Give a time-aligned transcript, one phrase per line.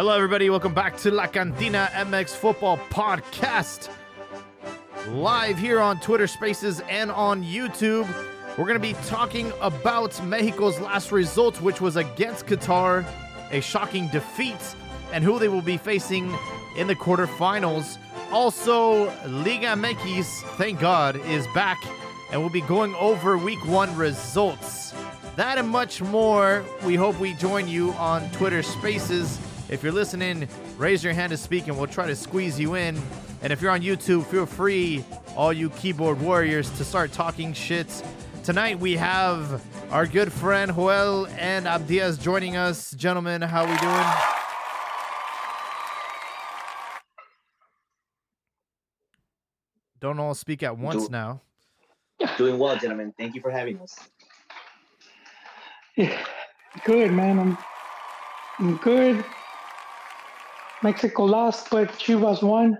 [0.00, 0.48] Hello, everybody.
[0.48, 3.90] Welcome back to La Cantina MX Football Podcast.
[5.08, 8.08] Live here on Twitter Spaces and on YouTube.
[8.56, 13.04] We're going to be talking about Mexico's last result, which was against Qatar,
[13.50, 14.56] a shocking defeat,
[15.12, 16.34] and who they will be facing
[16.78, 17.98] in the quarterfinals.
[18.32, 20.24] Also, Liga MX,
[20.56, 21.76] thank God, is back,
[22.32, 24.94] and we'll be going over week one results.
[25.36, 26.64] That and much more.
[26.86, 29.38] We hope we join you on Twitter Spaces.
[29.70, 30.48] If you're listening,
[30.78, 33.00] raise your hand to speak and we'll try to squeeze you in.
[33.40, 35.04] And if you're on YouTube, feel free,
[35.36, 37.86] all you keyboard warriors, to start talking shit.
[38.42, 42.90] Tonight we have our good friend Joel and Abdias joining us.
[42.90, 44.06] Gentlemen, how we doing?
[50.00, 51.40] Don't all speak at once Do- now.
[52.38, 53.14] Doing well, gentlemen.
[53.16, 53.96] Thank you for having us.
[55.96, 56.22] Yeah,
[56.84, 57.38] good man.
[57.38, 57.58] I'm,
[58.58, 59.24] I'm good.
[60.82, 62.76] Mexico lost, but Chivas won,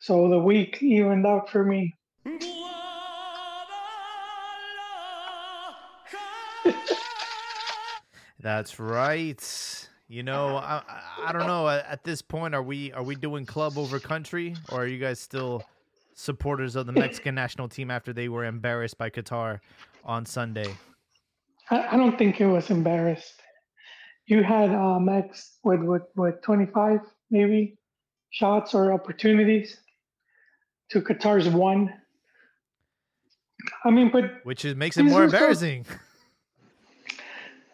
[0.00, 1.94] so the week evened out for me.
[8.40, 9.88] That's right.
[10.08, 10.82] You know, I,
[11.26, 11.68] I- don't know.
[11.68, 14.98] At at this point, are we are we doing club over country, or are you
[14.98, 15.62] guys still
[16.14, 19.60] supporters of the Mexican national team after they were embarrassed by Qatar
[20.04, 20.74] on Sunday?
[21.70, 23.39] I, I don't think it was embarrassed.
[24.30, 27.00] You had uh, Max with with with 25
[27.32, 27.76] maybe
[28.30, 29.76] shots or opportunities
[30.90, 31.92] to Qatar's one.
[33.84, 35.84] I mean, but Which is makes it more are so- embarrassing.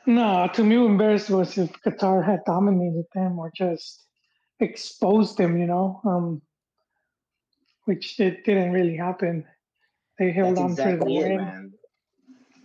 [0.06, 4.04] No, to me, embarrassed was if Qatar had dominated them or just
[4.60, 6.40] exposed them, you know, um,
[7.84, 9.44] which it didn't really happen.
[10.18, 11.36] They held That's on exactly to the it, win.
[11.44, 11.72] man.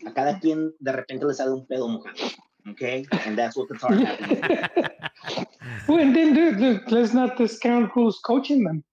[0.07, 2.31] A cada quien de repente le sale un pedo mojado.
[2.69, 3.05] Okay?
[3.25, 5.47] And that's what Qatar happened.
[5.87, 8.83] well, and then, dude, look, let's not discount who's coaching them.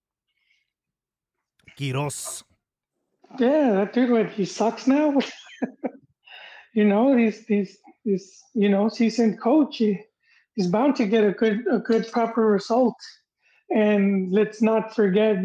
[1.79, 2.43] Queiroz.
[3.39, 5.15] Yeah, that dude, what he sucks now.
[6.75, 9.77] you know, he's he's he's you know seasoned coach.
[9.77, 10.01] He,
[10.55, 12.97] he's bound to get a good a good proper result.
[13.71, 15.37] And let's not forget,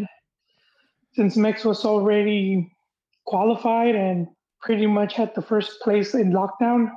[1.13, 2.71] since Mex was already
[3.25, 4.27] qualified and
[4.61, 6.89] pretty much had the first place in lockdown.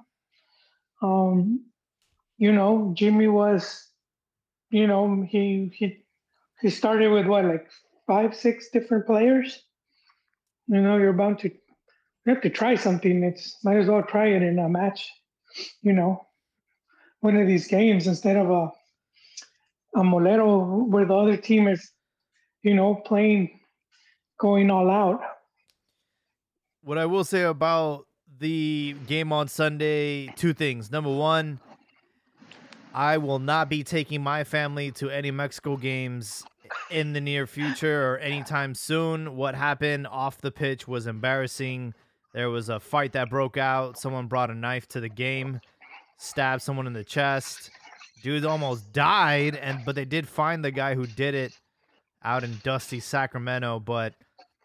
[1.03, 1.65] Um,
[2.39, 3.89] you know, Jimmy was,
[4.71, 6.05] you know, he he
[6.61, 7.69] he started with what like
[8.07, 9.63] five six different players?
[10.69, 13.23] You know you're bound to you have to try something.
[13.23, 15.11] It's might as well try it in a match
[15.83, 16.27] you know?
[17.21, 18.71] One of these games instead of a
[19.99, 21.91] a molero where the other team is
[22.63, 23.59] you know playing
[24.39, 25.21] going all out.
[26.83, 28.07] What I will say about
[28.39, 30.91] the game on Sunday, two things.
[30.91, 31.61] Number one,
[32.95, 36.45] I will not be taking my family to any Mexico games
[36.91, 39.37] in the near future or anytime soon.
[39.37, 41.95] What happened off the pitch was embarrassing.
[42.33, 43.99] There was a fight that broke out.
[43.99, 45.61] Someone brought a knife to the game,
[46.19, 47.71] stabbed someone in the chest.
[48.23, 51.59] Dude almost died, and but they did find the guy who did it
[52.25, 53.81] out in dusty Sacramento.
[53.81, 54.15] But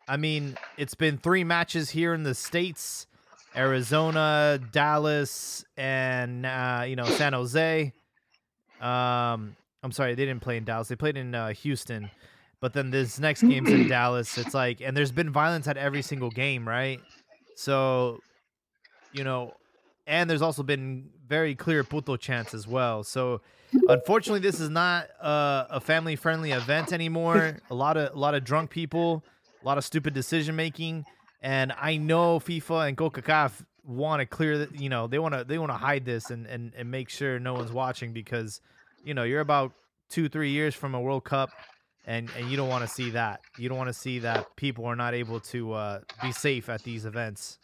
[0.07, 3.07] I mean, it's been three matches here in the states:
[3.55, 7.93] Arizona, Dallas, and uh, you know San Jose.
[8.79, 10.87] Um, I'm sorry, they didn't play in Dallas.
[10.87, 12.09] They played in uh, Houston.
[12.61, 14.37] But then this next game's in Dallas.
[14.37, 17.01] It's like, and there's been violence at every single game, right?
[17.55, 18.19] So,
[19.11, 19.53] you know,
[20.05, 23.03] and there's also been very clear puto chants as well.
[23.03, 23.41] So,
[23.87, 27.57] unfortunately, this is not uh, a family-friendly event anymore.
[27.71, 29.23] A lot of a lot of drunk people,
[29.61, 31.05] a lot of stupid decision making,
[31.41, 34.79] and I know FIFA and CONCACAF want to clear that.
[34.79, 37.39] You know, they want to they want to hide this and, and and make sure
[37.39, 38.61] no one's watching because,
[39.03, 39.73] you know, you're about
[40.09, 41.49] two three years from a World Cup.
[42.03, 43.41] And, and you don't want to see that.
[43.59, 46.81] You don't want to see that people are not able to uh, be safe at
[46.81, 47.59] these events.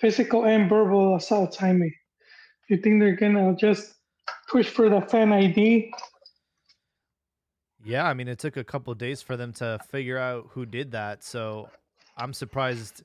[0.00, 1.94] physical and verbal assault Jaime.
[2.68, 3.94] you think they're gonna just
[4.48, 5.92] push for the fan id
[7.84, 10.66] Yeah, I mean, it took a couple of days for them to figure out who
[10.66, 11.24] did that.
[11.24, 11.68] So
[12.16, 13.02] I'm surprised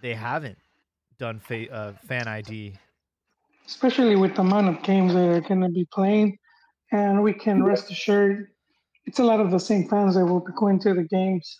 [0.00, 0.58] they haven't
[1.18, 2.74] done fa- uh, fan ID.
[3.66, 6.38] especially with the amount of games that are going to be playing.
[6.92, 8.48] And we can rest assured
[9.06, 11.58] it's a lot of the same fans that will be going to the games.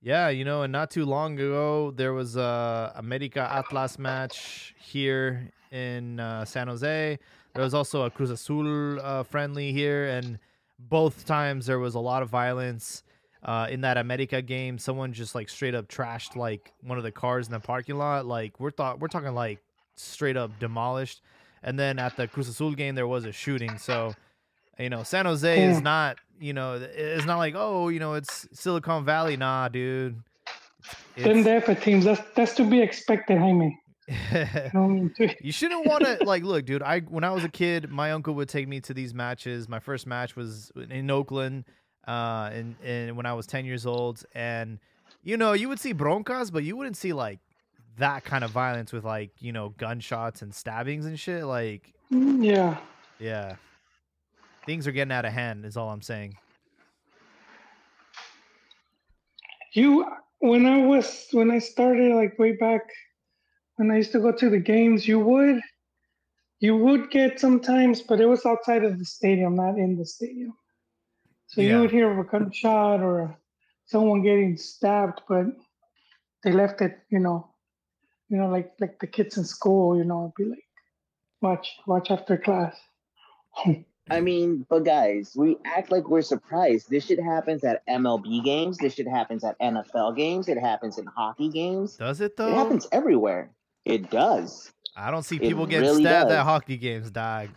[0.00, 5.50] Yeah, you know, and not too long ago there was a America Atlas match here
[5.70, 7.18] in uh, San Jose.
[7.54, 10.38] There was also a Cruz Azul uh, friendly here, and
[10.78, 13.02] both times there was a lot of violence.
[13.44, 17.10] Uh, in that America game, someone just like straight up trashed like one of the
[17.10, 18.24] cars in the parking lot.
[18.24, 19.58] Like we're thought we're talking like
[19.96, 21.22] straight up demolished.
[21.64, 23.78] And then at the Cruz Azul game, there was a shooting.
[23.78, 24.14] So,
[24.78, 25.70] you know, San Jose Yeah.
[25.72, 29.36] is not, you know, it's not like, oh, you know, it's Silicon Valley.
[29.36, 30.22] Nah, dude.
[31.16, 33.76] Them there for teams, that's that's to be expected, Jaime.
[34.12, 35.14] You know what I mean?
[35.16, 36.82] To- You shouldn't want to like look, dude.
[36.82, 39.68] I when I was a kid, my uncle would take me to these matches.
[39.68, 41.64] My first match was in Oakland,
[42.06, 44.78] uh, and and when I was ten years old, and
[45.22, 47.40] you know, you would see broncas, but you wouldn't see like
[47.98, 51.44] that kind of violence with like you know gunshots and stabbings and shit.
[51.44, 52.78] Like, Yeah.
[53.18, 53.56] yeah,
[54.66, 55.64] things are getting out of hand.
[55.64, 56.36] Is all I'm saying.
[59.72, 60.06] You
[60.40, 62.82] when I was when I started like way back
[63.82, 65.60] when I used to go to the games, you would
[66.60, 70.52] you would get sometimes, but it was outside of the stadium, not in the stadium.
[71.48, 71.70] So Yeah.
[71.70, 73.36] you would hear of a gunshot or
[73.86, 75.46] someone getting stabbed, but
[76.44, 77.48] they left it, you know,
[78.28, 80.68] you know, like like the kids in school, you know, be like,
[81.40, 82.76] watch, watch after class.
[84.10, 86.88] I mean, but guys, we act like we're surprised.
[86.88, 88.78] This shit happens at MLB games.
[88.78, 90.48] This shit happens at NFL games.
[90.48, 91.96] It happens in hockey games.
[91.96, 92.48] Does it though?
[92.52, 93.50] It happens everywhere.
[93.84, 94.72] It does.
[94.96, 96.38] I don't see It people getting really stabbed does.
[96.38, 97.48] at hockey games, dog.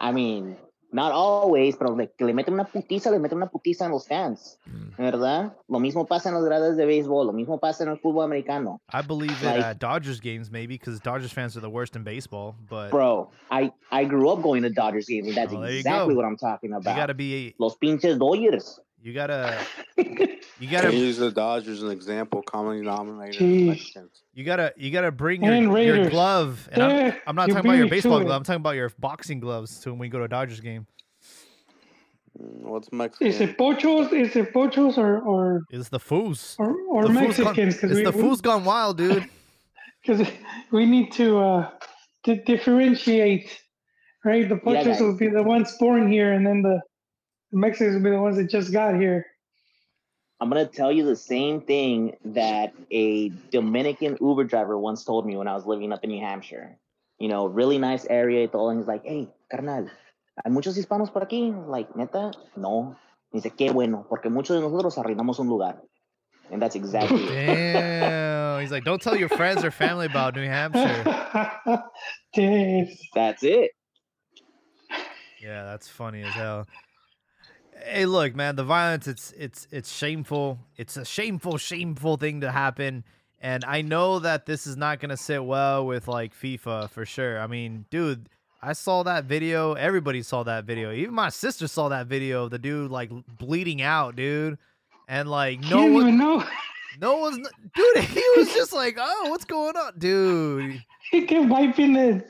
[0.00, 0.56] I mean,
[0.92, 4.06] not always, pero le, que le meten una putiza, le meten una putiza en los
[4.06, 4.96] fans, Mm.
[4.96, 5.52] ¿verdad?
[5.68, 8.80] Lo mismo pasa en los gradas de béisbol, lo mismo pasa en el fútbol americano.
[8.92, 12.04] I believe it Like- at Dodgers games maybe because Dodgers fans are the worst in
[12.04, 16.14] baseball, but Bro, I, I grew up going to Dodgers games, and that's Oh, exactly
[16.14, 16.94] what I'm talking about.
[16.94, 18.80] you gotta be Los pinches Dodgers.
[19.02, 19.58] You gotta
[19.96, 23.66] you gotta use the Dodgers as an example, commonly denominated Jeez.
[23.66, 24.22] Mexicans.
[24.34, 26.10] you gotta you gotta bring your, And your Raiders.
[26.10, 28.60] glove and I'm, I'm not talking about your beat me to baseball glove i'm talking
[28.60, 30.86] about your boxing gloves to when we go to a dodgers game
[32.40, 33.26] Mm, What's Mexican?
[33.26, 34.12] Is it pochos?
[34.12, 37.74] Is it pochos or or it's the foos or, or the foos gone, Mexicans?
[37.74, 39.24] it's Because we, the foos gone wild dude
[40.06, 40.26] because
[40.72, 41.70] we need to uh
[42.24, 43.60] to differentiate,
[44.24, 44.48] right?
[44.48, 45.00] The Yeah, pochos guys.
[45.00, 46.80] will be the ones born here, and then the,
[47.50, 49.26] the Mexicans will be the ones that just got here.
[50.40, 55.36] I'm gonna tell you the same thing that a Dominican Uber driver once told me
[55.36, 56.78] when I was living up in New Hampshire.
[57.18, 58.68] You know, really nice area y todo.
[58.70, 59.90] And he's like, hey, carnal,
[60.44, 61.52] ¿hay muchos hispanos por aquí?
[61.68, 62.96] Like, neta, no.
[63.32, 65.82] Dice, qué bueno, porque muchos de nosotros arruinamos un lugar.
[66.50, 67.28] And that's exactly it.
[67.28, 68.18] damn
[68.60, 71.04] he's like don't tell your friends or family about new hampshire
[72.34, 72.98] yes.
[73.14, 73.70] That's it.
[75.40, 76.66] yeah that's funny as hell
[77.84, 80.58] hey look man the violence it's it's it's shameful.
[80.76, 83.04] It's a shameful shameful thing to happen.
[83.40, 87.04] And i know that this is not going to sit well with like fifa for
[87.04, 87.40] sure.
[87.40, 88.28] I mean dude
[88.62, 89.74] i saw that video.
[89.74, 90.92] Everybody saw that video.
[90.92, 94.58] Even my sister saw that video of the dude like bleeding out dude.
[95.08, 96.44] And like no one know.
[97.00, 99.98] no one's dude he was just like oh what's going on?
[99.98, 100.84] Dude.
[101.10, 102.28] He kept wiping it.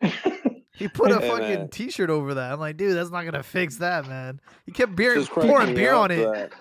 [0.76, 1.68] he put a fucking man.
[1.68, 5.22] t-shirt over that i'm like dude that's not gonna fix that man he kept beer,
[5.24, 6.52] pouring beer on it that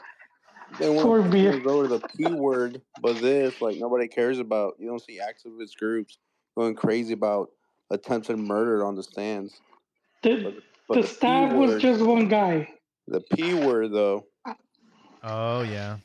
[0.80, 1.60] They want Pour to beer.
[1.60, 4.74] go to the P word, but this, like, nobody cares about.
[4.78, 6.18] You don't see activist groups
[6.58, 7.50] going crazy about
[7.92, 9.62] attempted murder on the stands.
[10.24, 10.54] The,
[10.90, 12.68] But the P stab was word- just one guy.
[13.08, 14.26] the P word, though.
[15.24, 15.98] oh yeah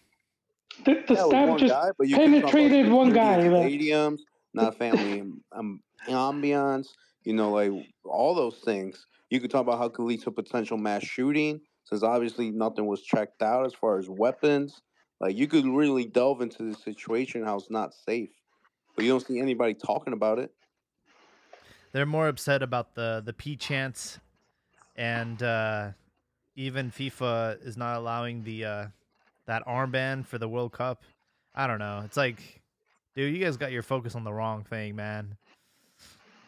[0.85, 2.93] The, the yeah, it was stab one just guy, but you can talk about penetrated
[2.93, 4.19] one guy, at that- Stadiums,
[4.55, 6.87] not family um, ambiance.
[7.25, 7.73] You know, like
[8.11, 9.07] all those things.
[9.31, 12.87] You could talk about how it could lead to potential mass shooting, since obviously nothing
[12.87, 14.83] was checked out as far as weapons.
[15.21, 18.31] Like you could really delve into the situation how it's not safe,
[18.97, 20.51] but you don't see anybody talking about it.
[21.93, 24.19] they're more upset about the the P chance,
[24.97, 25.91] and uh
[26.57, 28.87] even fifa is not allowing the uh
[29.47, 31.03] that armband for the world cup
[31.55, 32.61] i don't know it's like
[33.17, 35.37] dude you guys got your focus on the wrong thing man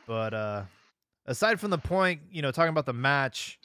[0.07, 0.63] but uh
[1.33, 3.59] aside from the point you know talking about the match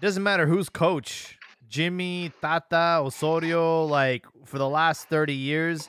[0.00, 1.38] doesn't matter who's coach
[1.68, 5.88] jimmy tata osorio like for the last 30 years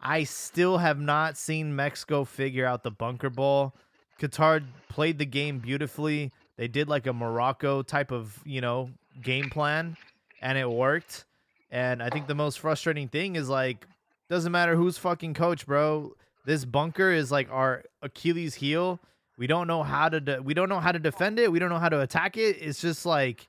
[0.00, 3.74] I still have not seen Mexico figure out the bunker ball.
[4.20, 6.32] Qatar played the game beautifully.
[6.56, 8.90] They did like a Morocco type of, you know,
[9.20, 9.96] game plan
[10.40, 11.24] and it worked.
[11.70, 13.86] And I think the most frustrating thing is like
[14.30, 16.12] doesn't matter who's fucking coach, bro.
[16.44, 19.00] This bunker is like our Achilles heel.
[19.38, 21.50] We don't know how to de- we don't know how to defend it.
[21.50, 22.58] We don't know how to attack it.
[22.60, 23.48] It's just like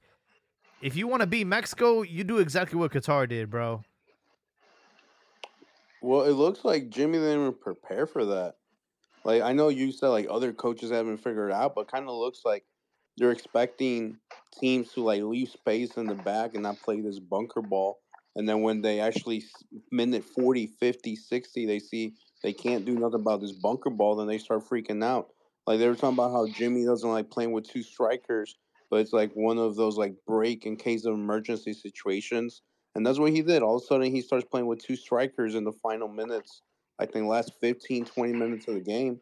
[0.81, 3.84] if you want to beat Mexico, you do exactly what Qatar did, bro.
[6.01, 8.55] Well, it looks like Jimmy didn't even prepare for that.
[9.25, 12.15] Like I know you said like other coaches haven't figured it out, but kind of
[12.15, 12.63] looks like
[13.17, 14.17] they're expecting
[14.60, 18.00] teams to like leave space in the back and not play this bunker ball.
[18.36, 19.43] And then when they actually
[19.91, 24.27] minute 40, 50, 60, they see they can't do nothing about this bunker ball, then
[24.27, 25.29] they start freaking out.
[25.70, 28.58] Like they were talking about how Jimmy doesn't like playing with two strikers,
[28.90, 32.64] but it's like one of those like break in case of emergency situations.
[32.96, 33.62] And that's what he did.
[33.62, 36.64] All of a sudden, he starts playing with two strikers in the final minutes.
[36.98, 39.20] I think last 15, 20 minutes of the game.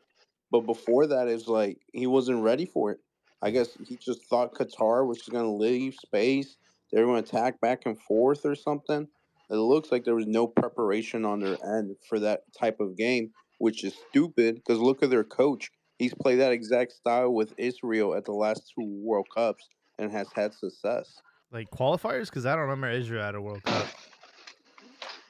[0.50, 3.00] But before that, it's like he wasn't ready for it.
[3.42, 6.56] I guess he just thought Qatar was just going to leave space.
[6.94, 9.06] They were going to attack back and forth or something.
[9.50, 13.32] It looks like there was no preparation on their end for that type of game,
[13.58, 15.70] which is stupid because look at their coach.
[16.00, 20.28] He's played that exact style with Israel at the last two World Cups and has
[20.36, 21.22] had success.
[21.52, 22.26] Like qualifiers?
[22.26, 23.88] Because I don't remember Israel at a World Cup.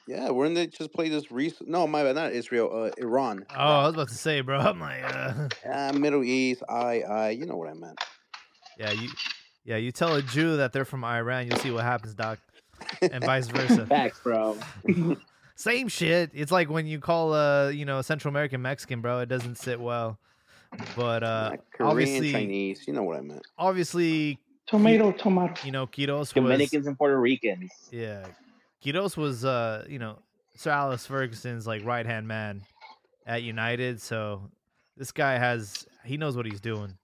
[0.06, 1.68] Yeah, weren't they just play this recent?
[1.68, 3.44] No, my bad, not Israel, uh, Iran.
[3.50, 4.58] Oh, I was about to say, bro.
[4.58, 5.48] I'm like, uh...
[5.70, 8.00] uh, Middle East, I, I, you know what I meant.
[8.78, 9.10] Yeah, you,
[9.64, 12.38] yeah, you tell a Jew that they're from Iran, you'll see what happens, Doc,
[13.02, 13.84] and vice versa.
[13.86, 14.56] Facts, bro.
[15.56, 16.30] Same shit.
[16.32, 19.20] It's like when you call a, you know, Central American Mexican, bro.
[19.20, 20.18] It doesn't sit well.
[20.96, 23.46] But uh, Korean, obviously, Chinese, you know what I meant.
[23.56, 25.54] obviously, Tomato, tomato.
[25.64, 27.70] you know, Queiroz was Dominicans and Puerto Ricans.
[27.90, 28.26] Yeah,
[28.84, 30.18] Queiroz was uh, you know,
[30.56, 32.62] Sir Alex Ferguson's like right hand man
[33.26, 34.00] at United.
[34.00, 34.50] So
[34.96, 36.98] this guy has he knows what he's doing,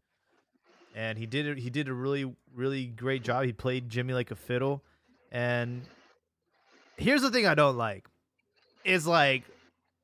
[0.94, 1.58] and he did it.
[1.58, 3.44] He did a really really great job.
[3.44, 4.82] He played Jimmy like a fiddle,
[5.32, 5.82] and
[6.96, 8.06] here's the thing I don't like
[8.84, 9.44] is like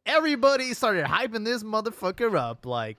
[0.06, 2.96] everybody started hyping this motherfucker up like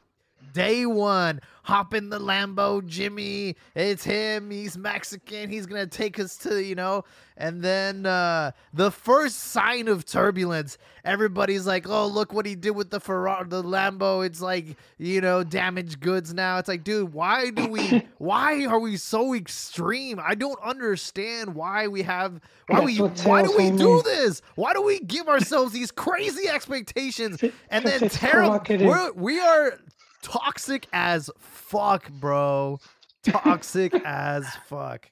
[0.53, 6.36] day one hop in the lambo jimmy it's him he's mexican he's gonna take us
[6.38, 7.03] to you know
[7.38, 12.72] and then uh the first sign of turbulence everybody's like oh look what he did
[12.72, 16.58] with the ferrari the lambo it's like you know damaged goods now.
[16.58, 20.20] It's like dude why do we why are we so extreme?
[20.24, 22.98] I don't understand why we have why That's we
[23.29, 23.77] why do we me.
[23.77, 24.41] do this?
[24.55, 27.43] Why do we give ourselves these crazy expectations?
[27.70, 29.77] And then terrible we're, we are
[30.22, 32.80] toxic as fuck bro
[33.24, 35.10] toxic as fuck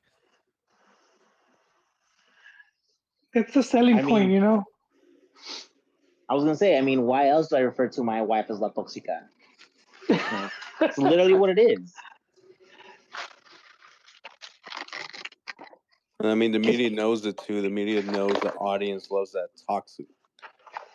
[3.34, 4.63] It's a selling I point, mean- you know.
[6.30, 8.60] I was gonna say, I mean, why else do I refer to my wife as
[8.60, 9.22] La Toxica?
[10.80, 11.94] That's literally what it is.
[16.22, 17.62] I mean, the media knows it too.
[17.62, 20.08] The media knows the audience loves that toxic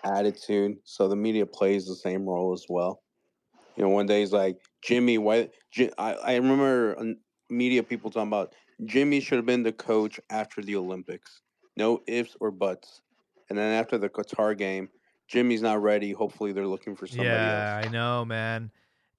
[0.04, 0.76] attitude.
[0.85, 3.02] So the media plays the same role as well.
[3.76, 5.50] You know, one day he's like, Jimmy, why?
[5.72, 7.16] Ji- I, I remember um,
[7.50, 8.54] media people talking about
[8.84, 11.42] Jimmy should have been the coach after the Olympics.
[11.76, 13.02] No ifs or buts.
[13.48, 14.88] And then after the Qatar game,
[15.28, 16.12] Jimmy's not ready.
[16.12, 17.86] Hopefully they're looking for somebody yeah else.
[17.86, 18.70] i know man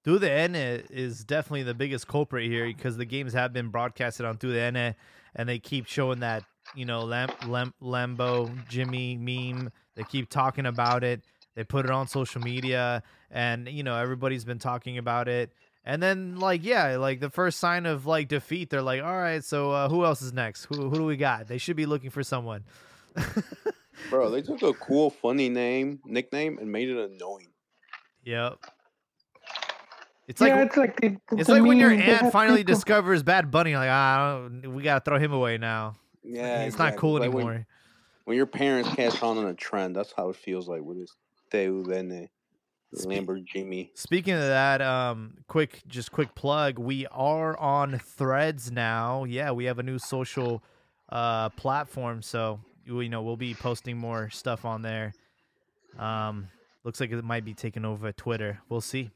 [0.06, 0.54] TUDN
[0.88, 4.94] is definitely the biggest culprit here because the games have been broadcasted on TUDN
[5.34, 6.44] and they keep showing that
[6.74, 9.72] you know Lam- Lam- Lambo Jimmy meme.
[9.96, 11.22] They keep talking about it.
[11.56, 15.52] They put it on social media, and you know everybody's been talking about it.
[15.84, 19.42] And then like yeah, like the first sign of like defeat, they're like, all right,
[19.42, 20.66] so uh, who else is next?
[20.66, 21.48] Who who do we got?
[21.48, 22.64] They should be looking for someone.
[24.10, 27.48] Bro, they took a cool, funny name, nickname, and made it annoying.
[28.24, 28.58] Yep.
[30.28, 33.50] It's like yeah, it's like the, It's like when your aunt finally people- discovers Bad
[33.50, 35.94] Bunny, like ah, we gotta throw him away now.
[36.22, 37.66] Yeah, it's not cool Like when- anymore.
[38.24, 41.14] When, your parents catch on on a trend, that's how it feels like with this
[41.52, 42.28] TUDN
[42.94, 43.90] Spe- Lamborghini.
[43.94, 46.78] Speaking of that, um, quick, just quick plug.
[46.78, 49.24] We are on Threads now.
[49.24, 50.62] Yeah, we have a new social
[51.08, 55.12] uh platform, so you you know we'll be posting more stuff on there.
[55.98, 56.48] Um,
[56.84, 58.60] looks like it might be taking over Twitter.
[58.68, 59.10] We'll see.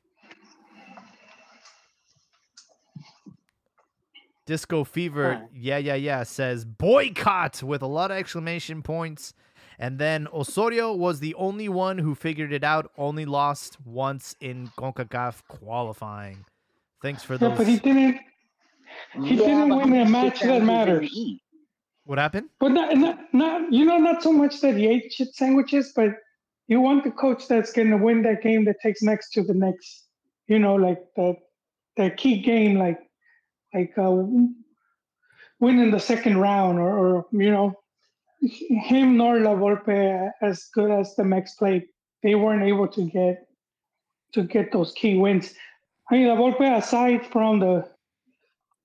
[4.46, 9.32] Disco Fever, yeah, yeah, yeah, says boycott with a lot of exclamation points.
[9.80, 14.68] And then Osorio was the only one who figured it out, only lost once in
[14.78, 16.44] CONCACAF qualifying.
[17.00, 17.48] Thanks for those.
[17.48, 17.58] Yeah, those.
[17.58, 18.20] but he didn't.
[19.24, 21.40] He didn't win a match that sandwiches matters.
[22.04, 22.50] What happened?
[22.58, 26.10] But not, not, not, you know, not so much that he ate shit sandwiches, but
[26.68, 29.54] you want the coach that's going to win that game that takes next to the
[29.54, 30.08] next,
[30.46, 31.36] you know, like that,
[31.96, 32.98] that key game, like,
[33.72, 34.10] like uh,
[35.58, 37.79] winning the second round, or, or you know,
[38.42, 41.84] him nor La Volpe, as good as the Mex played,
[42.22, 43.46] they weren't able to get
[44.32, 45.54] to get those key wins.
[46.10, 47.88] I mean, La Volpe, aside from the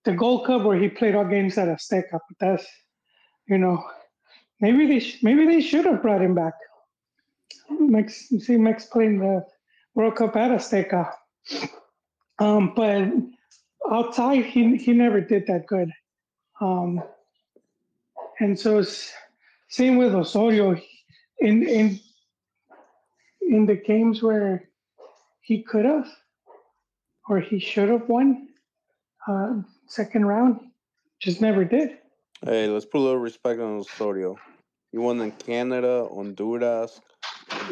[0.03, 2.65] the Gold Cup where he played all games at Azteca, but that's
[3.47, 3.83] you know,
[4.59, 6.53] maybe they sh- maybe they should have brought him back.
[7.69, 9.45] Mex, see Mex playing the
[9.93, 11.12] World Cup at Azteca,
[12.39, 13.12] um, but
[13.89, 15.91] outside he he never did that good.
[16.62, 17.01] Um,
[18.39, 19.13] and so it's
[19.75, 20.77] same with Osorio.
[21.39, 22.00] In in
[23.41, 24.70] in the games where
[25.41, 26.08] he could have
[27.29, 28.48] or he should have won
[29.27, 29.53] uh,
[29.88, 30.60] second round,
[31.20, 31.98] just never did.
[32.44, 34.38] Hey, let's put a little respect on Osorio.
[34.91, 37.01] He won in Canada, Honduras.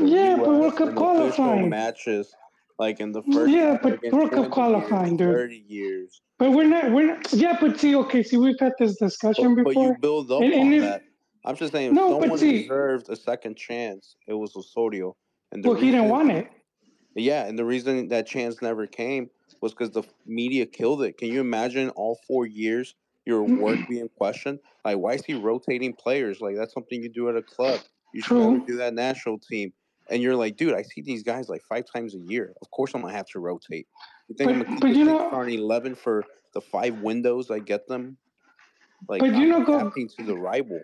[0.02, 1.70] Yeah, but World Cup qualifying.
[1.70, 2.34] matches,
[2.80, 3.50] like in the first.
[3.52, 5.36] Yeah, but World Cup 20 years, qualifying, dude.
[5.36, 6.22] Thirty years.
[6.38, 6.92] But we're not.
[6.92, 7.32] We're not.
[7.32, 9.98] Yeah, but see, okay, see, we've had this discussion But, but you before.
[10.00, 11.04] build up And- on that.
[11.46, 15.16] I'm just saying, if No, someone see- deserved a second chance, it was Osorio.
[15.52, 16.48] And well, he didn't want it.
[17.16, 19.30] Yeah, and the reason that chance never came
[19.62, 21.18] was because the media killed it.
[21.18, 22.96] Can you imagine all four years
[23.26, 24.60] your work being questioned?
[24.84, 26.42] Like, why is he rotating players?
[26.42, 27.80] Like, that's something you do at a club.
[28.14, 29.74] You should never do that national team.
[30.10, 32.54] And you're like, dude, I see these guys like five times a year.
[32.62, 33.88] Of course, I'm gonna have to rotate.
[34.28, 37.60] You think I'm But- gonna keep but you know- eleven for the five windows I
[37.60, 38.18] get them?
[39.08, 40.82] Like, But you I'm know, go- to the rival.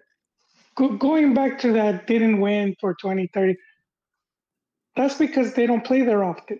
[0.75, 3.55] Go, going back to that, didn't win for 2030.
[4.95, 6.59] That's because they don't play there often.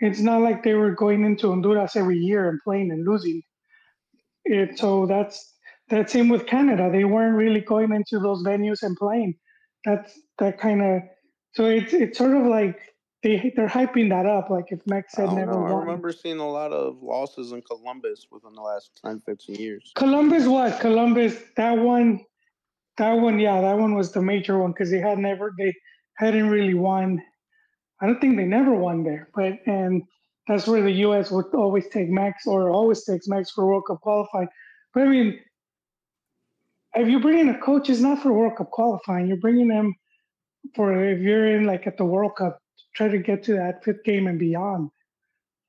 [0.00, 3.42] It's not like they were going into Honduras every year and playing and losing.
[4.44, 5.54] It, so that's
[5.90, 6.90] that same with Canada.
[6.90, 9.34] They weren't really going into those venues and playing.
[9.84, 11.02] That's that kind of.
[11.52, 12.80] So it's it's sort of like
[13.22, 14.50] they they're hyping that up.
[14.50, 15.66] Like if Mex I had never know.
[15.66, 19.92] I remember seeing a lot of losses in Columbus within the last 10, 15 years.
[19.94, 20.80] Columbus what?
[20.80, 22.24] Columbus that one
[22.98, 25.74] that one yeah, that one was the major one because they had never they
[26.18, 27.22] hadn't really won.
[28.00, 30.02] I don't think they never won there, but and
[30.48, 34.00] that's where the US would always take Max or always takes Max for World Cup
[34.00, 34.48] qualifying.
[34.92, 35.40] But I mean
[36.94, 39.26] if you bring in a coach, it's not for World Cup qualifying.
[39.26, 39.94] You're bringing them
[40.74, 42.58] for if you're in like at the World Cup,
[42.94, 44.90] try to get to that fifth game and beyond.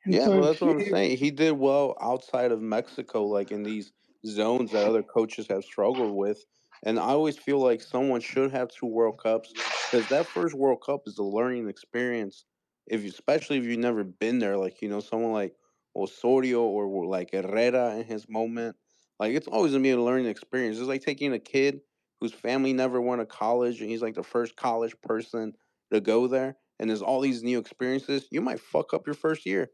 [0.05, 1.17] And Yeah, so well, that's what I'm saying.
[1.17, 3.91] He did well outside of Mexico, like in these
[4.25, 6.43] zones that other coaches have struggled with.
[6.85, 10.83] And I always feel like someone should have two World Cups because that first World
[10.85, 12.45] Cup is a learning experience.
[12.87, 15.55] If you, especially if you've never been there, like you know, someone like
[15.95, 18.75] Osorio or like Herrera in his moment,
[19.19, 20.77] like it's always gonna be a learning experience.
[20.77, 21.81] It's like taking a kid
[22.19, 25.53] whose family never went to college and he's like the first college person
[25.93, 28.27] to go there, and there's all these new experiences.
[28.31, 29.71] You might fuck up your first year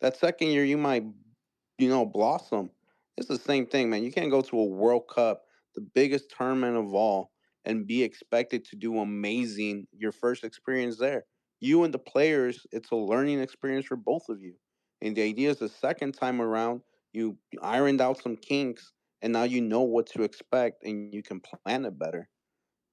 [0.00, 1.04] that second year you might
[1.78, 2.70] you know blossom
[3.16, 5.44] it's the same thing man you can't go to a world cup
[5.74, 7.30] the biggest tournament of all
[7.64, 11.24] and be expected to do amazing your first experience there.
[11.60, 14.54] You and the players it's a learning experience for both of you
[15.00, 16.80] and the idea is the second time around
[17.12, 21.40] you ironed out some kinks and now you know what to expect and you can
[21.40, 22.28] plan it better.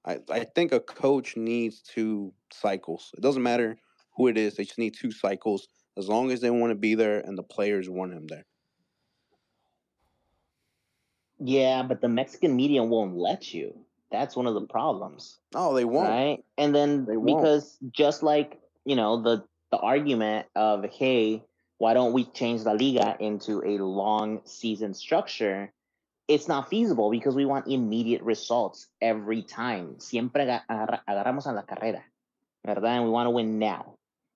[0.06, 3.10] I, I think a coach needs two cycles.
[3.16, 3.76] It doesn't matter
[4.16, 5.68] who it is they just need two cycles.
[5.98, 8.46] As long as they want to be there and the players want him there.
[11.44, 13.74] Yeah, but the Mexican media won't let you.
[14.10, 15.38] That's one of the problems.
[15.54, 16.08] Oh, they won't.
[16.08, 16.44] right?
[16.58, 21.42] And then because just like you know the the argument of hey,
[21.78, 25.72] why don't we change La Liga into a long season structure?
[26.28, 29.98] It's not feasible because we want immediate results every time.
[29.98, 32.04] Siempre aga- agarramos a la carrera,
[32.64, 32.84] ¿verdad?
[32.96, 33.94] And we want to win now,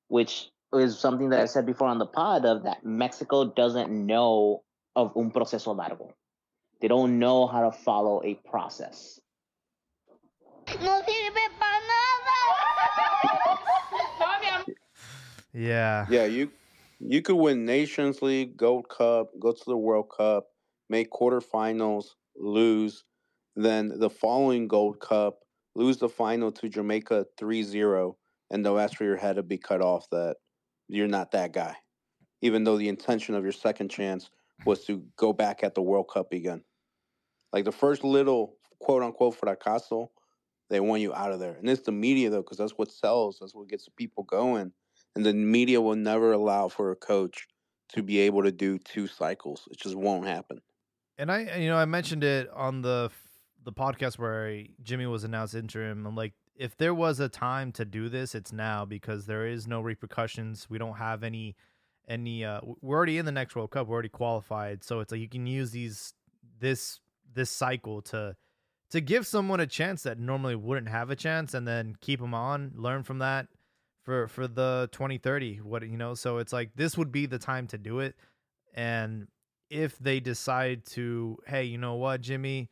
[0.08, 4.62] which is something that I said before on the pod of that Mexico doesn't know
[4.96, 6.12] of un proceso largo.
[6.80, 9.20] They don't know how to follow a process.
[10.82, 12.06] No sirve para nada.
[15.52, 16.06] Yeah.
[16.10, 16.50] Yeah, you
[17.00, 20.48] you could win Nations League, Gold Cup, go to the World Cup,
[20.88, 23.04] make quarterfinals, lose,
[23.54, 25.38] then the following Gold Cup,
[25.74, 28.14] lose the final to Jamaica 3-0,
[28.50, 30.36] and they'll ask for your head to be cut off that
[30.88, 31.74] you're not that guy.
[32.42, 34.30] Even though the intention of your second chance
[34.64, 36.62] was to go back at the World Cup again.
[37.52, 40.08] Like the first little quote unquote fracaso,
[40.70, 41.54] they want you out of there.
[41.54, 44.72] And it's the media though, because that's what sells, that's what gets people going
[45.16, 47.48] and the media will never allow for a coach
[47.88, 49.66] to be able to do two cycles.
[49.70, 50.60] It just won't happen.
[51.18, 53.10] And I, you know, I mentioned it on the
[53.64, 56.06] the podcast where Jimmy was announced interim.
[56.06, 59.66] I'm like, if there was a time to do this, it's now because there is
[59.66, 60.68] no repercussions.
[60.70, 61.56] We don't have any
[62.08, 62.44] any.
[62.44, 63.86] Uh, we're already in the next World Cup.
[63.86, 66.14] We're already qualified, so it's like you can use these
[66.58, 67.00] this
[67.34, 68.36] this cycle to
[68.90, 72.34] to give someone a chance that normally wouldn't have a chance, and then keep them
[72.34, 73.48] on, learn from that
[74.04, 75.58] for for the 2030.
[75.58, 78.14] What you know, so it's like this would be the time to do it,
[78.74, 79.28] and
[79.68, 82.70] if they decide to, hey, you know what, Jimmy,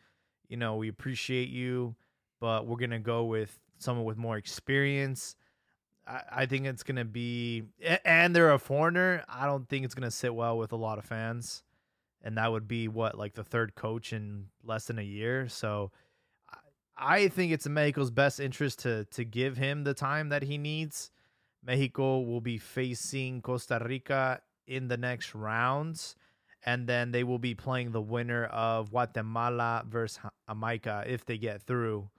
[0.48, 1.96] you know, we appreciate you,
[2.40, 5.36] but we're gonna go with someone with more experience.
[6.06, 7.64] I, I think it's gonna be,
[8.04, 9.24] and they're a foreigner.
[9.28, 11.62] I don't think it's gonna sit well with a lot of fans,
[12.22, 15.48] and that would be what like the third coach in less than a year.
[15.48, 15.90] So,
[16.96, 20.58] I think it's in Mexico's best interest to to give him the time that he
[20.58, 21.10] needs.
[21.64, 26.14] Mexico will be facing Costa Rica in the next rounds,
[26.64, 31.62] and then they will be playing the winner of Guatemala versus Jamaica if they get
[31.62, 32.10] through.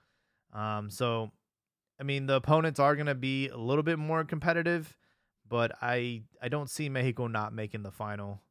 [0.52, 1.30] Um, so,
[1.98, 4.96] I mean, the opponents are going to be a little bit more competitive,
[5.48, 8.42] but I I don't see Mexico not making the final.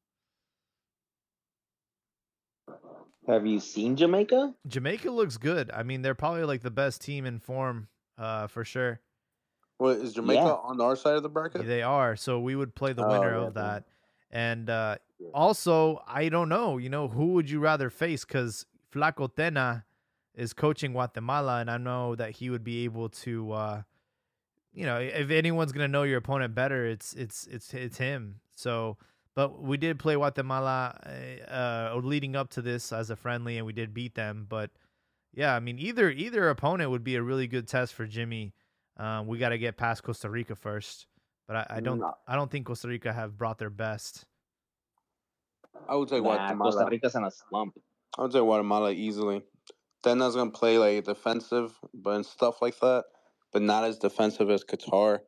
[3.27, 4.53] Have you seen Jamaica?
[4.67, 5.71] Jamaica looks good.
[5.71, 9.01] I mean, they're probably like the best team in form, uh, for sure.
[9.79, 10.51] Well, is Jamaica Yeah.
[10.53, 11.67] on our side of the bracket?
[11.67, 12.15] They are.
[12.15, 13.61] So we would play the Oh, winner yeah, of yeah.
[13.61, 13.83] that.
[14.31, 15.29] And uh, Yeah.
[15.33, 18.25] also, I don't know, you know, who would you rather face?
[18.25, 19.83] Because Flaco Tena
[20.35, 23.81] is coaching Guatemala, and I know that he would be able to, uh,
[24.73, 28.41] you know, if anyone's gonna know your opponent better, it's it's it's it's him.
[28.55, 28.97] So,
[29.35, 31.51] but we did play Guatemala uh,
[31.95, 34.45] uh, leading up to this as a friendly, and we did beat them.
[34.49, 34.71] But
[35.33, 38.53] yeah, I mean, either either opponent would be a really good test for Jimmy.
[38.97, 41.07] Um, we got to get past Costa Rica first,
[41.47, 42.13] but I, I don't No.
[42.27, 44.25] I don't think Costa Rica have brought their best.
[45.89, 46.71] I would say Nah, Guatemala.
[46.71, 47.77] Costa Rica's in a slump.
[48.17, 49.43] I would say Guatemala easily.
[50.05, 53.05] Tena's gonna play like defensive, but and stuff like that,
[53.51, 55.19] but not as defensive as Qatar.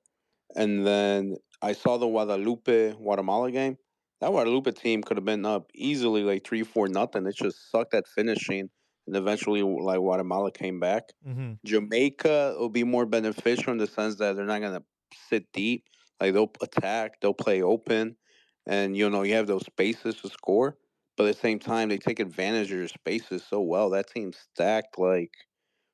[0.55, 3.77] And then I saw the Guadeloupe Guatemala game.
[4.21, 7.25] That Guadeloupe team could have been up easily like three, four, nothing.
[7.25, 8.69] It just sucked at finishing,
[9.07, 11.05] and eventually like Guatemala came back.
[11.27, 11.53] Mm-hmm.
[11.65, 14.83] Jamaica will be more beneficial in the sense that they're not gonna
[15.29, 15.85] sit deep.
[16.21, 18.15] Like they'll attack, they'll play open,
[18.67, 20.77] and you know you have those spaces to score.
[21.17, 23.89] But at the same time, they take advantage of your spaces so well.
[23.89, 25.31] That team's stacked like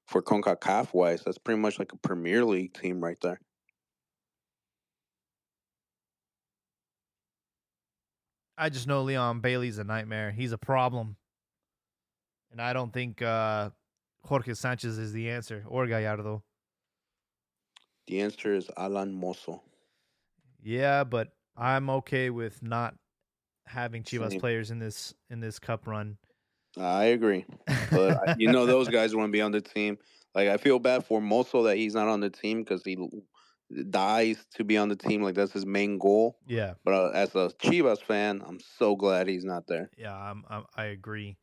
[0.08, 1.24] for Concacaf wise.
[1.24, 3.40] That's pretty much like a Premier League team right there.
[8.58, 10.32] I just know Leon Bailey's a nightmare.
[10.32, 11.16] He's a problem,
[12.52, 13.72] and I don't think uh,
[14.26, 16.44] Jorge Sanchez is the answer or Gallardo.
[18.08, 19.64] The answer is Alan Mozo.
[20.62, 22.96] Yeah, but I'm okay with not
[23.66, 24.40] having Chivas Same.
[24.40, 26.18] players in this in this cup run.
[26.78, 27.46] I agree,
[27.92, 29.98] but I- you know those guys want to be on the team.
[30.36, 32.98] Like I feel bad for Mozo that he's not on the team because he
[33.90, 35.22] dies to be on the team.
[35.22, 36.38] Like that's his main goal.
[36.48, 39.90] yeah, But uh, as a Chivas fan, I'm so glad he's not there.
[39.98, 41.38] yeah, I'm, I'm, I agree.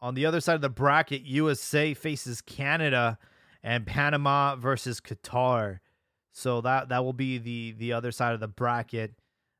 [0.00, 3.18] On the other side of the bracket, USA faces Canada,
[3.62, 5.78] and Panama versus Qatar.
[6.32, 9.14] So that that will be the the other side of the bracket.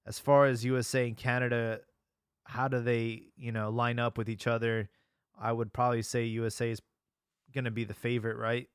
[0.06, 1.80] As far as USA and Canada,
[2.44, 4.88] how do they you know line up with each other?
[5.40, 6.82] I would probably say USA is
[7.54, 8.68] going to be the favorite, right?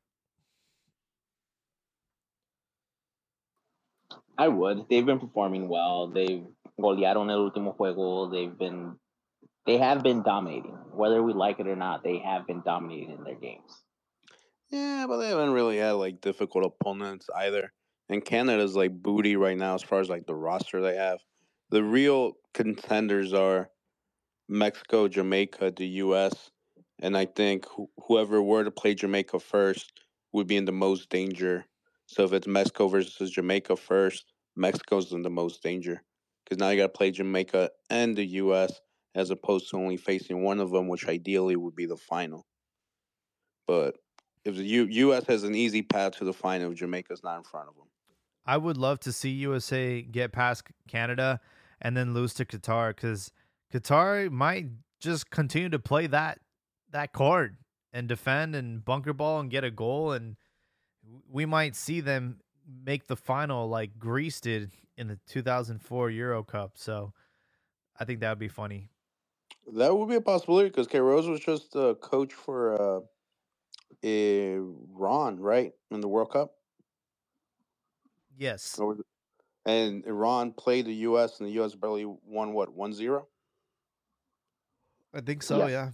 [4.38, 4.86] I would.
[4.90, 6.08] They've been performing well.
[6.08, 6.46] They've
[6.80, 8.32] golearon el último juego.
[8.32, 8.96] They've been,
[9.66, 10.78] they have been dominating.
[10.94, 13.72] Whether we like it or not, they have been dominating in their games.
[14.70, 17.72] Yeah, but they haven't really had like difficult opponents either.
[18.10, 21.20] And Canada's like booty right now as far as like the roster they have.
[21.70, 23.70] The real contenders are
[24.48, 26.52] Mexico, Jamaica, the U.S.
[27.00, 29.92] And I think wh- whoever were to play Jamaica first
[30.32, 31.66] would be in the most danger.
[32.06, 36.02] So if it's Mexico versus Jamaica first, Mexico's in the most danger
[36.44, 38.80] because now you got to play Jamaica and the U.S.
[39.16, 42.46] as opposed to only facing one of them, which ideally would be the final.
[43.68, 43.98] But
[44.46, 45.26] if the U- U.S.
[45.28, 47.87] has an easy path to the final, Jamaica's not in front of them.
[48.48, 51.42] I would love to see USA get past Canada
[51.82, 53.32] and then lose to Qatar because
[53.74, 54.68] Qatar might
[55.00, 56.40] just continue to play that
[56.92, 57.58] that card
[57.92, 60.38] and defend and bunker ball and get a goal and
[61.30, 62.40] we might see them
[62.86, 66.72] make the final like Greece did in the 2004 Euro Cup.
[66.76, 67.14] So
[68.00, 68.90] I think that would be funny.
[69.74, 75.74] That would be a possibility because Queiroz was just a coach for uh, Iran, right,
[75.92, 76.57] in the World Cup.
[78.38, 78.80] Yes.
[79.66, 81.40] And Iran played the U.S.
[81.40, 81.76] and the U.S.
[81.76, 83.26] barely won what 1-0?
[85.14, 85.70] I think so, Yes.
[85.72, 85.90] yeah.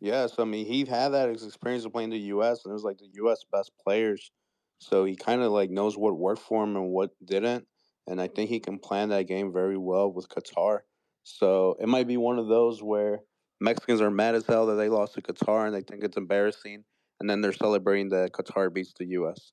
[0.00, 2.64] Yeah, so I mean, he had that experience of playing the U.S.
[2.64, 3.44] and it was like the U.S.
[3.52, 4.32] best players,
[4.80, 7.68] so he kind of like knows what worked for him and what didn't,
[8.08, 10.80] and I think he can plan that game very well with Qatar.
[11.22, 13.20] So it might be one of those where
[13.60, 16.82] Mexicans are mad as hell that they lost to Qatar and they think it's embarrassing,
[17.20, 19.52] and then they're celebrating that Qatar beats the U.S.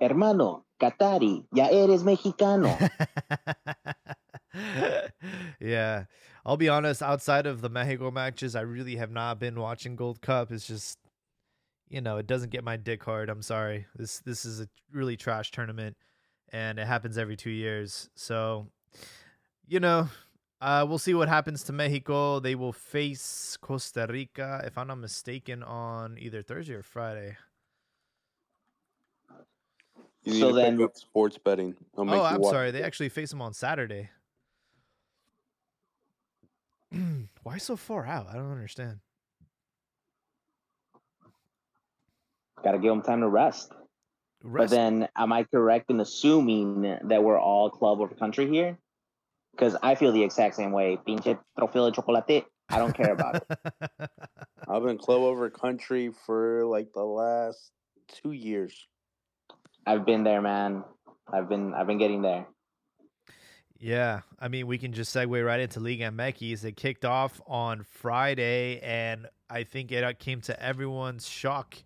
[0.00, 2.76] Hermano, Qatari, ya eres mexicano.
[5.60, 6.04] yeah.
[6.44, 10.20] I'll be honest, outside of the Mexico matches, I really have not been watching Gold
[10.22, 10.50] Cup.
[10.50, 10.98] It's just
[11.88, 13.28] you know, it doesn't get my dick hard.
[13.28, 13.86] I'm sorry.
[13.96, 15.96] This this is a really trash tournament
[16.52, 18.08] and it happens every 2 years.
[18.16, 18.68] So,
[19.66, 20.08] you know,
[20.60, 22.40] Uh, we'll see what happens to Mexico.
[22.40, 27.36] They will face Costa Rica, if I'm not mistaken, on either Thursday or Friday.
[30.24, 31.74] You need So to then- pick up sports betting.
[31.92, 32.70] It'll make Oh, I'm watch sorry.
[32.70, 34.10] They actually face them on Saturday.
[37.42, 38.26] Why so far out?
[38.28, 39.00] I don't understand.
[42.62, 43.72] Got to give them time to rest.
[44.42, 48.78] But then, am I correct in assuming that we're all club over country here?
[49.52, 50.98] Because I feel the exact same way.
[51.06, 52.44] Pinche trofeo de chocolate.
[52.68, 53.44] I don't care about it.
[54.68, 57.70] I've been club over country for like the last
[58.08, 58.86] two years.
[59.86, 60.84] I've been there, man.
[61.32, 62.46] I've been I've been getting there.
[63.78, 66.64] Yeah, I mean, we can just segue right into Liga MX.
[66.64, 71.76] It kicked off on Friday, and I think it came to everyone's shock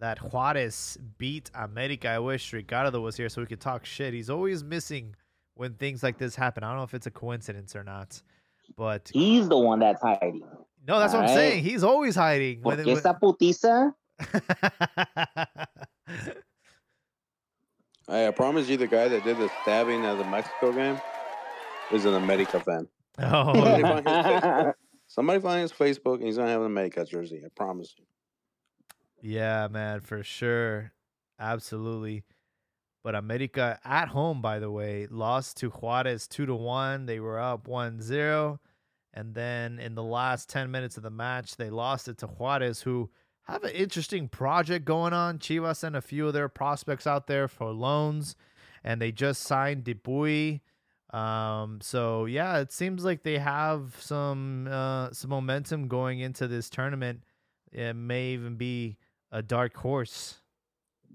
[0.00, 2.08] that Juarez beat America.
[2.08, 4.12] I wish Ricardo was here so we could talk shit.
[4.12, 5.14] He's always missing
[5.54, 6.64] when things like this happen.
[6.64, 8.20] I don't know if it's a coincidence or not,
[8.76, 10.42] but He's the one that's hiding.
[10.86, 11.52] no, that's what I'm Alright.
[11.52, 11.62] saying.
[11.64, 12.60] He's always hiding.
[12.60, 13.92] Porque when- putiza
[18.08, 21.00] I promise you, the guy that did the stabbing at the Mexico game
[21.92, 22.88] is an America fan.
[23.18, 24.74] oh, Somebody find his Facebook.
[25.08, 27.42] Somebody find his Facebook, and he's gonna have an America jersey.
[27.44, 28.04] I promise you.
[29.22, 30.92] Yeah, man, for sure.
[31.38, 32.24] Absolutely.
[33.02, 37.06] But America at home, by the way, lost to Juarez 2 to 1.
[37.06, 38.60] They were up 1 0.
[39.14, 42.82] And then in the last 10 minutes of the match, they lost it to Juarez,
[42.82, 43.10] who
[43.46, 45.38] have an interesting project going on.
[45.38, 48.36] Chivas sent a few of their prospects out there for loans,
[48.82, 50.60] and they just signed Dupuy.
[51.10, 56.68] Um, so yeah, it seems like they have some uh, some momentum going into this
[56.68, 57.22] tournament.
[57.72, 58.96] It may even be
[59.30, 60.40] a dark horse.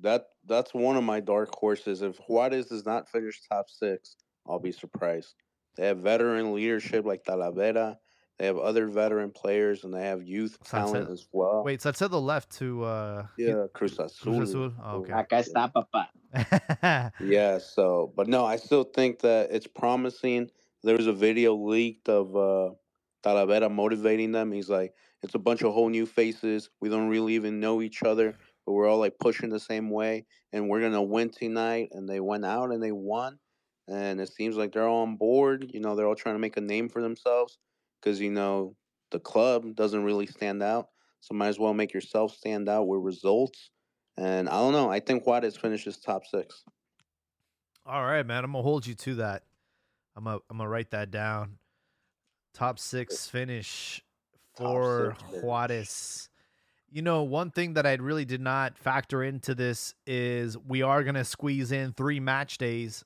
[0.01, 2.01] That that's one of my dark horses.
[2.01, 4.15] If Juarez does not finish top six,
[4.47, 5.35] I'll be surprised.
[5.75, 7.97] They have veteran leadership like Talavera.
[8.41, 11.63] They have other veteran players, and they have youth Sunset- talent as well.
[11.63, 14.33] Wait, so I said the left to uh yeah, Cruz Azul.
[14.33, 14.73] Cruz Azul?
[14.83, 15.13] Oh, okay.
[15.13, 16.07] acá está papá.
[17.21, 20.49] Yeah, so but no, I still think that it's promising.
[20.81, 22.71] There was a video leaked of uh
[23.23, 24.51] Talavera motivating them.
[24.51, 26.67] He's like, it's a bunch of whole new faces.
[26.81, 30.25] We don't really even know each other, but we're all like pushing the same way
[30.51, 31.89] and we're gonna win tonight.
[31.91, 33.37] And they went out and they won.
[33.87, 35.69] And it seems like they're all on board.
[35.71, 37.59] You know, they're all trying to make a name for themselves
[38.01, 38.75] because you know
[39.11, 40.87] the club doesn't really stand out.
[41.19, 43.69] So might as well make yourself stand out with results.
[44.17, 44.91] And I don't know.
[44.91, 46.63] I think Juarez finishes top six.
[47.85, 48.43] All right, man.
[48.43, 49.43] I'm gonna hold you to that.
[50.15, 51.57] I'm gonna I'm gonna write that down.
[52.53, 54.03] Top six finish
[54.55, 55.43] for six.
[55.43, 56.29] Juarez.
[56.89, 61.03] You know, one thing that I really did not factor into this is we are
[61.03, 63.05] gonna squeeze in three match days,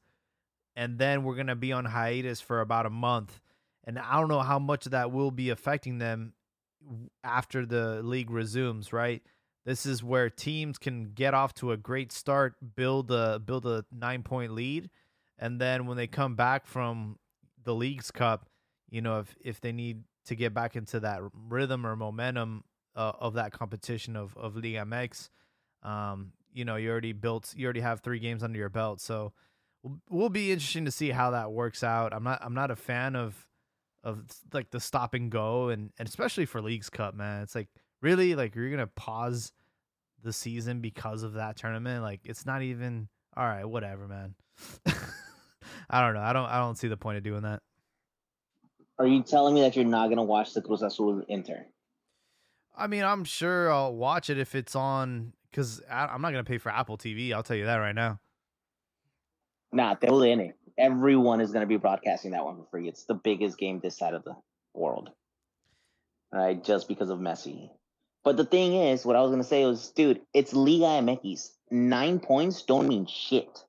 [0.75, 3.39] and then we're gonna be on hiatus for about a month.
[3.85, 6.33] And I don't know how much of that will be affecting them
[7.23, 8.91] after the league resumes.
[8.91, 9.21] Right,
[9.65, 13.85] this is where teams can get off to a great start, build a build a
[13.91, 14.89] nine point lead,
[15.37, 17.17] and then when they come back from
[17.63, 18.47] the league's cup,
[18.89, 22.63] you know, if if they need to get back into that rhythm or momentum
[22.95, 25.29] uh, of that competition of of Liga MX,
[25.83, 29.33] um, you know, you already built, you already have three games under your belt, so
[29.83, 32.13] will will be interesting to see how that works out.
[32.13, 33.47] I'm not I'm not a fan of
[34.05, 37.67] of like the stop and go and, and especially for leagues cup man it's like
[38.01, 39.51] really like you're gonna pause
[40.23, 44.35] the season because of that tournament like it's not even all right whatever man
[45.89, 47.61] i don't know i don't i don't see the point of doing that
[48.99, 51.65] Are you telling me that you're not gonna watch the Cruz Azul Inter?
[52.77, 56.57] i mean i'm sure i'll watch it if it's on because i'm not gonna pay
[56.57, 58.19] for apple tv i'll tell you that right now
[59.71, 60.53] Nah, TUDN.
[60.77, 62.88] Everyone is gonna be broadcasting that one for free.
[62.88, 64.35] It's the biggest game this side of the
[64.73, 65.09] world.
[66.31, 66.61] right?
[66.63, 67.69] just because of Messi.
[68.25, 71.51] But the thing is, what I was gonna say was, dude, it's Liga MX.
[71.71, 73.63] Nine points don't mean shit.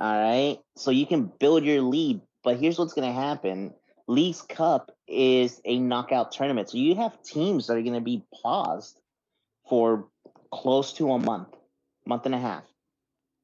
[0.00, 3.74] All right, so you can build your lead, but here's what's gonna happen:
[4.08, 8.98] League's Cup is a knockout tournament, so you have teams that are gonna be paused
[9.68, 10.08] for
[10.50, 11.48] close to a month,
[12.06, 12.64] month and a half,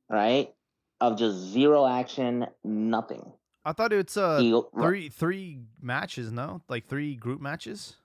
[0.09, 0.53] right?
[1.01, 3.23] Of just zero action, nothing.
[3.65, 7.97] i thought it's uh Eagle- three three matches no like three group matches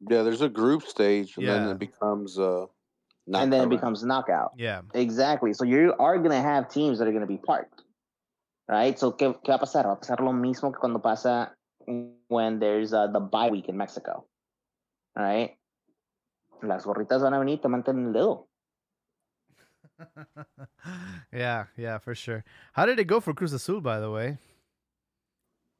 [0.00, 2.66] Yeah, there's a group stage, and then it becomes uh,
[3.34, 4.52] and then it becomes knockout.
[4.56, 5.52] yeah Exactly.
[5.52, 7.82] So you are going to have teams that are going to be parked,
[8.68, 8.98] right?
[8.98, 9.84] So ¿qué, qué va a pasar?
[9.84, 11.52] Va a pasar lo mismo que cuando pasa
[12.28, 14.24] when there's uh, the bye week in Mexico,
[15.16, 15.56] all right?
[16.62, 18.47] Las gorritas van a venir, te mantienen el dedo.
[21.32, 22.44] yeah, yeah, for sure.
[22.72, 24.38] How did it go for Cruz Azul, by the way?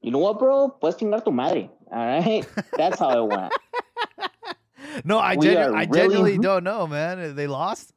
[0.00, 0.68] you know what, bro?
[0.80, 1.68] Puedes chingar tu madre.
[1.90, 3.52] All right, that's how it went.
[5.04, 7.34] No, I genu- I really- genuinely don't know, man.
[7.34, 7.92] They lost.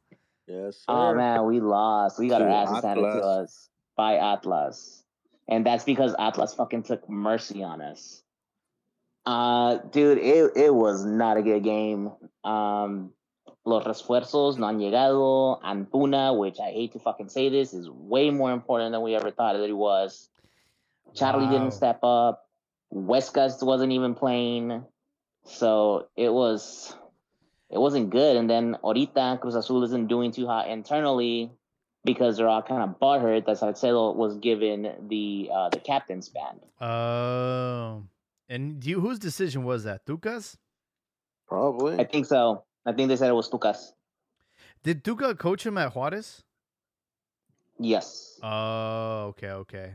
[0.48, 0.84] Yes, sir.
[0.88, 2.18] Oh man, we lost.
[2.18, 5.04] We got To our asses handed to us by Atlas,
[5.48, 8.22] and that's because Atlas fucking took mercy on us.
[9.24, 12.10] Uh, dude, it it was not a good game.
[12.42, 13.12] Um,
[13.64, 15.60] los refuerzos no han llegado.
[15.62, 19.30] Antuna, which I hate to fucking say this, is way more important than we ever
[19.30, 20.28] thought that he was.
[21.14, 21.50] Charlie Wow.
[21.52, 22.48] didn't step up.
[22.92, 24.84] Huescas wasn't even playing,
[25.44, 26.94] so it was
[27.70, 28.36] it wasn't good.
[28.36, 31.50] And then ahorita Cruz Azul isn't doing too hot internally
[32.04, 36.60] because they're all kind of butthurt that Salcedo was given the uh, the captain's band.
[36.80, 38.02] Oh,
[38.48, 40.04] and do you, whose decision was that?
[40.04, 40.58] Tuca's?
[41.46, 41.98] Probably.
[41.98, 42.64] I think so.
[42.84, 43.92] I think they said it was Tucas.
[44.82, 46.42] Did Tuca coach him at Juarez?
[47.78, 48.38] Yes.
[48.42, 49.92] Oh, okay, okay.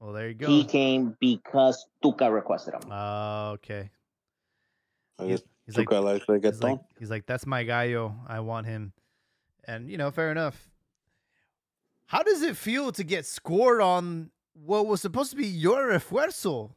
[0.00, 0.46] Well, there you go.
[0.46, 2.90] He came because Tuca requested him.
[2.90, 3.90] Oh, okay.
[5.18, 7.64] I He's, guess he's like, Tuca likes to get he's like, he's like, that's my
[7.64, 8.14] gallo.
[8.26, 8.92] I want him.
[9.64, 10.68] And you know, fair enough.
[12.06, 16.72] How does it feel to get scored on what was supposed to be your refuerzo?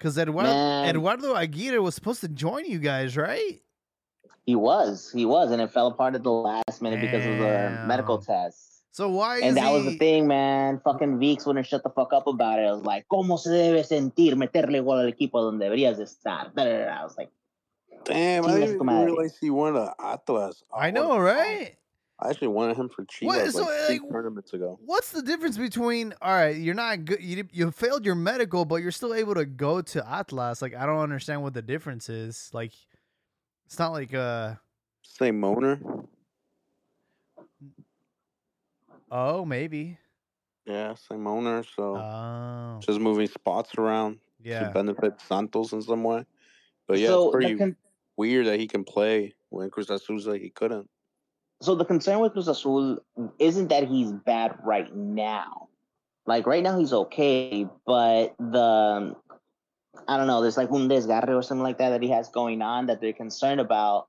[0.00, 0.50] Because Eduardo,
[0.88, 3.60] Eduardo Aguirre was supposed to join you guys, right?
[4.46, 5.12] He was.
[5.14, 5.50] He was.
[5.50, 8.82] And it fell apart at the last minute because of the medical test.
[8.92, 9.72] So why is And that he?
[9.74, 10.80] was the thing, man.
[10.82, 12.62] Fucking Veeks wouldn't shut the fuck up about it.
[12.62, 16.50] I was like, ¿Cómo se debe sentir meterle gol al equipo donde deberías de estar?
[16.56, 17.28] I was like,
[18.04, 20.64] Damn, I Chingas didn't tu even realize he wanted a Atlas.
[20.72, 21.76] I wanted- know, right?
[22.22, 24.78] I actually wanted him for Chivas What- like so, three like, tournaments ago.
[24.84, 28.76] What's the difference between all right, you're not good, you you failed your medical, but
[28.76, 30.60] you're still able to go to Atlas?
[30.60, 32.50] Like I don't understand what the difference is.
[32.52, 32.72] Like
[33.64, 34.54] it's not like uh
[35.02, 35.80] Same owner.
[39.10, 39.98] oh maybe
[40.66, 41.64] Yeah, same owner.
[41.64, 46.26] So oh just moving spots around to benefit Santos in some way.
[46.86, 47.76] But yeah, so it's pretty the con-
[48.16, 50.88] weird that he can play when Cruz Azul said he couldn't.
[51.62, 52.98] So the concern with Cruz Azul
[53.38, 55.68] isn't that he's bad right now.
[56.26, 59.14] Like right now he's okay, but the
[60.08, 62.62] I don't know, there's like un desgarre or something like that that he has going
[62.62, 64.08] on that they're concerned about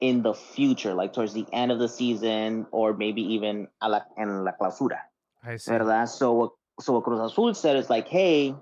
[0.00, 4.00] in the future, like towards the end of the season or maybe even a la,
[4.16, 4.98] en la clausura.
[5.44, 5.72] I see.
[5.72, 6.08] ¿verdad?
[6.08, 8.54] So what so what Cruz Azul said is like, hey,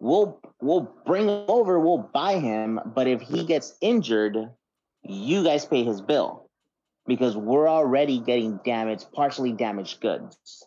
[0.00, 4.50] we'll we'll bring him over, we'll buy him, but if he gets injured,
[5.02, 6.45] you guys pay his bill
[7.06, 10.66] because we're already getting damaged, partially damaged goods.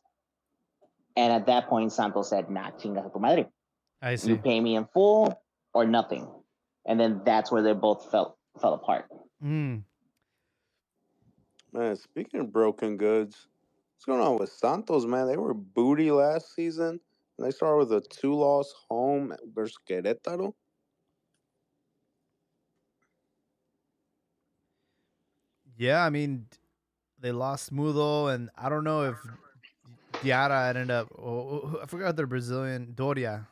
[1.15, 3.47] And at that point, Santos said, "Nah, chingas a tu madre.
[4.01, 5.41] I You pay me in full
[5.73, 6.27] or nothing."
[6.85, 9.05] And then that's where they both fell fell apart.
[9.43, 9.83] Mm.
[11.71, 13.47] Man, speaking of broken goods,
[13.95, 15.27] what's going on with Santos, man?
[15.27, 16.99] They were booty last season.
[17.37, 20.53] And they started with a two loss home versus Querétaro.
[25.79, 26.45] Yeah, I mean
[27.21, 29.15] they lost Mudo and I don't know if
[30.21, 33.47] Diarra ended up oh, oh I forgot their Brazilian Doria.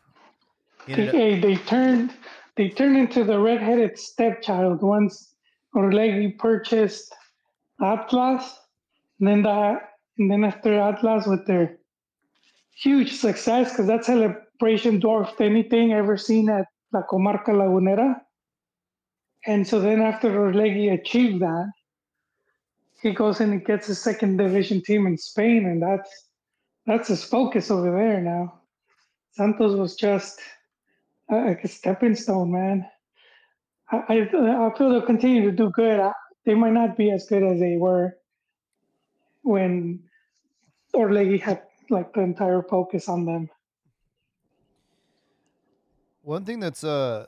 [0.88, 2.12] They, they turned
[2.58, 5.36] they turned into the redheaded stepchild once
[5.74, 7.16] Orlegi purchased
[7.82, 8.60] Atlas,
[9.20, 11.78] and then that and then after Atlas with their
[12.76, 18.20] huge success because that celebration dwarfed anything ever seen at La Comarca Lagunera.
[19.46, 21.72] And so then after Orlegi achieved that,
[23.08, 26.10] he goes in and gets a second division team in Spain, and that's
[26.86, 28.62] that's his focus over there now.
[29.32, 30.40] Santos was just
[31.32, 32.86] uh, like a stepping stone, man.
[33.92, 36.00] I, I, I feel they'll continue to do good.
[36.00, 36.12] I,
[36.46, 38.18] they might not be as good as they were
[39.44, 40.04] when
[40.96, 43.50] Orlegi had like the entire focus on them.
[46.24, 47.28] One thing that's uh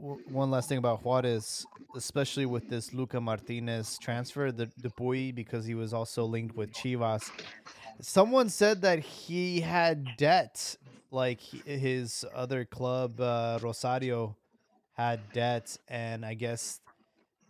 [0.00, 5.64] w- one last thing about Juarez, especially with this Luca Martinez transfer, the Dupuy, because
[5.66, 7.30] he was also linked with Chivas.
[8.00, 10.76] Someone said that he had debt,
[11.10, 14.36] like his other club, uh, Rosario,
[14.94, 16.80] had debt, and I guess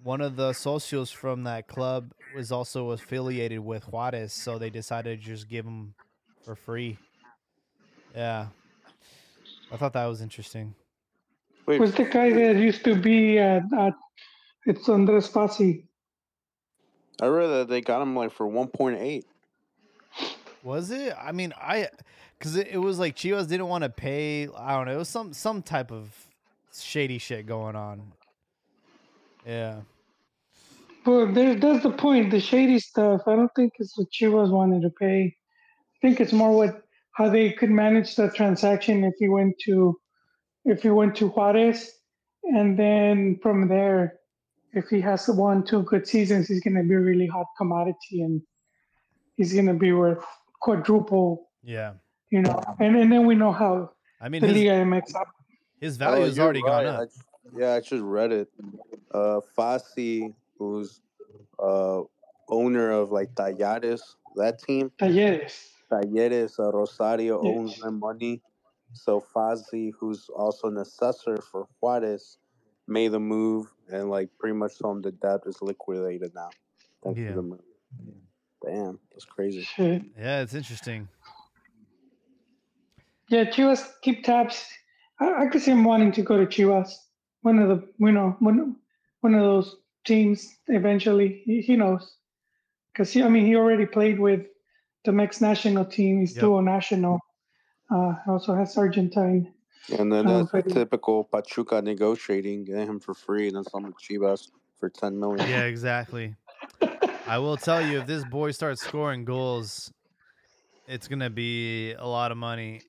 [0.02, 5.20] one of the socios from that club was also affiliated with Juarez, so they decided
[5.20, 5.94] to just give him
[6.44, 6.98] for free.
[8.14, 8.46] Yeah.
[9.72, 10.74] I thought that was interesting.
[11.70, 13.92] Wait, Was the guy that used to be at, at
[14.66, 15.84] it's Andres Fassi.
[17.22, 19.22] I read that they got him like for 1.8.
[20.64, 21.14] Was it?
[21.16, 21.88] I mean, I
[22.36, 24.48] because it, it was like Chivas didn't want to pay.
[24.58, 24.94] I don't know.
[24.94, 26.10] It was some some type of
[26.76, 28.02] shady shit going on.
[29.46, 29.82] Yeah.
[31.06, 32.32] Well, there, that's the point.
[32.32, 33.20] The shady stuff.
[33.28, 35.22] I don't think it's what Chivas wanted to pay.
[35.22, 39.99] I think it's more what how they could manage the transaction if he went to
[40.64, 41.90] if he went to Juarez,
[42.44, 44.18] and then from there,
[44.72, 48.22] if he has one two good seasons, he's going to be a really hot commodity,
[48.22, 48.40] and
[49.36, 50.24] he's going to be worth
[50.60, 51.48] quadruple.
[51.62, 51.94] Yeah.
[52.30, 53.90] You know, and and then we know how
[54.20, 55.14] I mean, the his, Liga MX.
[55.16, 55.26] op-
[55.80, 57.00] his value Oh, has you're already gone up.
[57.00, 57.10] I j-
[57.52, 58.48] yeah, I just read it.
[59.12, 61.00] Uh, Fassi, who's
[61.58, 62.02] uh,
[62.48, 64.00] owner of like Talleres,
[64.36, 65.66] that team, Talleres.
[65.90, 67.56] Talleres uh, Rosario Yes.
[67.56, 68.42] owns them money.
[68.92, 72.38] So Fassi, who's also an assessor for Juarez,
[72.88, 76.50] made the move and like pretty much told him the debt is liquidated now.
[77.04, 77.28] Thanks Yeah.
[77.28, 77.60] to the move.
[78.64, 79.66] Damn, that's crazy.
[79.78, 81.08] Yeah, it's interesting.
[83.28, 84.66] Yeah, Chivas keep tabs.
[85.20, 86.92] I, I could see him wanting to go to Chivas.
[87.42, 88.76] One of the, you know, one
[89.20, 91.42] one of those teams eventually.
[91.44, 92.16] He, he knows,
[92.92, 94.46] because I mean, he already played with
[95.04, 96.20] the Mex national team.
[96.20, 96.40] He's Yep.
[96.40, 97.20] dual national.
[97.92, 99.52] Uh, also has Argentine.
[99.98, 103.92] And then Oh, that's pretty- typical Pachuca negotiating, getting him for free, and then some
[103.94, 105.48] Chivas for ten million.
[105.48, 106.36] Yeah, exactly.
[107.26, 109.92] I will tell you, if this boy starts scoring goals,
[110.86, 112.82] it's gonna be a lot of money.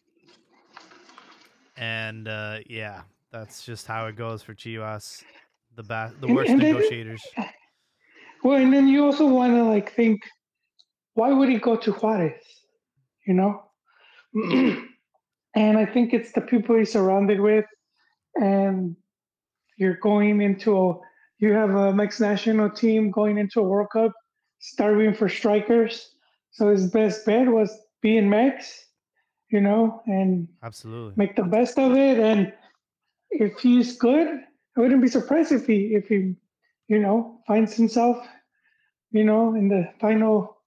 [1.77, 5.23] And uh, yeah, that's just how it goes for Chivas,
[5.75, 7.21] the ba- the worst and then- negotiators.
[8.43, 10.21] Well, and then you also want to like think,
[11.13, 12.41] why would he go to Juarez?
[13.27, 13.63] You know,
[15.55, 17.65] and I think it's the people he's surrounded with,
[18.35, 18.95] and
[19.77, 20.99] you're going into a,
[21.39, 24.13] you have a Mex national team going into a World Cup,
[24.59, 26.11] starving for strikers.
[26.51, 28.85] So his best bet was being Mex,
[29.49, 31.13] you know, and Absolutely.
[31.15, 32.19] make the best of it.
[32.19, 32.53] And
[33.31, 34.27] if he's good,
[34.77, 36.35] I wouldn't be surprised if he if he,
[36.87, 38.17] you know, finds himself,
[39.11, 40.57] you know, in the final.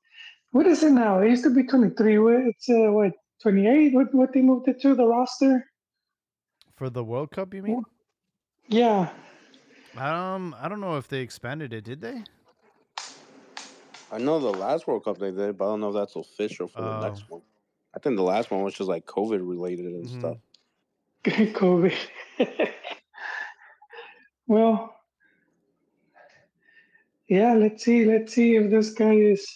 [0.50, 1.20] What is it now?
[1.20, 2.18] It used to be twenty three.
[2.48, 3.94] It's uh, what twenty eight.
[3.94, 5.64] What what they moved it to the roster?
[6.76, 7.82] For the World Cup, you mean?
[8.68, 9.10] Yeah,
[9.96, 11.84] Um, I don't know if they expanded it.
[11.84, 12.24] Did they?
[14.10, 16.66] I know the last World Cup they did, but I don't know if that's official
[16.66, 17.00] for the Oh.
[17.00, 17.42] next one.
[17.94, 20.18] I think the last one was just like COVID related and Mhm.
[20.18, 20.38] stuff.
[21.24, 21.94] COVID.
[24.46, 24.96] well,
[27.28, 27.54] yeah.
[27.54, 28.04] Let's see.
[28.04, 29.46] Let's see if this guy is.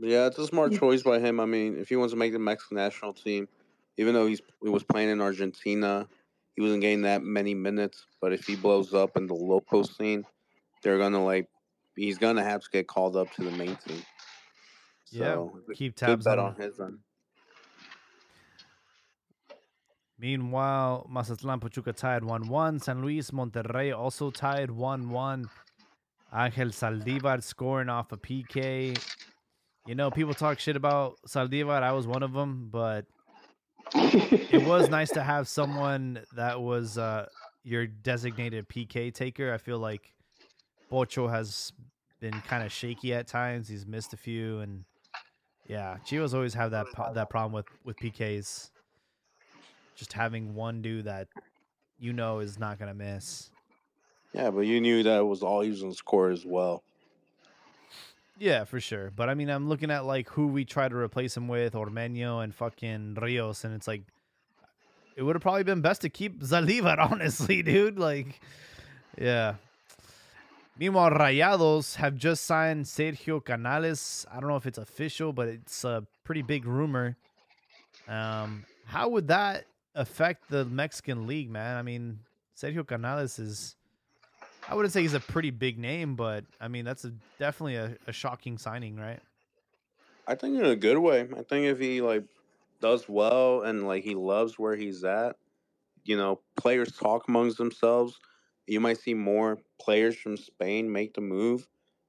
[0.00, 1.40] Yeah, it's a smart choice by him.
[1.40, 3.48] I mean, if he wants to make the Mexican national team,
[3.96, 6.08] even though he's he was playing in Argentina,
[6.54, 8.06] he wasn't getting that many minutes.
[8.20, 10.24] But if he blows up in the local scene,
[10.82, 11.48] they're gonna like
[11.96, 14.02] he's gonna have to get called up to the main team.
[15.10, 16.38] Yeah, So a Keep tabs on.
[16.38, 16.98] on his end.
[20.18, 22.80] Meanwhile, Mazatlan Pachuca tied 1 1.
[22.80, 25.48] San Luis Monterrey also tied 1 1.
[26.34, 28.98] Angel Saldivar scoring off a PK.
[29.88, 31.82] You know, people talk shit about Saldivar.
[31.82, 33.06] I was one of them, but
[33.94, 37.24] it was nice to have someone that was uh,
[37.64, 39.50] your designated PK taker.
[39.50, 40.12] I feel like
[40.92, 41.72] Bocho has
[42.20, 43.66] been kind of shaky at times.
[43.66, 44.84] He's missed a few, and
[45.66, 48.68] yeah, Chivas always have that po- that problem with with PKs.
[49.96, 51.28] Just having one dude that
[51.98, 53.48] you know is not gonna miss.
[54.34, 56.82] Yeah, but you knew that it was all he was gonna score as well.
[58.38, 59.10] Yeah, for sure.
[59.14, 62.42] But I mean, I'm looking at like who we try to replace him with, Ormeño
[62.42, 64.02] and fucking Rios, and it's like
[65.16, 67.98] it would have probably been best to keep Saldivar, honestly, dude.
[67.98, 68.40] Like,
[69.20, 69.54] yeah.
[70.78, 74.24] Meanwhile, Rayados have just signed Sergio Canales.
[74.30, 77.16] I don't know if it's official, but it's a pretty big rumor.
[78.06, 79.64] Um, how would that
[79.96, 81.76] affect the Mexican league, man?
[81.76, 82.20] I mean,
[82.56, 83.74] Sergio Canales is
[84.68, 87.96] I wouldn't say he's a pretty big name, but I mean that's a, definitely a,
[88.06, 89.20] a shocking signing, right?
[90.26, 91.22] I think in a good way.
[91.22, 92.24] I think if he like
[92.80, 95.36] does well and like he loves where he's at,
[96.04, 98.18] you know, players talk amongst themselves.
[98.66, 101.66] You might see more players from Spain make the move,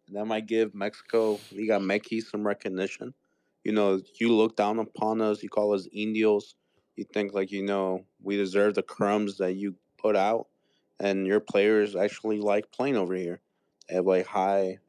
[0.07, 3.13] and that might give Mexico Liga Mex some recognition.
[3.63, 6.55] You know, you look down upon us, you call us indios.
[6.97, 10.47] You think like you know we deserve the crumbs that you put out,
[10.99, 13.39] and your players actually like playing over here.
[13.87, 14.79] They have like high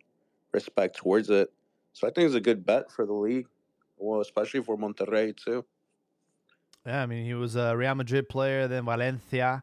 [0.52, 1.52] respect towards it.
[1.92, 3.46] So I think it's a good bet for the league.
[3.96, 5.64] Well, especially for Monterrey too.
[6.86, 9.62] Yeah, I mean he was a Real Madrid player, then Valencia,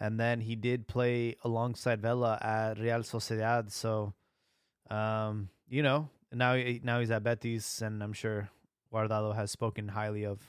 [0.00, 3.70] and then he did play alongside Vela at Real Sociedad.
[3.70, 4.14] So,
[4.90, 8.50] um, you know, now now he's at Betis, and I'm sure
[8.92, 10.40] Guardado has spoken highly of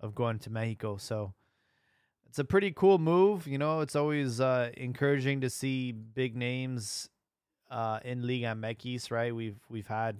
[0.00, 0.96] of going to Mexico.
[0.96, 1.34] So.
[2.36, 3.80] It's a pretty cool move, you know.
[3.80, 7.08] It's always uh, encouraging to see big names
[7.70, 9.34] uh, in Liga MX, right?
[9.34, 10.18] We've we've had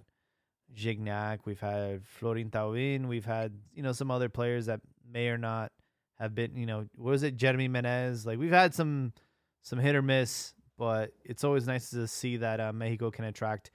[0.75, 4.81] Gignac, we've had Florian Thauvin, we've had you know some other players that
[5.13, 5.73] may or not
[6.19, 9.13] have been you know what was it Jeremy Menez like we've had some
[9.61, 13.73] some hit or miss, but it's always nice to see that uh, Mexico can attract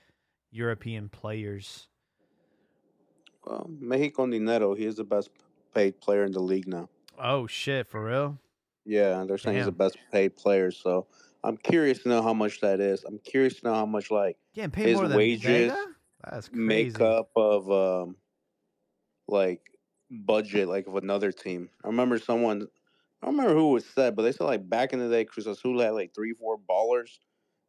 [0.50, 1.90] European players.
[3.46, 5.30] Well, Mexico Dinero, he is the best
[5.76, 6.90] paid player in the league now.
[7.20, 8.38] Oh shit, for real?
[8.86, 10.72] Yeah, they're saying he's the best paid player.
[10.72, 11.08] So
[11.44, 13.04] I'm curious to know how much that is.
[13.04, 15.86] I'm curious to know how much like Getting paid His more than wages Vega?
[16.30, 16.66] That's crazy.
[16.66, 18.16] makeup of um
[19.28, 19.62] like
[20.10, 21.70] budget like of another team.
[21.84, 22.68] I remember someone
[23.22, 25.26] I don't remember who it was said, but they said like back in the day
[25.26, 27.20] Cruz Azul had like three, four ballers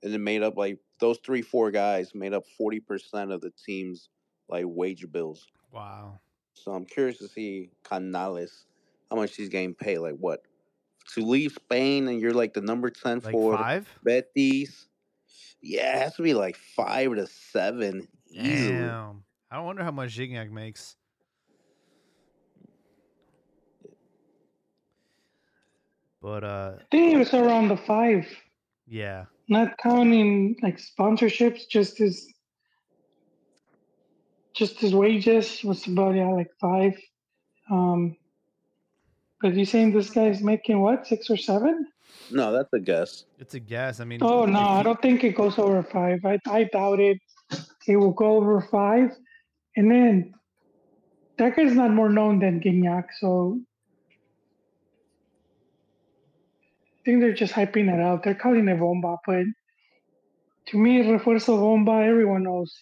[0.02, 3.52] and it made up like those three, four guys made up forty percent of the
[3.64, 4.08] team's
[4.48, 5.46] like wage bills.
[5.70, 6.18] Wow.
[6.54, 8.66] So I'm curious to see Canales
[9.12, 9.98] how much he's getting paid.
[9.98, 10.40] Like what?
[11.14, 13.86] To leave Spain and you're like the number ten Like for five?
[14.02, 14.86] Betis.
[15.60, 18.08] Yeah, it has to be like five to seven.
[18.30, 18.78] Easily.
[18.78, 19.22] Damn.
[19.50, 20.96] I wonder how much Gignac makes.
[26.22, 28.26] But uh I think it was around the five,
[28.86, 29.24] yeah.
[29.48, 31.68] not counting like sponsorships.
[31.68, 32.32] Just his,
[34.54, 36.94] just his wages was about yeah like five.
[37.70, 38.16] Um,
[39.42, 41.86] but you saying this guy's making what six or seven?
[42.30, 43.24] No, that's a guess.
[43.38, 44.00] It's a guess.
[44.00, 46.24] I mean Oh if no, I don't think it goes over five.
[46.24, 47.18] I I doubt it.
[47.86, 49.10] It will go over five,
[49.76, 50.32] and then
[51.38, 53.60] that guy's not more known than Gignac, so
[56.94, 58.22] I think they're just hyping it out.
[58.22, 59.44] They're calling it bomba, but
[60.68, 62.06] to me, refuerzo bomba.
[62.06, 62.72] Everyone knows.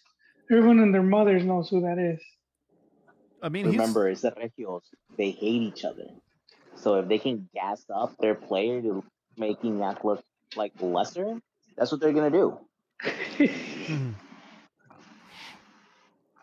[0.52, 2.20] Everyone and their mothers knows who that is.
[3.42, 4.82] I mean Remember, it's the Regios.
[5.16, 6.11] They hate each other.
[6.80, 9.04] So if they can gas up their player to
[9.36, 10.22] making that look
[10.56, 11.38] like lesser,
[11.76, 12.58] that's what they're gonna do.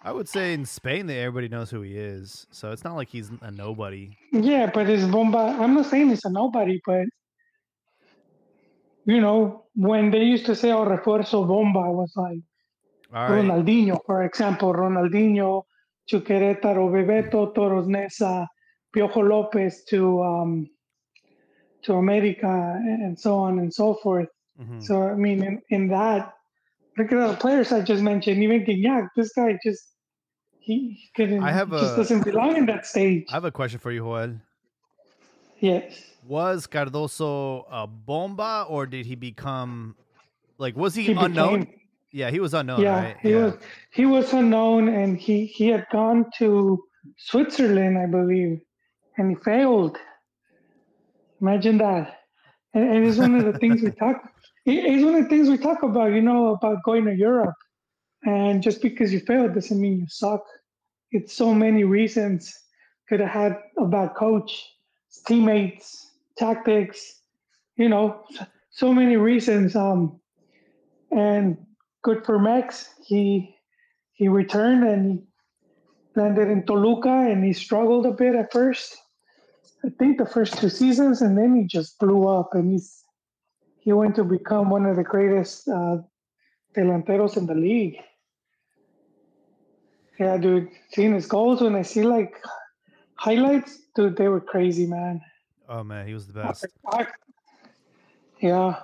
[0.03, 2.47] I would say in Spain that everybody knows who he is.
[2.51, 4.15] So it's not like he's a nobody.
[4.31, 5.57] Yeah, but it's Bomba.
[5.59, 7.07] I'm not saying it's a nobody, but
[9.05, 12.39] you know, when they used to say, "Oh, refuerzo Bomba," was like
[13.13, 13.43] All right.
[13.43, 15.63] Ronaldinho, for example, Ronaldinho
[16.09, 18.47] to Querétaro, Bebeto, Toros Neza,
[18.97, 20.69] Piojo Lopez to um,
[21.83, 22.47] to America,
[23.03, 24.27] and so on and so forth.
[24.59, 24.81] Mhm.
[24.83, 26.33] So I mean, in, in that,
[26.97, 28.41] look at the players I just mentioned.
[28.43, 29.83] Even Gignac, this guy just
[30.59, 31.43] he, he couldn't.
[31.43, 33.25] I have he just a- doesn't belong in that stage.
[33.29, 34.33] I have a question for you, Joel.
[35.59, 36.03] yes.
[36.27, 39.95] Was Cardozo a bomba or did he become
[40.57, 41.59] like was he, He unknown?
[41.61, 41.73] became-
[42.11, 43.17] yeah, he was unknown, yeah, right?
[43.21, 43.53] he was
[43.91, 46.81] he was unknown, and he he had gone to
[47.17, 48.59] Switzerland, I believe,
[49.17, 49.97] and he failed.
[51.41, 52.19] Imagine that,
[52.73, 54.21] and, and it's one of the things we talk.
[54.69, 57.55] It's one of the things we talk about, you know, about going to Europe,
[58.25, 60.43] and just because you failed doesn't mean you suck.
[61.11, 62.53] It's so many reasons.
[63.07, 64.67] Could have had a bad coach,
[65.25, 67.21] teammates, tactics,
[67.77, 68.25] you know,
[68.71, 69.75] so many reasons.
[69.75, 70.19] Um,
[71.11, 71.57] and
[72.03, 72.89] good for Max.
[73.05, 73.55] He
[74.13, 75.23] he returned and
[76.15, 78.97] landed in Toluca and he struggled a bit at first.
[79.87, 83.05] I think the first two seasons, and then he just blew up and he's
[83.79, 85.99] he went to become one of the greatest uh,
[86.75, 87.97] delanteros in the league.
[90.19, 92.35] Yeah, dude, seeing his goals when I see like
[93.15, 95.21] highlights, dude, they were crazy, man.
[95.69, 96.65] Oh man, he was the best.
[98.41, 98.81] Yeah,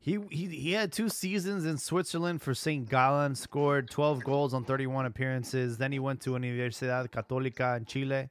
[0.00, 2.88] He he he had two seasons in Switzerland for St.
[2.88, 5.78] Gallen, scored 12 goals on 31 appearances.
[5.78, 8.28] Then he went to Universidad Católica in Chile,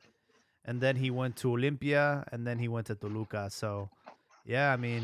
[0.68, 3.50] and then he went to Olimpia, and then he went to Toluca.
[3.50, 3.90] So,
[4.46, 5.04] yeah, I mean,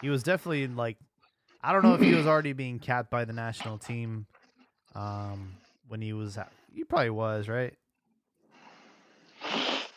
[0.00, 0.98] he was definitely like,
[1.62, 4.26] I don't know if he was already being capped by the national team,
[4.94, 5.54] um,
[5.88, 6.38] when he was.
[6.72, 7.74] He probably was, right?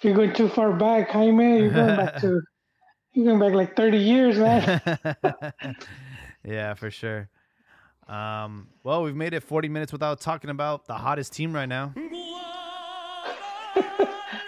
[0.02, 1.60] you're going too far back, Jaime.
[1.60, 2.42] You're going back to
[3.14, 4.82] you're going back like 30 years, man.
[6.44, 7.30] yeah, for sure.
[8.08, 11.94] Um, well, we've made it 40 minutes without talking about the hottest team right now.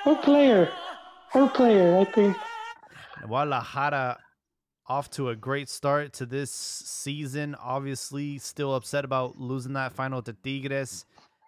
[0.06, 0.72] Or player,
[1.36, 1.98] or player.
[2.00, 2.38] I think.
[3.24, 4.18] Guadalajara
[4.88, 7.56] off to a great start to this season.
[7.56, 11.06] Obviously, still upset about losing that final to Tigres.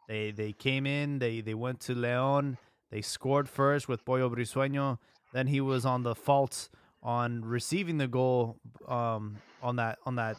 [0.08, 2.58] They they came in, they they went to Leon,
[2.91, 4.99] they scored first with Pollo Briseño.
[5.34, 6.70] Then he was on the fault
[7.01, 10.38] on receiving the goal um, on that on that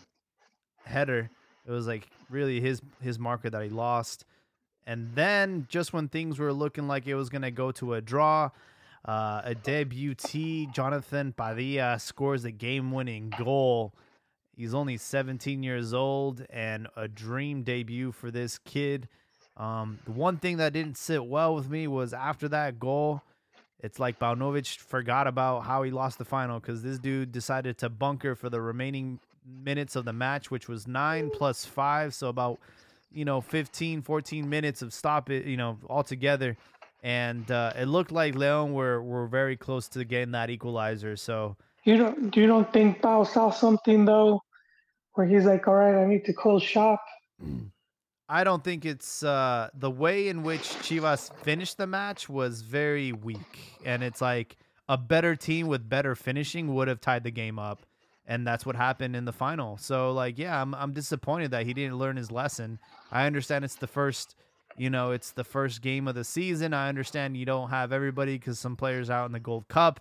[0.84, 1.30] header.
[1.66, 4.24] It was like really his his marker that he lost.
[4.86, 8.50] And then just when things were looking like it was gonna go to a draw,
[9.04, 13.92] uh, a debutee, Jonathan Padilla, scores the game-winning goal.
[14.56, 19.08] He's only 17 years old, and a dream debut for this kid.
[19.56, 23.22] Um, the one thing that didn't sit well with me was after that goal,
[23.80, 27.88] it's like Paunovic forgot about how he lost the final because this dude decided to
[27.88, 32.58] bunker for the remaining minutes of the match, which was nine plus five, so about
[33.14, 36.56] you know 15, 14 minutes of stop it, you know, altogether.
[37.02, 41.16] And uh, it looked like Leon were were very close to getting that equalizer.
[41.16, 44.42] So You don't you don't think Bao saw something though,
[45.12, 47.00] where he's like, all right, I need to close shop.
[48.28, 53.12] I don't think it's uh, the way in which Chivas finished the match was very
[53.12, 54.56] weak, and it's like
[54.88, 57.84] a better team with better finishing would have tied the game up,
[58.26, 59.76] and that's what happened in the final.
[59.76, 62.78] So like, yeah, I'm I'm disappointed that he didn't learn his lesson.
[63.12, 64.34] I understand it's the first,
[64.76, 66.72] you know, it's the first game of the season.
[66.74, 70.00] I understand you don't have everybody because some players out in the Gold Cup,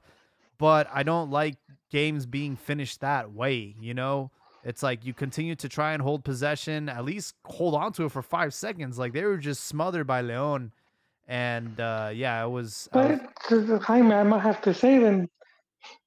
[0.58, 1.58] but I don't like
[1.92, 3.76] games being finished that way.
[3.80, 4.32] You know,
[4.64, 8.12] it's like you continue to try and hold possession, at least hold on to it
[8.12, 8.98] for five seconds.
[8.98, 10.72] Like they were just smothered by Leon,
[11.28, 12.88] and uh, yeah, it was.
[12.94, 13.20] I was-
[13.50, 15.30] But the Jaime, I might have to say then,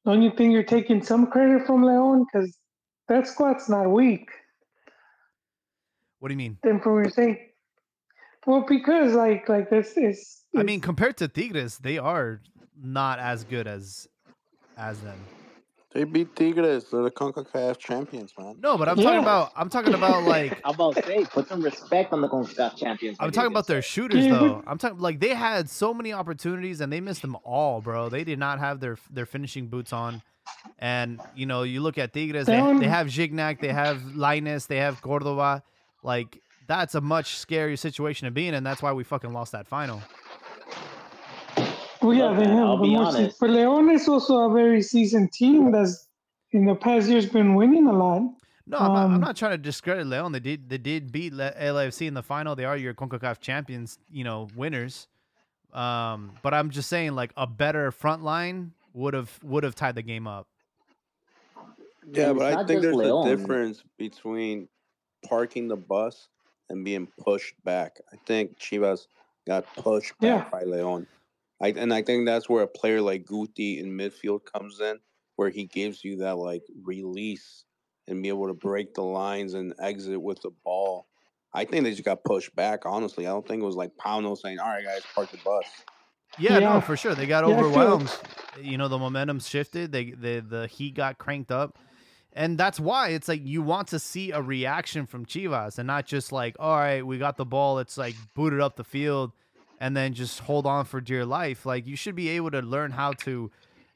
[0.05, 2.25] don't you think you're taking some credit from Leon?
[2.25, 2.57] Because
[3.09, 4.29] that squad's not weak.
[6.19, 6.59] what do you mean?
[6.63, 7.39] Then from what you're saying,
[8.47, 10.43] well, because like like this is.
[10.57, 12.41] I mean, compared to Tigres, they are
[12.81, 14.07] not as good as
[14.77, 15.19] as them.
[15.93, 16.85] They beat Tigres.
[16.91, 18.57] They're the CONCACAF champions, man.
[18.61, 22.13] No, but I'm talking about I'm talking about like How about say put some respect
[22.13, 23.17] on the CONCACAF champions?
[23.21, 24.63] I'm talking about their shooters though.
[24.67, 28.09] I'm talking like they had so many opportunities and they missed them all, bro.
[28.09, 30.23] They did not have their their finishing boots on.
[30.79, 34.79] And you know, you look at Tigres, they, they have Gignac, they have Lainez, they
[34.79, 35.63] have Cordova.
[36.03, 39.53] Like that's a much scarier situation to be in, and that's why we fucking lost
[39.53, 40.03] that final.
[42.07, 42.59] Well, yeah, Look, they have.
[42.59, 43.41] I'll but be mostly- honest.
[43.41, 46.09] But Leon is also a very seasoned team that's
[46.53, 48.23] in the past years been winning a lot.
[48.69, 50.33] No, I'm, not, I'm Um, not trying to discredit Leon.
[50.33, 52.55] They did they did beat Le- LAFC in the final.
[52.57, 55.09] They are your CONCACAF champions, you know, winners.
[55.73, 59.95] Um, but I'm just saying, like a better front line would have would have tied
[59.95, 60.47] the game up.
[62.13, 63.27] Yeah, And but I think there's Leon.
[63.29, 64.69] a difference between
[65.29, 66.29] parking the bus
[66.69, 67.99] and being pushed back.
[68.13, 69.07] I think Chivas
[69.47, 70.49] got pushed back Yeah.
[70.51, 71.07] by Leon.
[71.61, 74.99] I, and I think that's where a player like Guti in midfield comes in,
[75.37, 77.65] where he gives you that like release
[78.09, 78.61] and be able to mm.
[78.61, 81.07] break the lines and exit with the ball.
[81.55, 82.85] I think they just got pushed back.
[82.85, 85.65] Honestly, I don't think it was like Pauno saying, "All right, guys, park the bus."
[86.39, 87.15] Yeah, no, for sure.
[87.15, 88.19] They got Yeah, I feel- overwhelmed.
[88.61, 89.93] You know, the momentum shifted.
[89.93, 91.79] They the the heat got cranked up.
[92.33, 96.05] And that's why it's like you want to see a reaction from Chivas and not
[96.05, 99.33] just like, all right, we got the ball, it's like booted up the field
[99.81, 101.67] and then just hold on for dear life.
[101.67, 103.51] Like you should be able to learn how to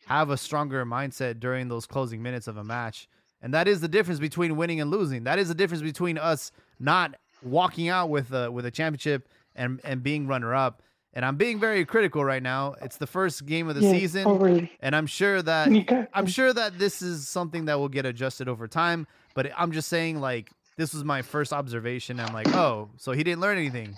[0.06, 3.08] have a stronger mindset during those closing minutes of a match.
[3.42, 5.24] And that is the difference between winning and losing.
[5.24, 9.80] That is the difference between us not walking out with a with a championship and
[9.84, 10.82] and being runner up.
[11.12, 12.74] And I'm being very critical right now.
[12.82, 14.70] It's the first game of the Yeah, season, already.
[14.80, 17.88] and I'm sure that And you got- I'm sure that this is something that will
[17.88, 19.08] get adjusted over time.
[19.34, 22.20] But I'm just saying, like, this was my first observation.
[22.20, 23.96] I'm like, oh, so he didn't learn anything.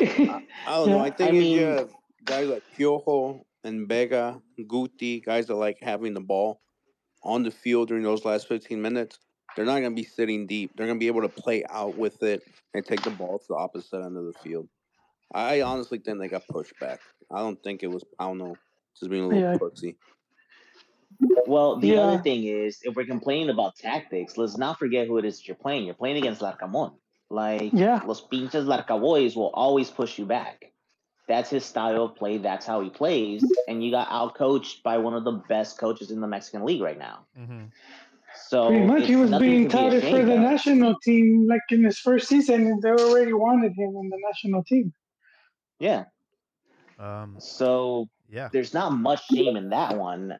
[0.66, 0.98] Oh, I don't know.
[1.00, 1.90] I think I if you have
[2.24, 6.60] guys like Piojo and Vega, Guti, guys that like having the ball
[7.22, 9.18] on the field during those last 15 minutes,
[9.56, 10.72] they're not going to be sitting deep.
[10.76, 12.42] They're going to be able to play out with it
[12.74, 14.68] and take the ball to the opposite end of the field.
[15.34, 17.00] I honestly think they got pushed back.
[17.30, 18.54] I don't think it was Pauno
[18.98, 19.58] just being a little Yeah.
[19.58, 19.96] pussy.
[21.46, 22.00] Well, the Yeah.
[22.00, 25.56] other thing is, if we're complaining about tactics, let's not forget who it is you're
[25.56, 25.84] playing.
[25.84, 26.98] You're playing against Larcamon.
[27.34, 28.00] Like, Yeah.
[28.06, 30.70] los pinches Larcaboys will always push you back.
[31.26, 32.38] That's his style of play.
[32.38, 33.42] That's how he plays.
[33.66, 36.98] And you got outcoached by one of the best coaches in the Mexican League right
[36.98, 37.26] now.
[37.38, 37.64] Mm-hmm.
[38.48, 40.40] So Pretty much, he was being to be touted for the of.
[40.40, 44.64] national team, like in his first season, and they already wanted him in the national
[44.64, 44.92] team.
[45.78, 46.04] Yeah.
[46.98, 48.48] Um, So yeah.
[48.52, 50.38] there's not much shame in that one.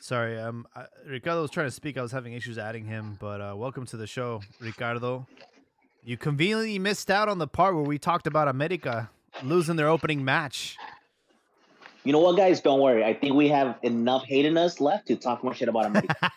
[0.00, 1.98] Sorry, um, I, Ricardo was trying to speak.
[1.98, 5.26] I was having issues adding him, but uh, welcome to the show, Ricardo.
[6.02, 9.10] You conveniently missed out on the part where we talked about America
[9.42, 10.78] losing their opening match.
[12.02, 12.62] You know what, guys?
[12.62, 13.04] Don't worry.
[13.04, 16.16] I think we have enough hate in us left to talk more shit about America.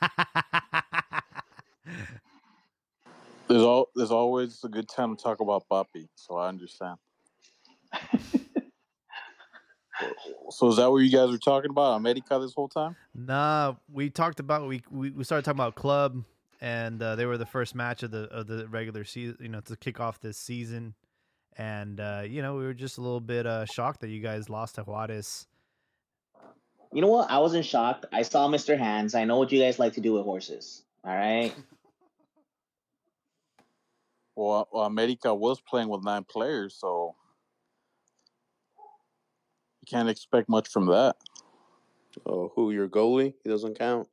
[3.47, 6.97] There's all there's always a good time to talk about Papi, so I understand.
[10.49, 12.95] so is that what you guys were talking about, America, this whole time?
[13.13, 16.23] Nah, we talked about we we, we started talking about club,
[16.61, 19.37] and uh, they were the first match of the of the regular season.
[19.39, 20.95] You know, to kick off this season,
[21.57, 24.49] and uh, you know we were just a little bit uh, shocked that you guys
[24.49, 25.47] lost to Juarez.
[26.91, 27.29] You know what?
[27.29, 28.05] I wasn't shocked.
[28.11, 28.77] I saw Mr.
[28.77, 29.15] Hands.
[29.15, 30.83] I know what you guys like to do with horses.
[31.03, 31.53] All right.
[34.35, 37.15] Well, well, America was playing with nine players, so
[39.84, 41.17] you can't expect much from that.
[42.25, 43.34] Oh, who your goalie?
[43.43, 44.07] He doesn't count.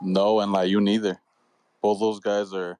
[0.00, 1.20] No, and like you neither.
[1.82, 2.78] Both those guys are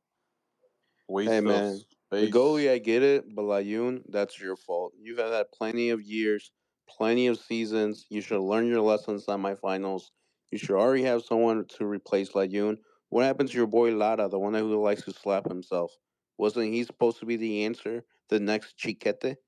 [1.09, 1.81] waste Hey, man,
[2.12, 4.93] The goalie, I get it, but Layun, that's your fault.
[5.01, 6.53] You've had plenty of years,
[6.89, 8.07] plenty of seasons.
[8.09, 10.11] You should learn your lessons semifinals.
[10.53, 12.77] You should already have someone to replace Layun.
[13.09, 15.91] What happened to your boy Lara, the one who likes to slap himself?
[16.39, 18.05] Wasn't he supposed to be the answer?
[18.29, 19.39] The next Chiquete?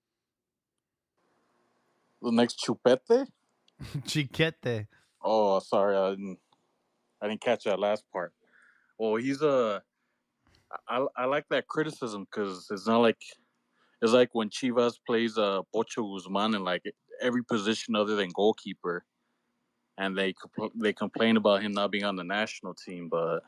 [2.27, 3.27] The next Chupete.
[4.07, 4.87] Chiquete.
[5.22, 6.39] Oh, sorry, I didn't.
[7.22, 8.33] I didn't catch that last part.
[8.99, 9.83] Well, he's a.
[10.89, 13.18] I, I like that criticism because it's not like
[14.03, 16.83] it's like when Chivas plays uh Pocho Guzman in like
[17.22, 19.05] every position other than goalkeeper,
[19.97, 23.09] and they compl- they complain about him not being on the national team.
[23.09, 23.41] But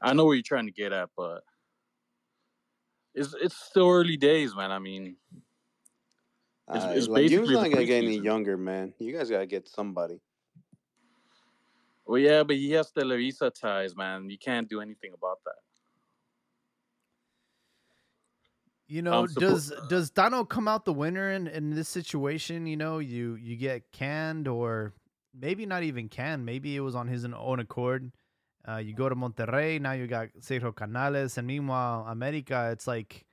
[0.00, 1.42] I know what you're trying to get at, but
[3.14, 4.72] it's it's still early days, man.
[4.72, 5.16] I mean,
[6.68, 8.92] It's- Uh, it's Layun's basically not gonna get any younger, man.
[8.98, 10.20] You guys gotta get somebody.
[12.06, 14.28] well, yeah, but he has Televisa ties, man.
[14.30, 15.56] You can't do anything about that.
[18.88, 22.66] You know, suppo- does does Tano come out the winner in, in this situation?
[22.66, 24.92] You know, you you get canned or
[25.34, 26.46] maybe not even canned.
[26.46, 28.12] Maybe it was on his own accord.
[28.68, 29.92] Uh, you go to Monterrey now.
[29.92, 32.70] You got Sergio Canales, and meanwhile, America.
[32.72, 33.24] It's like,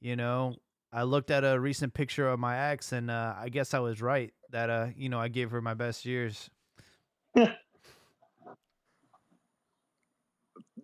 [0.00, 0.56] you know,
[0.92, 4.02] I looked at a recent picture of my ex, and uh, I guess I was
[4.02, 6.50] right that uh, you know, I gave her my best years.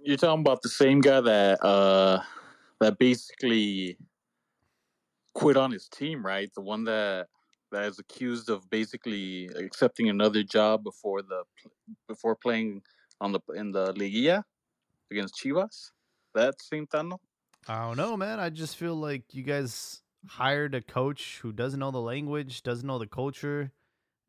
[0.02, 2.20] You're talking about the same guy that uh
[2.80, 3.98] that basically
[5.34, 6.48] quit on his team, right?
[6.54, 7.26] The one that
[7.72, 11.42] that is accused of basically accepting another job before the
[12.06, 12.82] before playing
[13.20, 14.44] on the in the Liguilla
[15.10, 15.90] against Chivas.
[16.34, 17.18] That same Tano?
[17.68, 18.38] I don't know, man.
[18.38, 22.86] I just feel like you guys hired a coach who doesn't know the language, doesn't
[22.86, 23.72] know the culture,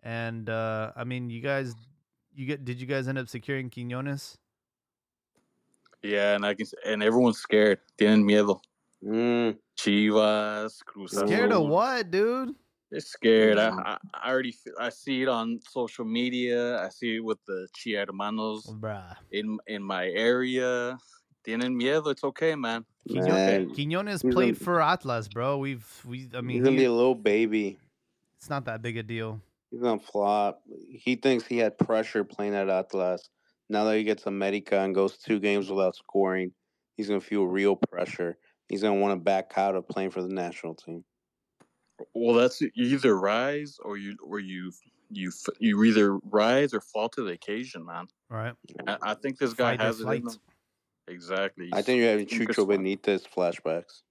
[0.04, 1.76] and uh I mean, you guys,
[2.34, 4.38] you get did you guys end up securing Quinones?
[6.02, 7.80] Yeah, and I can and everyone's scared.
[8.00, 8.60] Tienen miedo.
[9.04, 12.56] Mm, Chivas, Cruz Scared of what, dude?
[12.90, 13.60] They're scared.
[13.60, 16.82] I, I I already f- I see it on social media.
[16.82, 19.16] I see it with the Chia hermanos Bruh.
[19.32, 20.98] in in my area.
[21.48, 22.12] Tienen miedo.
[22.12, 22.84] It's okay, man.
[23.10, 25.58] Quino- man, eh, Quinones played gonna- for Atlas, bro.
[25.58, 27.78] We've we I mean, he's mean, gonna be a little baby.
[28.38, 29.41] it's not that big a deal.
[29.72, 30.62] He's gonna flop.
[30.91, 33.30] He thinks he had pressure playing at Atlas.
[33.70, 36.52] Now that he gets America and goes two games without scoring,
[36.95, 38.38] he's gonna feel real pressure.
[38.68, 41.06] He's gonna want to back out of playing for the national team.
[42.14, 44.72] Well, that's either rise or you or you
[45.10, 48.08] you you either rise or fall to the occasion, man.
[48.30, 48.54] All right.
[48.86, 50.38] I, I think this guy Fight has it in flight.
[51.08, 51.14] Him.
[51.16, 51.70] Exactly.
[51.74, 52.68] I think you're having Super Chucho.
[52.68, 54.01] Benitez flashbacks.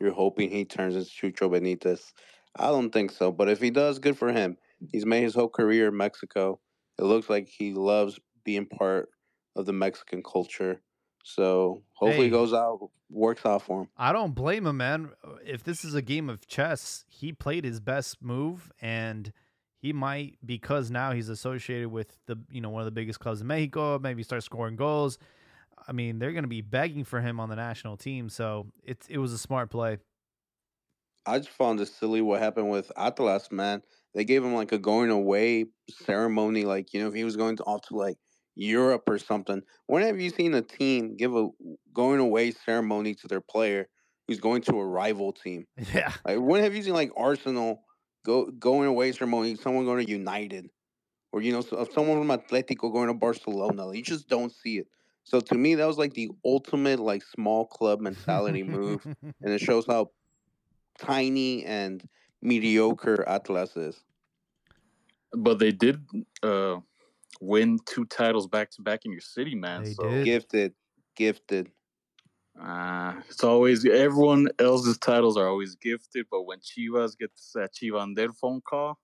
[0.00, 2.12] You're hoping he turns into Chucho Benitez.
[2.56, 4.56] I don't think so, but if he does, good for him.
[4.92, 6.60] He's made his whole career in Mexico.
[6.98, 9.08] It looks like he loves being part
[9.56, 10.80] of the Mexican culture.
[11.24, 12.26] So hopefully, Hey.
[12.28, 12.78] it goes out,
[13.10, 13.88] works out for him.
[13.96, 15.10] I don't blame him, man.
[15.44, 19.32] If this is a game of chess, he played his best move, and
[19.78, 23.40] he might because now he's associated with the you know one of the biggest clubs
[23.40, 23.98] in Mexico.
[23.98, 25.18] Maybe start scoring goals.
[25.86, 29.06] I mean, they're going to be begging for him on the national team, so it's
[29.08, 29.98] it was a smart play.
[31.26, 33.82] I just found it silly what happened with Atlas, man.
[34.14, 37.56] They gave him like a going away ceremony, like you know, if he was going
[37.56, 38.18] to, off to like
[38.54, 39.62] Europe or something.
[39.86, 41.48] When have you seen a team give a
[41.92, 43.88] going away ceremony to their player
[44.26, 45.66] who's going to a rival team?
[45.92, 47.84] Yeah, Like when have you seen like Arsenal
[48.24, 50.70] go going away ceremony, someone going to United,
[51.32, 53.92] or you know, so- someone from Atletico going to Barcelona?
[53.94, 54.88] You just don't see it.
[55.26, 59.04] So to me, that was like the ultimate like small club mentality move,
[59.42, 60.10] and it shows how
[61.00, 62.00] tiny and
[62.42, 64.00] mediocre Atlas is.
[65.32, 66.06] But they did
[66.44, 66.76] uh,
[67.40, 69.82] win two titles back to back in your city, man.
[69.82, 70.24] They so did.
[70.24, 70.74] Gifted,
[71.16, 71.72] gifted.
[72.62, 78.32] uh, it's always everyone else's titles are always gifted, but when Chivas gets that Chivander
[78.32, 79.00] phone call,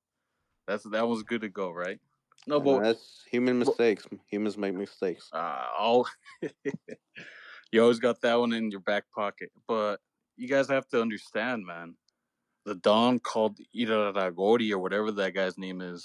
[0.69, 1.99] that's that was good to go, right?
[2.47, 4.07] No, Uh, but that's human but- mistakes.
[4.29, 5.29] Humans make mistakes.
[5.33, 6.07] uh, all
[7.73, 9.51] you always got that one in your back pocket.
[9.69, 10.01] But
[10.37, 11.97] you guys have to understand, man.
[12.65, 16.05] The Don called Irarragorri or whatever that guy's name is,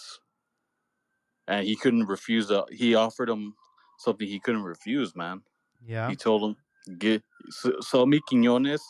[1.48, 2.50] and he couldn't refuse.
[2.52, 3.54] A, he offered him
[4.00, 5.42] something he couldn't refuse, man.
[5.86, 6.10] yeah.
[6.10, 8.82] He told him get s- sell me Quinones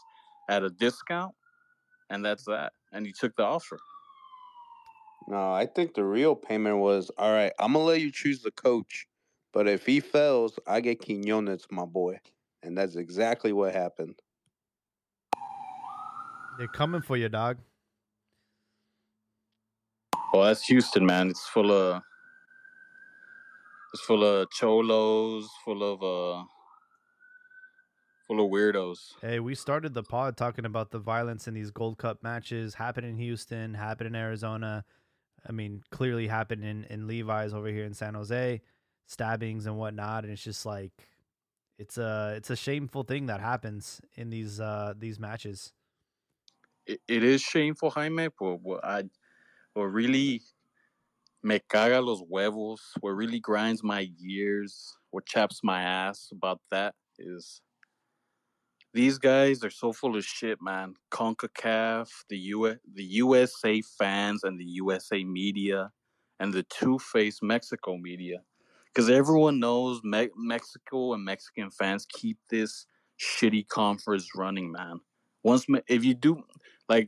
[0.50, 1.34] at a discount,
[2.10, 2.72] and that's that.
[2.94, 3.80] And he took the offer.
[5.28, 7.52] No, I think the real payment was all right.
[7.60, 9.08] I'm gonna let you choose the coach,
[9.54, 12.20] but if he fails, I get Quinones, my boy,
[12.64, 14.22] and that's exactly what happened.
[16.58, 17.58] They're coming for you, dog.
[20.34, 21.30] Well, that's Houston, man.
[21.30, 22.02] It's full of
[23.94, 26.44] it's full of cholos, full of uh
[28.28, 29.14] full of weirdos.
[29.22, 32.76] Hey, we started the pod talking about the violence in these Gold Cup matches.
[32.76, 34.84] Happened in Houston, happened in Arizona.
[35.46, 38.62] I mean, clearly happened in, in Levi's over here in San Jose,
[39.06, 40.24] stabbings and whatnot.
[40.24, 40.92] And it's just like
[41.78, 45.74] it's a it's a shameful thing that happens in these uh these matches.
[46.86, 49.04] It, it is shameful, Jaime, but what I
[49.74, 50.42] what really
[51.44, 56.96] me caga los huevos, what really grinds my gears, what chaps my ass about that
[57.20, 57.62] is
[58.98, 60.96] these guys are so full of shit, man.
[61.12, 65.92] CONCACAF, the U the USA fans and the USA media
[66.40, 68.40] and the two-faced Mexico media.
[68.88, 72.88] Because everyone knows Me- Mexico and Mexican fans keep this
[73.20, 75.00] shitty conference running, man.
[75.44, 76.42] Once if you do
[76.90, 77.08] like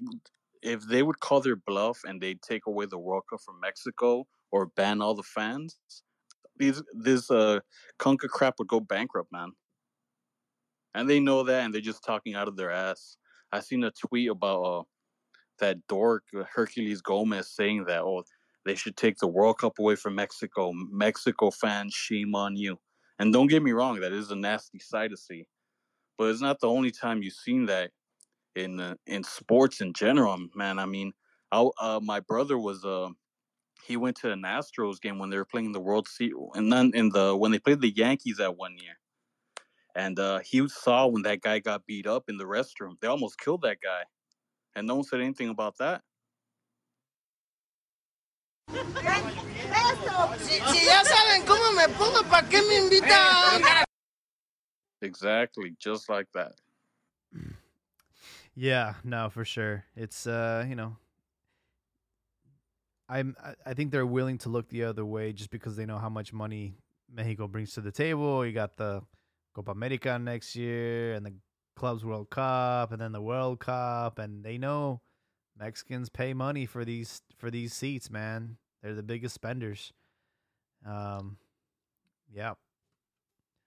[0.62, 4.28] if they would call their bluff and they take away the World Cup from Mexico
[4.52, 5.80] or ban all the fans,
[6.56, 7.62] these this uh
[7.98, 9.54] Conca crap would go bankrupt, man.
[10.94, 13.18] And they know that, and they're just talking out of their ass.
[13.52, 14.84] I seen a tweet about uh,
[15.60, 18.24] that dork uh, Herculez Gomez saying that oh
[18.66, 20.72] they should take the World Cup away from Mexico.
[20.74, 22.78] Mexico fans, shame on you.
[23.18, 25.46] And don't get me wrong, that is a nasty sight to see.
[26.18, 27.92] But it's not the only time you've seen that
[28.56, 30.80] in uh, in sports in general, man.
[30.80, 31.14] I mean,
[31.52, 33.10] I, uh, my brother was uh,
[33.86, 36.92] he went to an Astros game when they were playing the World Series, and then
[36.94, 38.99] in the when they played the Yankees that one year,
[39.96, 43.00] and uh, he saw when that guy got beat up in the restroom.
[43.00, 44.04] They almost killed that guy,
[44.76, 46.02] and no one said anything about that.
[55.02, 56.54] Exactly, just like that.
[58.56, 59.86] Yeah, no, for sure.
[59.96, 60.98] It's uh, you know,
[63.08, 63.36] I'm
[63.66, 66.34] I think they're willing to look the other way just because they know how much
[66.34, 66.76] money
[67.12, 68.46] Mexico brings to the table.
[68.46, 69.02] You got the
[69.54, 71.34] Copa America next year and the
[71.76, 75.02] Clubs World Cup and then the World Cup and they know
[75.58, 78.58] Mexicans pay money for these for these seats, man.
[78.82, 79.94] They're the biggest spenders.
[80.86, 81.38] Um
[82.32, 82.54] yeah.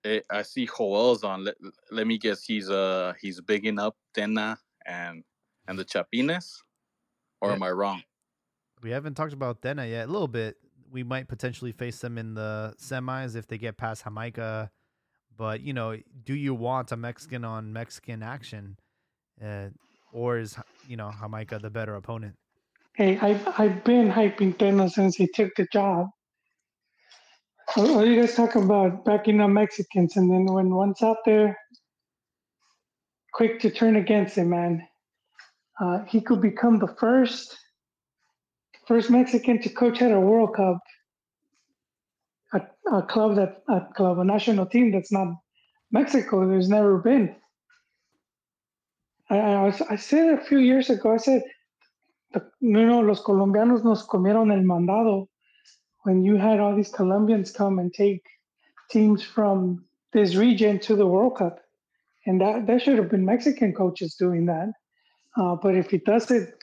[0.05, 1.45] Eh, I see Joel's on.
[1.45, 1.57] Let,
[1.91, 5.25] let me guess, he's uh he's bigging up Tena and
[5.69, 6.63] and the Chapines,
[7.41, 7.55] or Yeah.
[7.55, 8.03] am I wrong?
[8.83, 10.09] We haven't talked about Tena yet.
[10.09, 10.57] A little bit.
[10.91, 14.71] We might potentially face them in the semis if they get past Jamaica.
[15.37, 18.77] But you know, do you want a Mexican on Mexican action,
[19.43, 19.69] uh,
[20.13, 20.57] or is
[20.87, 22.35] you know Jamaica the better opponent?
[22.95, 26.09] Hey, I've, I've been hyping Tena since he took the job.
[27.77, 31.57] All all you guys talk about backing up Mexicans, and then when one's out there,
[33.33, 34.87] quick to turn against him, man.
[35.81, 37.57] Uh, he could become the first
[38.87, 40.79] first Mexican to coach at a World Cup,
[42.53, 42.61] a,
[42.97, 45.29] a club that a club, a national team that's not
[45.91, 46.49] Mexico.
[46.49, 47.35] There's never been.
[49.31, 51.15] I, I, I said a few years ago.
[51.15, 51.43] I said
[52.61, 55.29] no, no, los colombianos nos comieron el mandado
[56.05, 58.23] when you had all these Colombians come and take
[58.91, 61.61] teams from this region to the World Cup.
[62.27, 64.73] And that, that should have been Mexican coaches doing that.
[65.37, 66.55] Uh, but if he does it,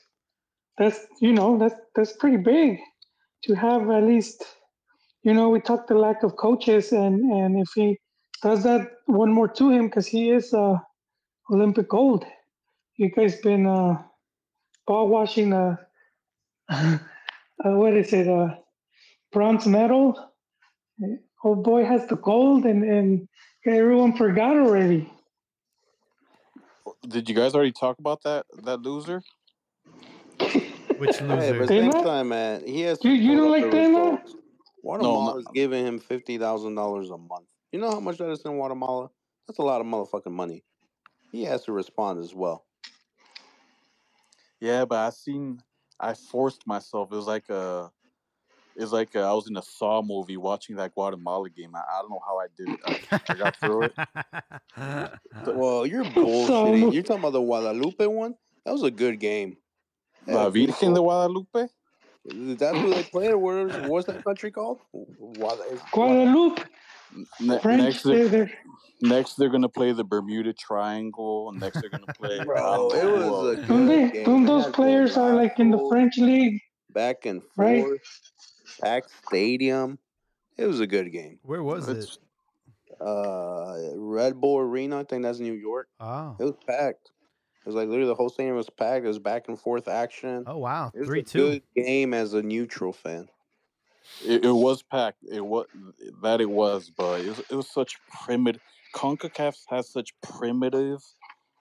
[0.78, 2.80] that's, you know, that's, that's pretty big
[3.44, 4.44] to have at least,
[5.30, 8.00] you know, we talked the lack of coaches and, and if he
[8.44, 10.78] does that one more to him, because he is uh,
[11.52, 12.26] Olympic gold.
[12.98, 14.04] You guys been uh,
[14.88, 15.78] ball washing uh,
[16.70, 17.00] uh
[17.64, 18.56] what is it uh
[19.34, 20.32] bronze medal
[21.44, 23.28] Oh boy has the gold and and
[23.68, 25.12] everyone forgot already
[27.08, 29.24] Did you guys already talk about that that loser?
[30.98, 31.54] Which loser?
[31.54, 32.04] Hey, but same Tena?
[32.04, 33.00] time, man, he has.
[33.04, 34.00] You- you don't like the Tena?
[34.00, 34.36] results.
[34.82, 37.48] Guatemala No, is giving him fifty thousand dollars a month.
[37.72, 39.10] You know how much that is in Guatemala?
[39.48, 40.64] That's a lot of motherfucking money.
[41.32, 42.66] He has to respond as well.
[44.60, 45.62] Yeah, but I seen.
[46.00, 47.12] I forced myself.
[47.12, 47.92] It was like a.
[48.76, 51.76] It's like uh, I was in a Saw movie watching that Guatemala game.
[51.76, 52.80] I, I don't know how I did it.
[53.12, 53.94] I, I got through it.
[55.46, 56.94] Well, you're So- bullshitting.
[56.94, 58.36] You're talking about the Guadalupe one?
[58.66, 59.58] That was a good game.
[60.28, 61.68] La Yeah, Virgen de Guadalupe.
[62.26, 63.34] That's who they played.
[63.36, 64.80] Where was that country called?
[64.94, 66.62] Guada- guadalupe
[67.40, 68.52] Ne- french next, they're, they're, they're,
[69.02, 71.50] next they're gonna play the Bermuda Triangle.
[71.50, 72.40] and Next they're gonna play.
[72.46, 74.24] Bro, it was a don't, they, good game.
[74.26, 76.62] don't those players are like in the french league
[76.94, 78.00] back and forth, Right.
[78.82, 79.98] packed stadium.
[80.58, 81.40] It was a good game.
[81.44, 82.06] Where was it?
[83.02, 85.00] Uh, Red Bull Arena.
[85.00, 85.88] I think that's New York.
[86.00, 86.36] Oh.
[86.40, 87.12] It was packed.
[87.70, 89.06] It was like literally the whole stadium was packed.
[89.06, 90.44] It was back and forth action.
[90.48, 90.92] Oh wow.
[90.96, 91.40] It was Three a two.
[91.52, 93.28] good game as a neutral fan.
[94.26, 95.20] It, it was packed.
[95.32, 95.68] It was
[96.24, 98.60] that it was, but it was, it was such primitive.
[98.96, 101.04] Concacaf has such primitive,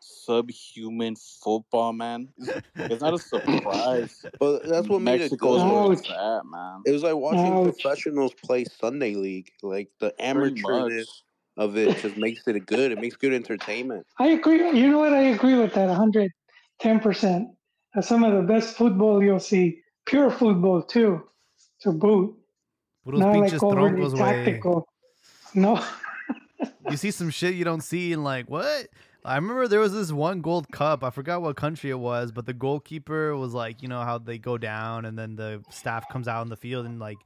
[0.00, 2.30] subhuman football, man.
[2.38, 4.24] It's, it's not a surprise.
[4.40, 5.70] But that's what made it Mexico's good.
[5.70, 6.80] where it's at, man.
[6.86, 7.64] It was like watching Ouch.
[7.64, 9.50] professionals play Sunday league.
[9.62, 11.04] Like the Pretty amateurness
[11.58, 12.92] of it just makes it good.
[12.92, 14.06] It makes good entertainment.
[14.18, 14.58] I agree.
[14.70, 15.12] You know what?
[15.12, 17.46] I agree with that 110%.
[17.94, 19.80] That's some of the best football you'll see.
[20.06, 21.28] Pure football, too,
[21.82, 22.34] to boot.
[23.06, 24.18] Puros Not like overly troncos, güey.
[24.18, 24.88] tactical.
[25.54, 25.84] No.
[26.90, 28.88] You see some shit you don't see and like what?
[29.24, 31.02] I remember there was this one Gold Cup.
[31.02, 34.38] I forgot what country it was, but the goalkeeper was like, you know how they
[34.38, 37.18] go down and then the staff comes out on the field and like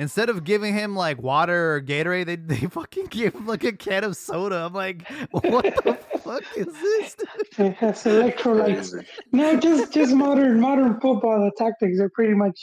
[0.00, 3.72] instead of giving him like water or Gatorade, they, they fucking gave him like a
[3.72, 4.64] can of soda.
[4.64, 7.14] I'm like, what the fuck is this?
[7.14, 7.28] dude?
[7.58, 9.04] It has electrolytes.
[9.32, 11.40] No, just just modern modern football.
[11.40, 12.58] The tactics are pretty much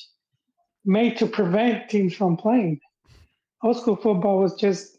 [0.86, 2.80] made to prevent teams from playing.
[3.64, 4.98] Old school football was just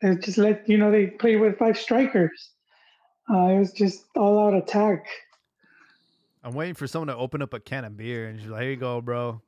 [0.00, 2.52] they just let you know they play with five strikers.
[3.30, 5.06] Uh, it was just all out attack.
[6.42, 8.70] I'm waiting for someone to open up a can of beer and she's like, here
[8.72, 9.40] you go, bro.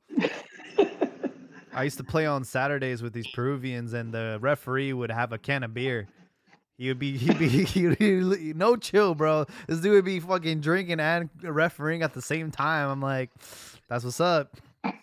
[1.77, 5.37] I used to play on Saturdays with these Peruvians, and the referee would have a
[5.37, 6.07] can of beer.
[6.75, 9.45] He would be, he'd be, he'd be no chill, bro.
[9.67, 12.89] This dude would be fucking drinking and refereeing at the same time.
[12.89, 13.29] I'm like,
[13.87, 14.57] that's what's up.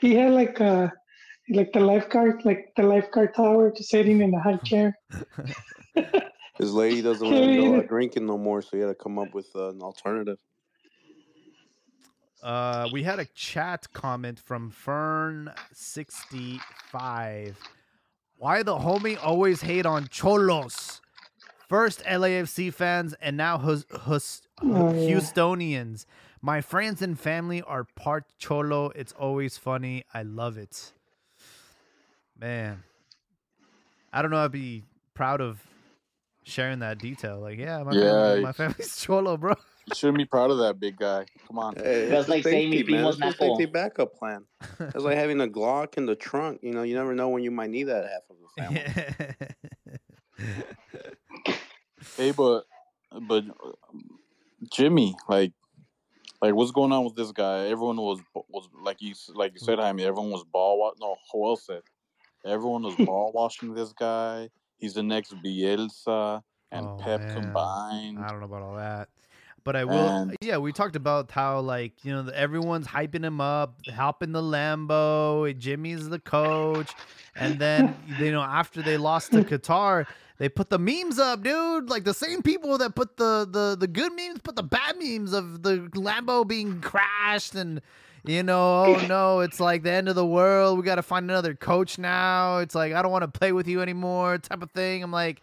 [0.00, 0.92] He had like a
[1.48, 4.98] like the lifeguard, like the lifeguard tower, just sitting in a high chair.
[6.58, 9.20] His lady doesn't want him go out drinking no more, so he had to come
[9.20, 10.38] up with uh, an alternative.
[12.42, 17.54] Uh, we had a chat comment from Fern65.
[18.36, 21.00] Why the homie always hate on Cholos?
[21.68, 24.92] First LAFC fans and now Hus- Hus- Oh.
[24.92, 26.04] Houstonians.
[26.40, 28.90] My friends and family are part Cholo.
[28.94, 30.04] It's always funny.
[30.12, 30.92] I love it.
[32.38, 32.82] Man.
[34.12, 34.44] I don't know.
[34.44, 34.82] I'd be
[35.14, 35.60] proud of
[36.44, 37.38] sharing that detail.
[37.40, 39.54] Like, yeah, my, Yeah, family, my family's Cholo, bro.
[39.86, 41.26] You shouldn't be proud of that big guy.
[41.46, 41.74] Come on.
[41.76, 43.04] Hey, That's it's a like saying mi safety, man.
[43.04, 44.44] primo's It's a safety backup plan.
[44.80, 46.60] It's like having a Glock in the trunk.
[46.62, 49.46] You know, you never know when you might need that half of the family.
[52.16, 52.64] Hey, but
[53.22, 53.44] but
[54.70, 55.52] Jimmy, like,
[56.42, 57.66] like what's going on with this guy?
[57.68, 60.04] Everyone was was like you s- like you said, Jaime.
[60.04, 61.82] Everyone was ball wa- No, Joel said
[62.44, 64.50] everyone was ball washing this guy.
[64.78, 67.34] He's the next Bielsa and Oh, Pep man.
[67.34, 68.18] combined.
[68.18, 69.08] I don't know about all that.
[69.64, 70.08] But I will.
[70.08, 74.42] And- yeah, we talked about how like you know everyone's hyping him up, helping the
[74.42, 75.56] Lambo.
[75.58, 76.92] Jimmy's the coach,
[77.36, 80.06] and then you know after they lost to Qatar,
[80.38, 81.88] they put the memes up, dude.
[81.88, 85.32] Like the same people that put the the the good memes put the bad memes
[85.32, 87.80] of the Lambo being crashed and.
[88.24, 90.78] You know, oh no, it's like the end of the world.
[90.78, 92.58] We got to find another coach now.
[92.58, 95.02] It's like I don't want to play with you anymore, type of thing.
[95.02, 95.40] I'm like,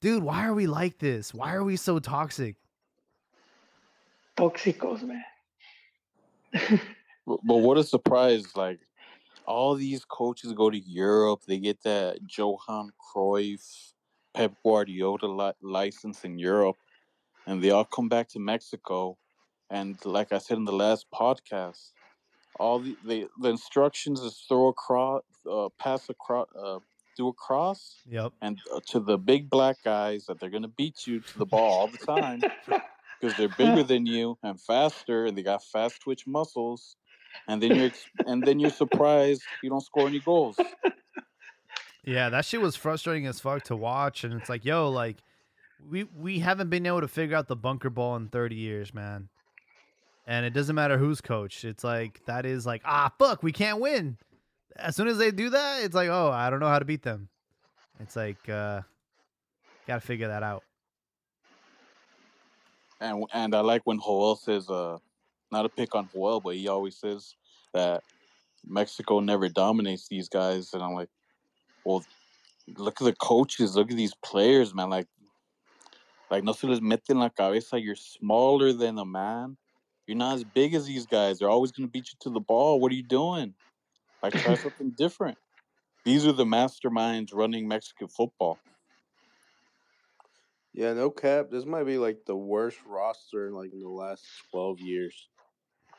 [0.00, 1.32] dude, why are we like this?
[1.32, 2.56] Why are we so toxic?
[4.38, 5.24] Toxicos, man.
[7.26, 8.56] But, but what a surprise!
[8.56, 8.80] Like
[9.44, 13.92] all these coaches go to Europe, they get that Johan Cruyff,
[14.34, 16.76] Pep Guardiola li- license in Europe,
[17.46, 19.18] and they all come back to Mexico.
[19.70, 21.90] And like I said in the last podcast,
[22.58, 26.78] all the the, the instructions is throw across, uh, pass across, uh,
[27.16, 28.32] do a cross, Yep.
[28.40, 31.80] and uh, to the big black guys that they're gonna beat you to the ball
[31.80, 32.40] all the time
[33.20, 36.96] because they're bigger than you and faster, and they got fast twitch muscles.
[37.46, 37.90] And then you're
[38.26, 40.56] and then you're surprised you don't score any goals.
[42.04, 45.18] Yeah, that shit was frustrating as fuck to watch, and it's like, yo, like,
[45.86, 49.28] we we haven't been able to figure out the bunker ball in thirty years, man.
[50.26, 51.66] And it doesn't matter who's coach.
[51.66, 54.16] It's like that is like, ah, fuck, we can't win.
[54.76, 57.02] As soon as they do that, it's like, oh, I don't know how to beat
[57.02, 57.28] them.
[58.00, 58.82] It's like, uh,
[59.86, 60.64] gotta figure that out.
[63.00, 64.98] And and I like when Joel says, uh,
[65.52, 67.34] not a pick on Joel, but he always says
[67.74, 68.02] that
[68.66, 71.08] Mexico never dominates these guys, and I'm like,
[71.84, 72.04] well,
[72.76, 74.90] look at the coaches, look at these players, man.
[74.90, 75.06] Like,
[76.30, 77.80] like no se les mete en la cabeza.
[77.80, 79.56] You're smaller than a man.
[80.06, 81.38] You're not as big as these guys.
[81.38, 82.80] They're always gonna beat you to the ball.
[82.80, 83.54] What are you doing?
[84.22, 85.38] Like, try something different.
[86.04, 88.58] These are the masterminds running Mexican football.
[90.72, 91.46] Yeah, no cap.
[91.50, 95.28] This might be like the worst roster in like in the last twelve years.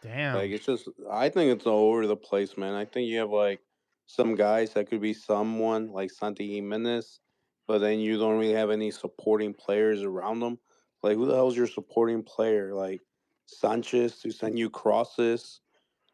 [0.02, 0.36] Damn.
[0.36, 2.74] Like it's just, I think it's all over the place, man.
[2.74, 3.60] I think you have like
[4.08, 7.20] some guys that could be someone like Santi Jimenez,
[7.68, 10.58] but then you don't really have any supporting players around them.
[11.04, 12.74] Like who the hell's your supporting player?
[12.74, 13.02] Like
[13.46, 15.60] Sanchez who send you crosses.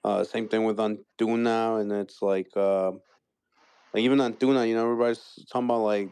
[0.04, 2.92] Uh, same thing with Antuna, and it's like, uh,
[3.94, 6.12] like even Antuna, you know, everybody's talking about like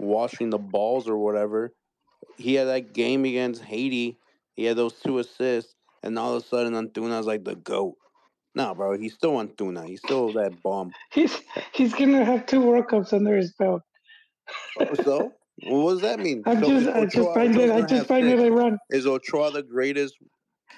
[0.00, 1.72] washing the balls or whatever.
[2.36, 4.18] He had that game against Haiti.
[4.54, 7.96] He had those two assists, and all of a sudden Antuna's like the goat.
[8.54, 9.86] Nah, bro, he's still Antuna.
[9.86, 10.92] He's still that bum.
[11.12, 11.40] He's
[11.72, 13.82] he's gonna have two World Cups under his belt.
[14.80, 15.32] Oh, so,
[15.64, 16.42] what does that mean?
[16.46, 18.42] I So just is I just find it I just find it six?
[18.42, 18.80] ironic.
[18.90, 20.16] Is Ochoa the greatest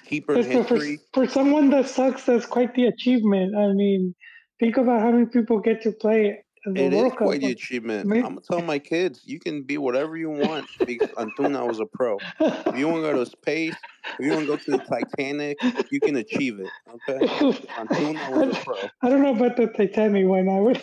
[0.05, 0.79] keeper in but for,
[1.13, 3.55] for someone that sucks, that's quite the achievement.
[3.55, 4.13] I mean,
[4.59, 8.07] think about how many people get to play It is quite the achievement.
[8.07, 11.79] May- I'm gonna tell my kids, you can be whatever you want because Antuna was
[11.79, 12.17] a pro.
[12.39, 13.75] If you want to go to space,
[14.17, 15.57] if you want to go to the Titanic,
[15.91, 16.69] you can achieve it.
[16.89, 18.75] Okay, Antuna was a pro.
[19.01, 20.47] I don't know about the Titanic one.
[20.47, 20.81] I would.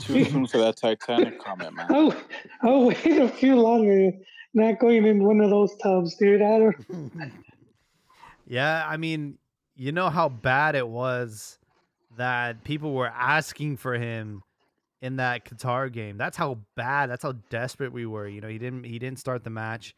[0.00, 1.86] Too soon for that Titanic comment, man.
[1.90, 2.14] I'll,
[2.62, 4.12] I'll wait a few longer.
[4.52, 6.42] Not going in one of those tubs, dude.
[6.42, 7.12] I don't.
[8.46, 9.38] yeah, I mean,
[9.76, 11.58] you know how bad it was
[12.16, 14.42] that people were asking for him
[15.02, 16.18] in that Qatar game.
[16.18, 17.10] That's how bad.
[17.10, 18.28] That's how desperate we were.
[18.28, 19.94] You know, he didn't he didn't start the match,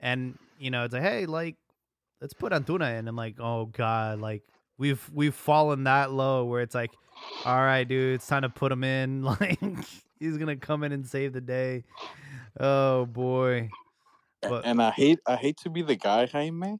[0.00, 1.56] and you know it's like, hey, like
[2.20, 2.98] let's put Antuna in.
[2.98, 4.42] And I'm like, oh god, like
[4.78, 6.92] we've we've fallen that low where it's like,
[7.44, 9.22] all right, dude, it's time to put him in.
[9.40, 9.58] Like
[10.18, 11.84] he's gonna come in and save the day.
[12.58, 13.68] Oh boy.
[14.42, 16.78] But And I hate I hate to be the guy, Jaime,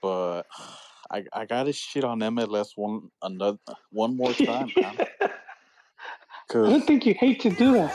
[0.00, 0.42] but
[1.10, 3.58] I I gotta shit on MLS one another
[3.90, 4.70] one more time,
[6.54, 6.66] man.
[6.66, 7.94] I don't think you hate to do that.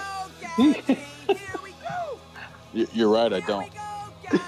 [2.93, 3.69] you're right, I don't.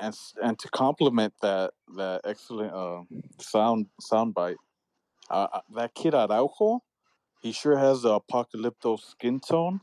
[0.00, 3.02] And and to complement that that excellent uh,
[3.40, 4.56] sound sound bite,
[5.30, 6.80] uh, uh, that kid Araujo,
[7.40, 9.80] he sure has the apocalypto skin tone,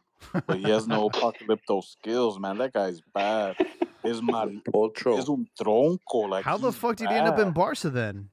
[0.48, 2.58] but he has no apocalypto skills, man.
[2.60, 3.56] That guy's bad.
[4.04, 5.18] Is mar- Potro.
[5.18, 6.30] is un tronco.
[6.30, 7.54] Like how the he's fuck did he end up in bad.
[7.56, 8.30] Barca then?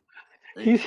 [0.59, 0.85] He's,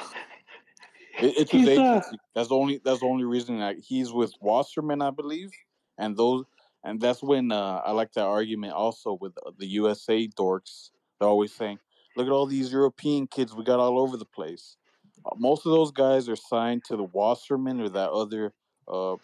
[1.21, 2.17] It, it's his uh, agency.
[2.35, 2.81] That's the only.
[2.83, 5.51] That's the only reason that he's with Wasserman, I believe,
[5.97, 6.45] and those.
[6.83, 10.89] And that's when uh, I like that argument also with uh, the USA dorks.
[11.19, 11.79] They're always saying,
[12.15, 14.77] "Look at all these European kids we got all over the place."
[15.25, 18.53] Uh, most of those guys are signed to the Wasserman or that other,
[18.87, 19.15] uh,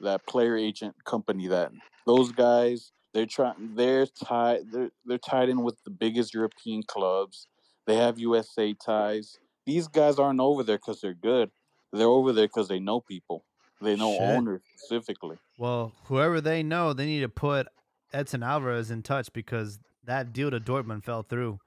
[0.00, 1.48] that player agent company.
[1.48, 1.72] That
[2.06, 3.74] those guys they're trying.
[3.74, 4.60] They're tied.
[4.70, 7.48] They're they're tied in with the biggest European clubs.
[7.86, 11.50] They have USA ties these guys aren't over there because they're good.
[11.92, 13.44] They're over there because they know people.
[13.80, 14.22] They know Shit.
[14.22, 15.36] owners specifically.
[15.58, 17.66] Well, whoever they know, they need to put
[18.12, 21.58] Edson Alvarez in touch because that deal to Dortmund fell through.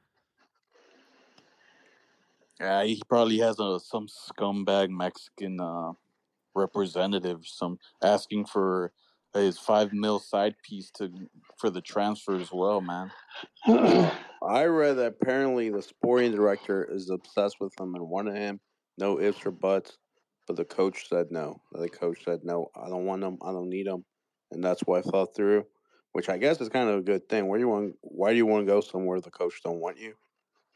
[2.60, 5.91] Yeah, he probably has a, some scumbag Mexican uh,
[6.54, 8.93] representative, some asking for
[9.34, 11.12] his five mil side piece to
[11.58, 13.12] for the transfer as well, man.
[14.43, 18.59] I read that apparently the sporting director is obsessed with him and wanted him.
[18.97, 19.97] No ifs or buts.
[20.47, 21.59] But the coach said no.
[21.71, 22.69] The coach said no.
[22.75, 23.38] I don't want him.
[23.41, 24.05] I don't need him,
[24.51, 25.65] and that's why I fell through.
[26.11, 27.47] Which I guess is kind of a good thing.
[27.47, 27.95] Where do you want?
[28.01, 30.13] Why do you want to go somewhere the coach don't want you?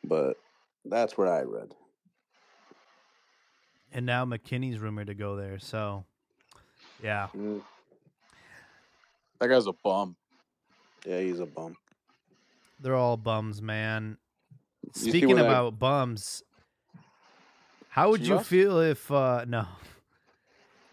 [0.03, 0.37] But
[0.85, 1.75] that's what I read.
[3.91, 5.59] And now McKennie's rumored to go there.
[5.59, 6.03] So,
[7.03, 7.27] yeah.
[7.37, 7.61] Mm,
[9.39, 10.15] That guy's a bum.
[11.05, 11.75] yeah, he's a bum.
[12.79, 14.17] They're all bums, man.
[14.83, 16.43] You Speaking when I- about bums,
[17.89, 19.65] how would you feel if uh no?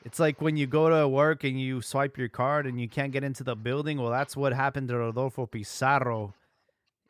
[0.04, 3.10] It's like when you go to work and you swipe your card and you can't
[3.12, 3.98] get into the building.
[3.98, 6.32] Well, that's what happened to Rodolfo Pizarro.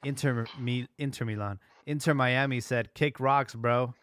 [0.05, 3.95] Inter Mi- Inter Milan, Inter Miami said, "Kick rocks, bro,"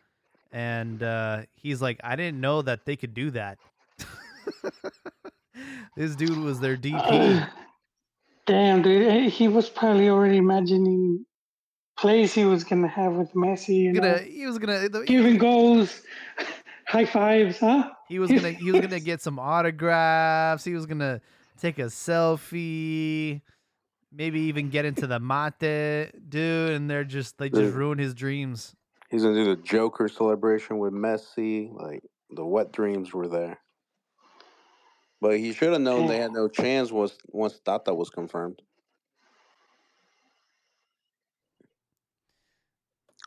[0.52, 3.58] and uh, he's like, "I didn't know that they could do that."
[5.96, 7.48] this dude was their DP.
[8.46, 9.32] Damn, dude.
[9.32, 11.26] He was probably already imagining
[11.98, 13.76] plays he was gonna have with Messi.
[13.84, 16.02] You gonna, he was gonna, the- giving goals,
[16.88, 17.90] high fives, huh?
[18.10, 20.64] He was gonna he was gonna get some autographs.
[20.64, 21.22] He was gonna
[21.60, 23.42] take a selfie,
[24.12, 26.72] maybe even get into the mate, dude.
[26.72, 27.74] And they're just they just Dude.
[27.74, 28.76] ruin his dreams.
[29.10, 31.72] He's gonna do the Joker celebration with Messi.
[31.74, 33.60] Like the wet dreams were there.
[35.24, 38.62] But he should have known they had no chance once once Tata was confirmed.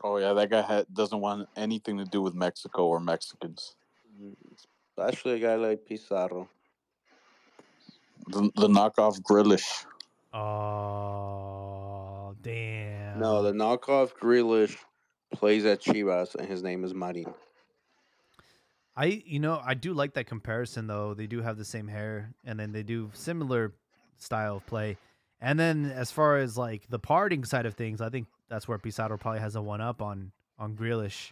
[0.03, 3.73] Oh yeah, that guy ha- doesn't want anything to do with Mexico or Mexicans.
[4.21, 4.35] Mm,
[4.95, 6.47] especially a guy like Pizarro.
[8.27, 9.87] The, the knockoff Grealish.
[10.31, 13.17] Oh damn!
[13.17, 14.77] No, the knockoff Grealish
[15.33, 17.33] plays at Chivas, and his name is Marin.
[18.97, 21.13] I you know I do like that comparison though.
[21.13, 23.73] They do have the same hair, and then they do similar
[24.17, 24.97] style of play.
[25.39, 28.79] And then as far as like the parting side of things, I think that's where
[28.79, 31.31] Pizarro probably has a one up on on Grealish.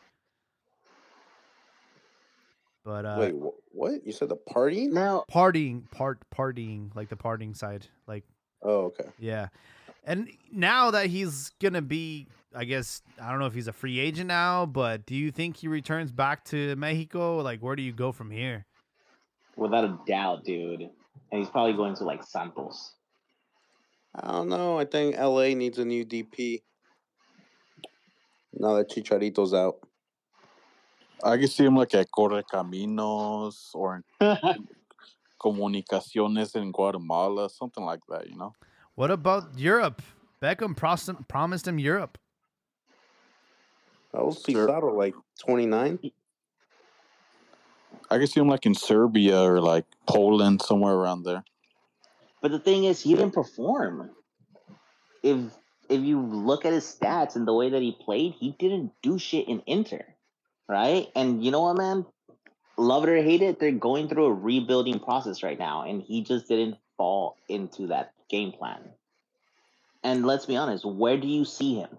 [2.83, 4.05] But uh Wait, wh- what?
[4.05, 4.85] You said the party?
[4.85, 8.23] Now, partying part partying like the partying side like
[8.61, 9.09] Oh, okay.
[9.19, 9.49] yeah
[10.03, 13.99] and now that he's gonna be i guess i don't know if he's a free
[13.99, 17.91] agent now but do you think he returns back to mexico like where do you
[17.91, 18.65] go from here
[19.55, 20.81] without a doubt, dude.
[21.31, 22.93] And he's probably going to like Santos.
[24.13, 24.79] I don't know.
[24.79, 26.61] I think LA needs a new DP.
[28.53, 29.79] Now that Chicharito's out.
[31.23, 34.03] I can see him like at Corre Caminos or
[35.41, 38.53] Comunicaciones in Guatemala, something like that, you know?
[38.95, 40.01] what about europe
[40.41, 42.17] beckham pros- promised him europe
[44.15, 44.67] That was Sure.
[44.67, 45.13] Pizarro, like
[45.45, 45.99] 29.
[48.09, 51.43] I can see him like in Serbia or like Poland, somewhere around there.
[52.41, 54.11] But the thing is, he didn't perform.
[55.21, 55.39] If
[55.89, 59.19] if you look at his stats and the way that he played, he didn't do
[59.19, 60.05] shit in Inter,
[60.69, 61.07] right?
[61.15, 62.05] And you know what, man?
[62.77, 66.23] Love it or hate it, they're going through a rebuilding process right now, and he
[66.23, 68.79] just didn't fall into that game plan.
[70.03, 71.89] And let's be honest, where do you see him?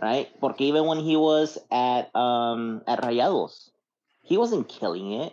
[0.00, 0.28] Right?
[0.40, 3.70] Porque even when he was at um at Rayados,
[4.22, 5.32] he wasn't killing it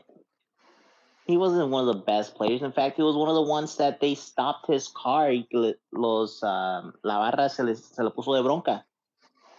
[1.26, 2.62] he wasn't one of the best players.
[2.62, 5.58] In fact, he was one of the ones that they stopped his car y que
[5.60, 8.84] le- los um, la barra se le, se le puso de bronca.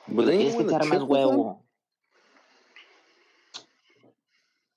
[0.06, 1.30] But they didn't win the echar más chip with them?
[1.30, 1.58] huevo.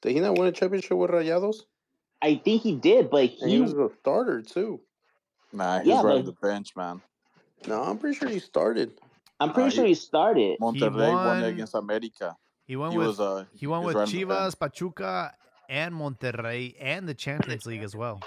[0.02, 1.64] Did he not win a championship with Rayados?
[2.22, 4.80] I think he did, but he he was a starter, too.
[5.52, 7.02] Nah, he's Yeah, right but- on the bench, man.
[7.68, 8.94] No, I'm pretty sure he started.
[9.40, 10.60] I'm pretty Uh, sure he- he started.
[10.60, 12.36] Monterrey won, won- against America.
[12.66, 15.34] he won He with was uh he went was with right on chivas pachuca
[15.70, 18.22] and monterrey and the champions league as well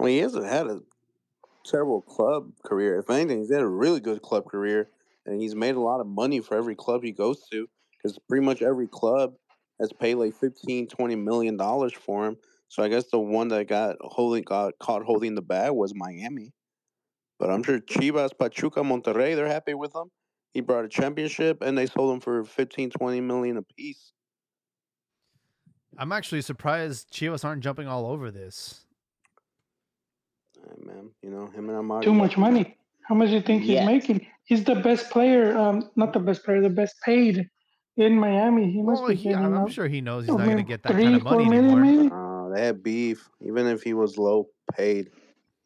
[0.00, 0.80] I mean, he hasn't had a
[1.64, 2.98] terrible club career.
[2.98, 4.88] If anything, he's had a really good club career,
[5.26, 7.68] and he's made a lot of money for every club he goes to.
[7.96, 9.34] Because pretty much every club
[9.80, 12.36] has paid like 15, 20 million dollars for him.
[12.66, 16.52] So I guess the one that got holding got caught holding the bag was Miami.
[17.42, 20.12] But I'm sure Chivas, Pachuca, Monterrey, they're happy with him.
[20.52, 24.12] He brought a championship, and they sold him for 15, 20 million apiece.
[25.98, 28.86] i'm actually surprised chivas aren't jumping all over this
[30.54, 32.04] Hey, man, you know him and Amaury.
[32.04, 32.76] Too much money.
[33.08, 34.24] How much do you think he's making?
[34.44, 35.58] He's the best player.
[35.58, 37.50] Um, not the best player, the best paid
[37.96, 38.70] in Miami.
[38.70, 39.34] He must well, be he.
[39.34, 41.24] I'm, I'm sure he knows he's I not going to get that three, kind of
[41.24, 42.10] money anymore maybe?
[42.12, 43.28] Uh, they had beef.
[43.40, 45.10] Even if he was low paid,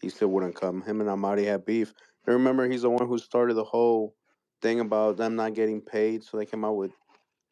[0.00, 0.82] he still wouldn't come.
[0.82, 1.92] Him and Amaury had beef.
[2.26, 4.14] I remember he's the one who started the whole
[4.62, 6.92] thing about them not getting paid, so they came out with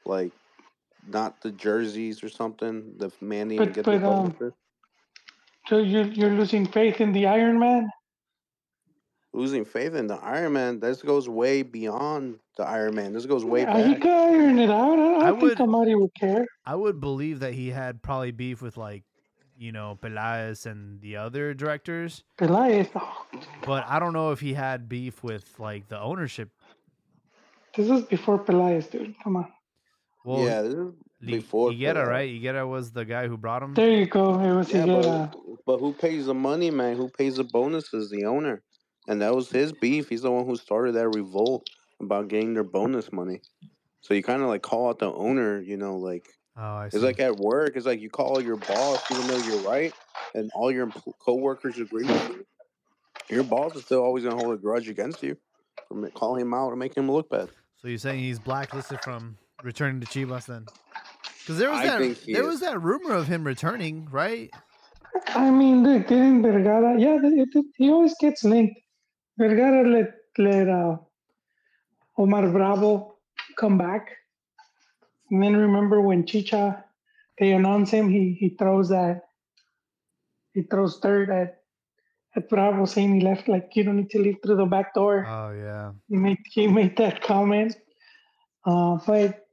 [0.04, 0.32] like
[1.06, 2.94] not the jerseys or something.
[2.96, 4.52] The man didn't But- get but, the um.
[5.68, 7.88] So you're you're losing faith in the Iron Man.
[9.32, 10.78] Losing faith in the Iron Man.
[10.78, 13.12] This goes way beyond the Iron Man.
[13.12, 14.02] This goes way Yeah, he back.
[14.02, 14.98] could iron it out.
[14.98, 16.46] I, I, I think would- Amaury would care.
[16.66, 19.02] I would believe that he had probably beef with like,
[19.64, 22.88] you know, Pelaez and the other directors, Pelaez,
[23.64, 26.50] but I don't know if he had beef with like the ownership.
[27.76, 29.14] this is before Pelaez, dude.
[29.24, 29.48] Come on.
[30.24, 30.92] Well, yeah, this is
[31.24, 32.06] before Higuera, Pelaez.
[32.16, 32.30] right?
[32.30, 33.72] Higuera was the guy who brought him.
[33.74, 34.38] There you go.
[34.40, 35.32] It was Yeah, Higuera.
[35.32, 36.96] but, but who pays the money, man?
[36.96, 38.10] Who pays the bonuses?
[38.10, 38.62] The owner.
[39.08, 40.08] And that was his beef.
[40.10, 41.66] He's the one who started that revolt
[42.00, 43.40] about getting their bonus money.
[44.02, 46.26] So you kind of like call out the owner, you know, like
[46.56, 46.96] Oh, I see.
[46.96, 47.72] it's like at work.
[47.76, 49.92] It's like you call your boss, even though you're right,
[50.34, 52.46] and all your empl- coworkers agree with you.
[53.36, 55.36] Your boss is still always gonna hold a grudge against you
[55.88, 57.48] for calling him out and making him look bad.
[57.80, 60.66] so you're saying he's blacklisted from returning to Chivas then?
[61.40, 62.48] Because there was I that think there is.
[62.48, 64.50] was that rumor of him returning, right?
[65.28, 66.98] I mean, look, didn't Vergara?
[66.98, 68.80] Yeah, it, it, he always gets linked.
[69.38, 70.96] Vergara let let uh,
[72.18, 73.16] Omar Bravo
[73.58, 74.10] come back,
[75.34, 76.84] and then remember when Chicha
[77.40, 79.22] they announce him, he he throws that
[80.52, 81.56] he throws dirt at
[82.36, 85.26] at Bravo, saying he left like you don't need to leave through the back door.
[85.26, 85.90] Oh yeah.
[86.08, 87.76] he made he made that comment.
[88.64, 89.44] Uh, but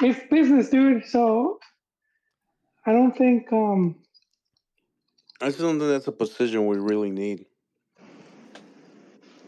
[0.00, 1.04] it's business, dude.
[1.06, 1.58] So
[2.86, 3.96] I don't think um
[5.40, 7.46] I just don't think that's a position we really need.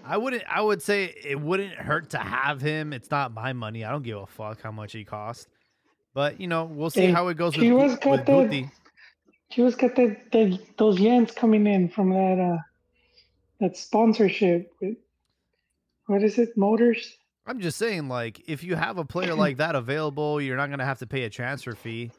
[0.06, 0.44] I wouldn't.
[0.48, 2.92] I would say it wouldn't hurt to have him.
[2.92, 3.84] It's not my money.
[3.84, 5.48] I don't give a fuck how much he cost.
[6.14, 8.26] But you know, we'll see Hey, how it goes with, he Gu- was with got
[8.26, 8.70] that- Guti.
[9.58, 12.58] Was got that, that those yens coming in from that uh
[13.60, 14.96] that sponsorship with
[16.06, 17.14] what is it, Motors?
[17.46, 20.84] I'm just saying, like, if you have a player like that available, you're not gonna
[20.84, 22.10] have to pay a transfer fee.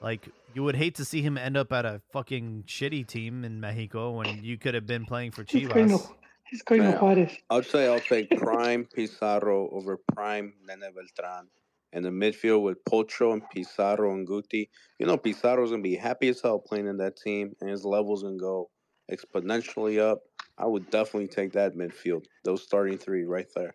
[0.00, 3.60] Like, you would hate to see him end up at a fucking shitty team in
[3.60, 6.08] Mexico when you could have been playing for He's going to, Chivas.
[6.50, 7.32] He's going to Juarez.
[7.50, 11.46] I'd say I'll take Prime Pizarro over Prime Nene Beltran.
[11.94, 14.68] And the midfield with Pocho and Pizarro and Guti.
[14.98, 17.82] You know, Pizarro's going to be happy as hell playing in that team, and his
[17.82, 18.70] level's going to go
[19.10, 20.20] exponentially up.
[20.58, 23.74] I would definitely take that midfield, those starting three right there.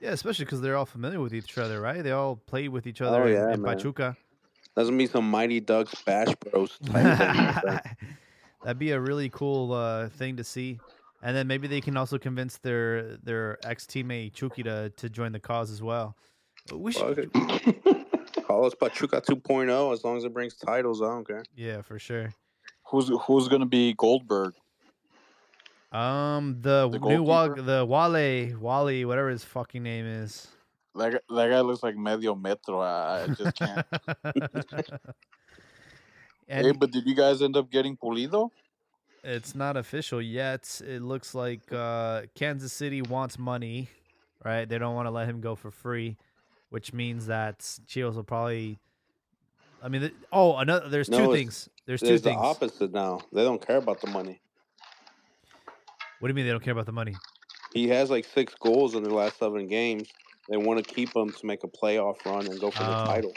[0.00, 2.02] Yeah, especially because they're all familiar with each other, right?
[2.02, 3.76] They all played with each other Oh, in, yeah, in man.
[3.76, 4.16] Pachuca.
[4.76, 7.84] Doesn't be some Mighty Ducks Bash Bros type.
[8.62, 10.78] That'd be a really cool uh, thing to see.
[11.22, 15.32] And then maybe they can also convince their their ex teammate Chucky to, to join
[15.32, 16.16] the cause as well.
[16.72, 18.44] We should, Fuck.
[18.46, 21.02] Call us Pachuca 2.0 as long as it brings titles.
[21.02, 21.44] I don't care.
[21.54, 22.32] yeah, for sure.
[22.90, 24.54] Who's who's gonna be Goldberg?
[25.92, 30.48] Um, the, The new Wa- the Wale Wally, whatever his fucking name is.
[30.94, 32.80] That guy, that guy looks like medio metro.
[32.80, 33.86] I, I just can't.
[36.48, 38.50] and hey, but did you guys end up getting Pulido?
[39.24, 40.80] It's not official yet.
[40.86, 43.88] It looks like uh, Kansas City wants money,
[44.44, 44.68] right?
[44.68, 46.16] They don't want to let him go for free,
[46.70, 48.78] which means that Chivas will probably.
[49.82, 50.88] I mean, th- oh, another.
[50.88, 51.68] There's No, two things.
[51.86, 52.40] There's two There's the things.
[52.42, 53.20] opposite now.
[53.32, 54.40] They don't care about the money.
[56.18, 57.14] What do you mean they don't care about the money?
[57.72, 60.08] He has like six goals in the last seven games.
[60.48, 63.06] They want to keep him to make a playoff run and go for the Oh.
[63.06, 63.32] title.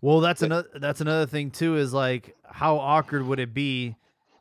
[0.00, 0.68] Well, that's another.
[0.74, 1.76] That's another thing too.
[1.76, 3.96] Is like, how awkward would it be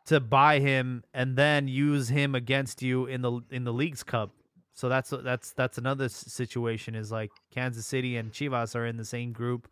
[0.05, 4.31] to buy him and then use him against you in the in the Leagues Cup?
[4.73, 6.95] So that's that's that's another situation.
[6.95, 9.67] Is like Kansas City and Chivas are in the same group,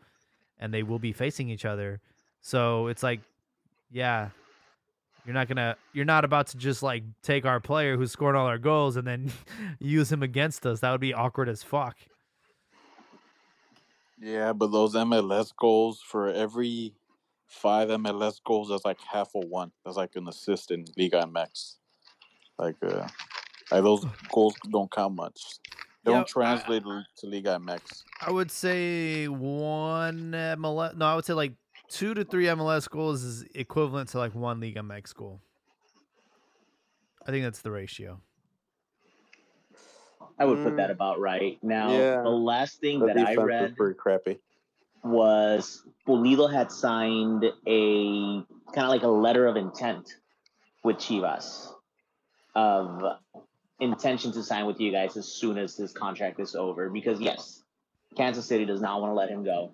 [0.60, 2.02] and they will be facing each other.
[2.42, 3.22] So it's like,
[3.92, 4.30] yeah,
[5.26, 8.48] you're not gonna, you're not about to just like take our player who scored all
[8.48, 9.32] our goals and then
[9.80, 10.80] use him against us.
[10.80, 11.98] That would be awkward as fuck.
[14.22, 16.94] Yeah, but those MLS goals for every
[17.50, 19.72] five MLS goals, that's like half a one.
[19.84, 21.76] That's like an assist in Liga MX.
[22.58, 23.08] Like, uh,
[23.72, 25.42] like those goals don't count much.
[26.04, 28.04] They don't translate to to Liga MX.
[28.22, 30.96] I would say one MLS.
[30.96, 31.54] No, I would say like
[31.90, 35.42] two to three MLS goals is equivalent to like one Liga MX goal.
[37.28, 38.22] I think that's the ratio.
[40.38, 40.78] I would put Mm.
[40.78, 41.62] that about right.
[41.62, 42.22] Now, Yeah.
[42.22, 44.40] the last thing The that I read pretty crappy.
[45.04, 48.44] Was Pulido had signed a
[48.74, 50.14] kind of like a letter of intent
[50.84, 51.72] with Chivas
[52.56, 53.04] of
[53.80, 56.90] intention to sign with you guys as soon as his contract is over.
[56.90, 57.64] Because yes,
[58.16, 59.72] Kansas City does not want to let him go.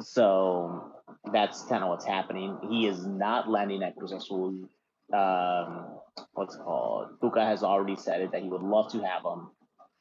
[0.00, 0.92] So
[1.32, 2.58] that's kind of what's happening.
[2.68, 4.68] He is not landing at Cruz Azul.
[5.12, 5.86] Um,
[6.34, 7.20] what's called?
[7.20, 9.50] Tuca has already said it that he would love to have him,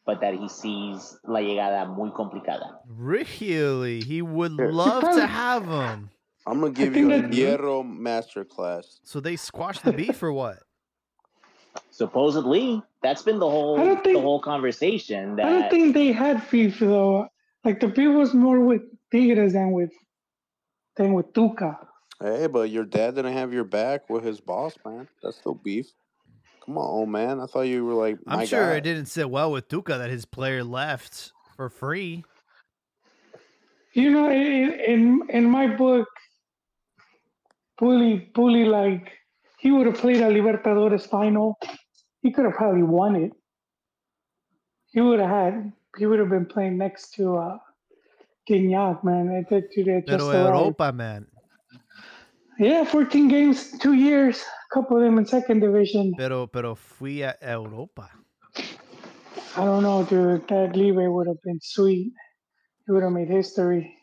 [0.05, 2.80] but that he sees la llegada muy complicada.
[2.88, 6.09] Really, he would love to have him.
[6.47, 8.99] I'm gonna give you a Hierro masterclass.
[9.03, 10.57] So they squashed the beef or what?
[11.91, 16.11] supposedly that's been the whole I don't think- the whole conversation I don't think they
[16.11, 17.27] had beef though.
[17.63, 18.81] Like the beef was more with
[19.11, 19.91] Tigres than with
[20.95, 21.77] than with Tuca.
[22.21, 25.07] Hey, but your dad didn't have your back with his boss, man.
[25.23, 25.88] That's still beef.
[26.69, 27.39] Come on, man.
[27.39, 28.75] I thought you were like my I'm sure guy.
[28.75, 32.23] it didn't sit well with Tuca that his player left for free.
[33.93, 36.07] You know, in in, in my book,
[37.79, 39.09] Bully Bully like
[39.57, 41.57] he would have played a Libertadores final.
[42.21, 43.31] He could have probably won it.
[44.91, 45.73] He would have had.
[45.97, 47.57] He would have been playing next to uh,
[48.47, 49.35] Gignac, man.
[49.35, 50.55] I think to just Pero arrived.
[50.55, 51.25] Europa, man.
[52.60, 54.38] Yeah, 14 games, two years.
[54.72, 56.14] A couple of them in second division.
[56.18, 58.10] Pero pero fui a Europa.
[59.56, 60.45] I don't know, dude.
[60.49, 62.11] That Libre would have been sweet.
[62.86, 63.95] He would have made history.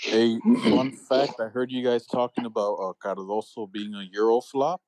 [0.00, 4.80] Hey, fun fact: I heard you guys talking about uh, Cardozo being a Euro flop.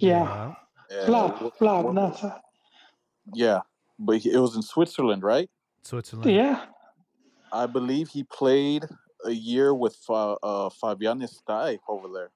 [0.00, 0.54] Yeah,
[0.90, 2.40] And flop, what- flop, what- not flop.
[3.34, 3.60] Yeah,
[3.98, 5.48] but he, it was in Switzerland, right?
[5.84, 6.30] Switzerland.
[6.34, 6.64] Yeah,
[7.52, 8.86] I believe he played
[9.24, 12.30] a year with Fa- uh, Fabian Estay over there,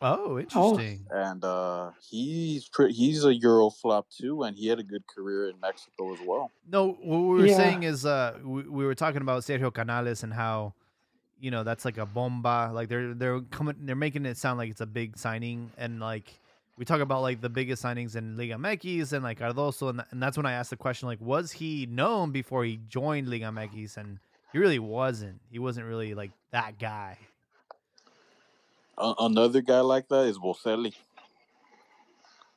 [0.00, 1.06] Oh, interesting.
[1.10, 5.48] and uh, he's pre- he's a Euro flop too, and he had a good career
[5.48, 6.52] in Mexico as well.
[6.70, 7.56] No, what we were Yeah.
[7.56, 10.74] saying is uh we, we were talking about Sergio Canales and how
[11.40, 12.70] you know that's like a bomba.
[12.72, 16.32] Like they're they're coming they're making it sound like it's a big signing and like
[16.76, 20.22] we talk about like the biggest signings in Liga MX and like Cardozo and, and
[20.22, 23.96] that's when I asked the question like was he known before he joined Liga MX
[23.96, 24.20] and
[24.52, 25.40] he really wasn't.
[25.50, 27.18] He wasn't really like that guy.
[28.96, 30.94] A- another guy like that is Boselli.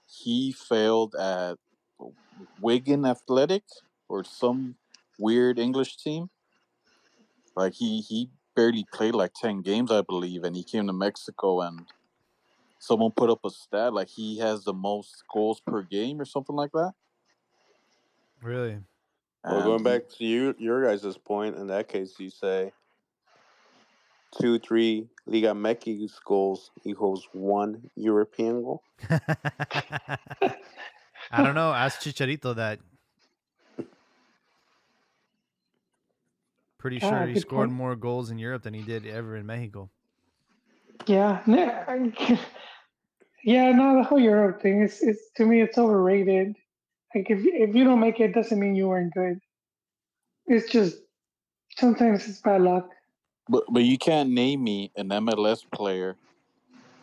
[0.07, 1.57] He failed at
[2.59, 3.63] Wigan Athletic
[4.09, 4.76] or some
[5.18, 6.30] weird English team.
[7.55, 11.61] Like he he barely played like ten games, I believe, and he came to Mexico
[11.61, 11.85] and
[12.80, 16.55] someone put up a stat like he has the most goals per game or something
[16.55, 16.93] like that.
[18.41, 18.80] Really?
[19.43, 22.72] Well, And going back to you, your guys' point, in that case, you say
[24.39, 28.84] two, three Liga MX goals equals one European goal.
[31.31, 31.73] I don't know.
[31.73, 32.80] Ask Chicharito that.
[36.77, 37.77] Pretty Ah, sure he scored point.
[37.77, 39.89] more goals in Europe than he did ever in Mexico.
[41.07, 41.41] Yeah,
[43.43, 43.72] yeah.
[43.72, 46.55] No, the whole Europe thing is, is to me, it's overrated.
[47.15, 49.39] Like if if you don't make it, doesn't mean you weren't good.
[50.47, 50.97] It's just
[51.77, 52.89] sometimes it's bad luck.
[53.49, 56.17] But but you can't name me an MLS player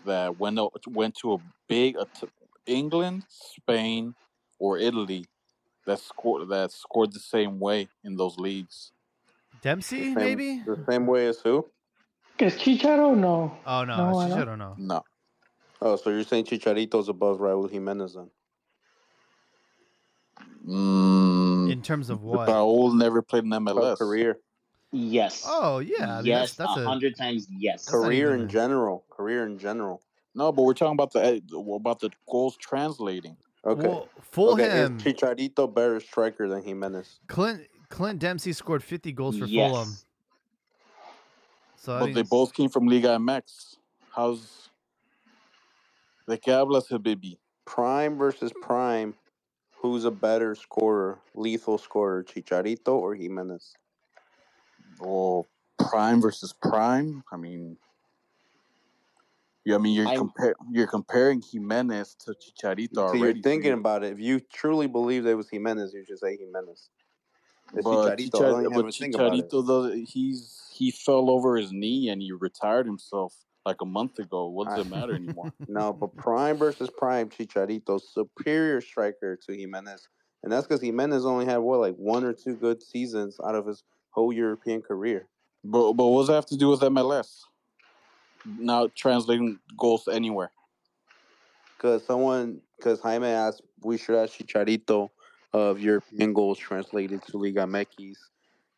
[0.05, 2.29] that went o- went to a big a t-
[2.67, 4.15] England, Spain,
[4.59, 5.27] or Italy
[5.87, 8.93] that scored that scored the same way in those leagues.
[9.63, 10.63] Dempsey, Same- maybe?
[10.65, 11.67] The same way as who?
[12.39, 13.17] Is Chicharo?
[13.17, 13.57] No.
[13.67, 14.75] Oh no, No, I Chicharito, no.
[14.79, 15.03] No,
[15.81, 18.31] Oh, so you're saying Chicharito's above Raul Jimenez then?
[20.67, 22.49] Mm, In terms of what?
[22.49, 23.99] Raul never played in About MLS.
[23.99, 24.39] career,
[24.91, 25.45] Yes.
[25.47, 27.87] Oh yeah, yes, that's, that's a a hundred times yes.
[27.87, 30.01] Career in general, career in general.
[30.35, 31.41] No, but we're talking about the eh,
[31.75, 33.37] about the goals translating.
[33.67, 33.87] Okay.
[33.87, 34.61] Well, Fulham.
[34.61, 37.21] Okay, is Chicharito better striker than Jimenez?
[37.27, 39.71] Clint Clint Dempsey scored 50 goals for yes.
[39.71, 39.97] Fulham.
[41.77, 43.77] So I But mean, they both came from Liga MX.
[44.11, 44.71] How's
[46.27, 47.37] the qué hablas, Habibi?
[47.67, 49.15] Prime versus prime.
[49.81, 53.75] Who's a better scorer, lethal scorer, Chicharito or Jimenez?
[54.99, 55.47] Well,
[55.79, 57.23] prime versus prime.
[57.33, 57.77] I mean,
[59.65, 60.33] yeah, I mean you're
[60.73, 63.19] you're comparing Jimenez to Chicharito So already.
[63.21, 64.13] you're thinking you- about it.
[64.13, 66.91] If you truly believe it was Jimenez, you should say Jimenez.
[67.75, 68.17] It's but Chicharito.
[68.17, 69.49] I Chichar- don't even but have to think about it.
[69.51, 73.35] Chicharito, though, he's he fell over his knee and he retired himself
[73.69, 74.49] like a month ago.
[74.49, 75.53] What does it matter anymore?
[75.69, 80.09] No, but prime versus prime, Chicharito superior striker to Jimenez,
[80.43, 83.67] and that's because Jimenez only had what like one or two good seasons out of
[83.67, 85.29] his whole European career.
[85.63, 87.43] But but what does that have to do with MLS?
[88.47, 90.51] Now translating goals anywhere.
[91.77, 95.11] Because someone, because Jaime asked, we should ask Chicharito
[95.53, 98.15] of European goals translated to Liga MX,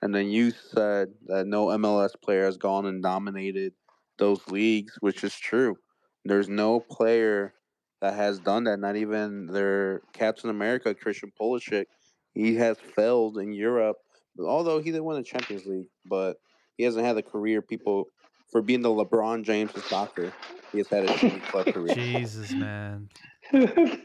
[0.03, 3.73] and then you said that no MLS player has gone and dominated
[4.21, 5.77] those leagues, which is true.
[6.25, 7.55] There's no player
[8.01, 8.79] that has done that.
[8.79, 11.87] Not even their Captain America, Christian Pulisic.
[12.35, 13.97] He has failed in Europe,
[14.39, 16.37] although he did win the Champions League, but
[16.77, 18.07] he hasn't had the career people
[18.53, 20.33] for being the LeBron James of soccer.
[20.71, 21.95] He has had a shitty club career.
[21.95, 23.09] Jesus, man.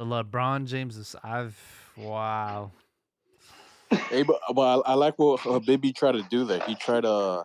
[0.00, 1.60] The LeBron James is I've
[1.94, 2.70] wow.
[4.08, 6.60] Hey, but, but I, I like what Habibi tried to do there.
[6.60, 7.44] He tried to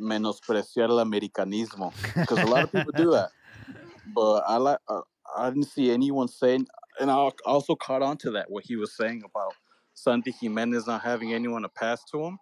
[0.00, 3.30] menospreciar el americanismo because a lot of people do that.
[4.14, 5.00] But I like uh,
[5.36, 6.66] I didn't see anyone saying,
[7.00, 9.54] and I also caught on to that what he was saying about
[9.94, 12.38] Santi Jimenez not having anyone to pass to him.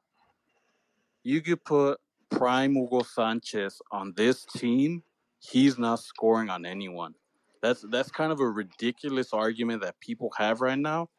[1.22, 2.00] You could put
[2.30, 5.02] prime Hugo Sanchez on this team,
[5.40, 7.14] he's not scoring on anyone.
[7.62, 11.10] That's that's kind of a ridiculous argument that people have right now.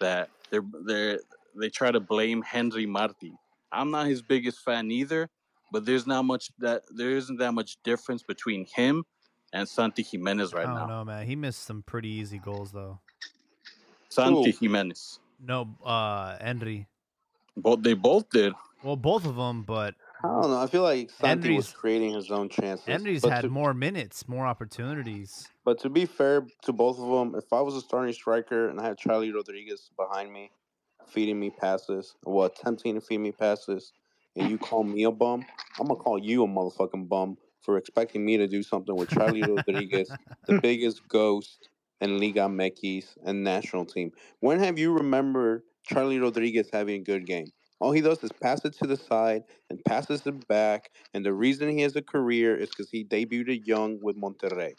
[0.00, 1.18] That they're they're
[1.58, 3.36] they try to blame Henry Martin.
[3.72, 5.28] I'm not his biggest fan either,
[5.72, 9.04] but there's not much that there isn't that much difference between him
[9.52, 10.70] and Santi Jimenez right now.
[10.70, 10.80] I now.
[10.80, 11.26] don't know, man.
[11.26, 13.00] He missed some pretty easy goals though.
[14.08, 14.58] Santi Who?
[14.58, 15.20] Jimenez.
[15.40, 16.86] No, uh, Henry.
[17.56, 18.52] Both they both did.
[18.82, 20.60] Well, both of them, but I don't know.
[20.60, 22.86] I feel like Santi was creating his own chances.
[22.86, 25.48] Henry's but had to, more minutes, more opportunities.
[25.64, 28.80] But to be fair to both of them, if I was a starting striker and
[28.80, 30.50] I had Charlie Rodriguez behind me,
[31.06, 33.92] feeding me passes, well, attempting to feed me passes,
[34.38, 35.44] and you call me a bum,
[35.78, 39.42] I'm gonna call you a motherfucking bum for expecting me to do something with Charlie
[39.42, 40.10] Rodriguez,
[40.46, 41.68] the biggest ghost
[42.00, 44.12] in Liga MX and national team.
[44.40, 47.48] When have you remembered Charlie Rodriguez having a good game?
[47.80, 50.90] All he does is pass it to the side and passes it back.
[51.14, 54.74] And the reason he has a career is because he debuted young with Monterrey.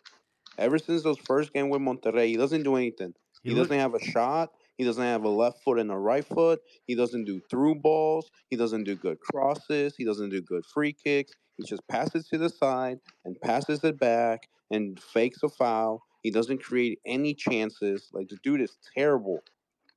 [0.57, 3.13] Ever since those first game with Monterrey, he doesn't do anything.
[3.43, 4.51] He, He doesn't have a shot.
[4.79, 6.61] He doesn't have a left foot and a right foot.
[6.87, 8.31] He doesn't do through balls.
[8.49, 9.93] He doesn't do good crosses.
[9.97, 11.33] He doesn't do good free kicks.
[11.57, 16.01] He just passes to the side and passes it back and fakes a foul.
[16.23, 18.07] He doesn't create any chances.
[18.13, 19.43] Like the dude is terrible.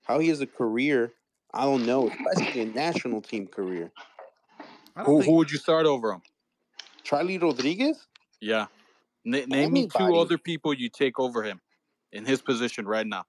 [0.03, 1.13] How he has a career,
[1.55, 3.93] I don't know, especially a national team career.
[4.97, 6.23] Who, think- who would you start over him?
[7.05, 8.09] Charlie Rodriguez?
[8.41, 8.67] Yeah.
[9.25, 11.61] Na- name me two other people you take over him
[12.11, 13.23] in his position right now.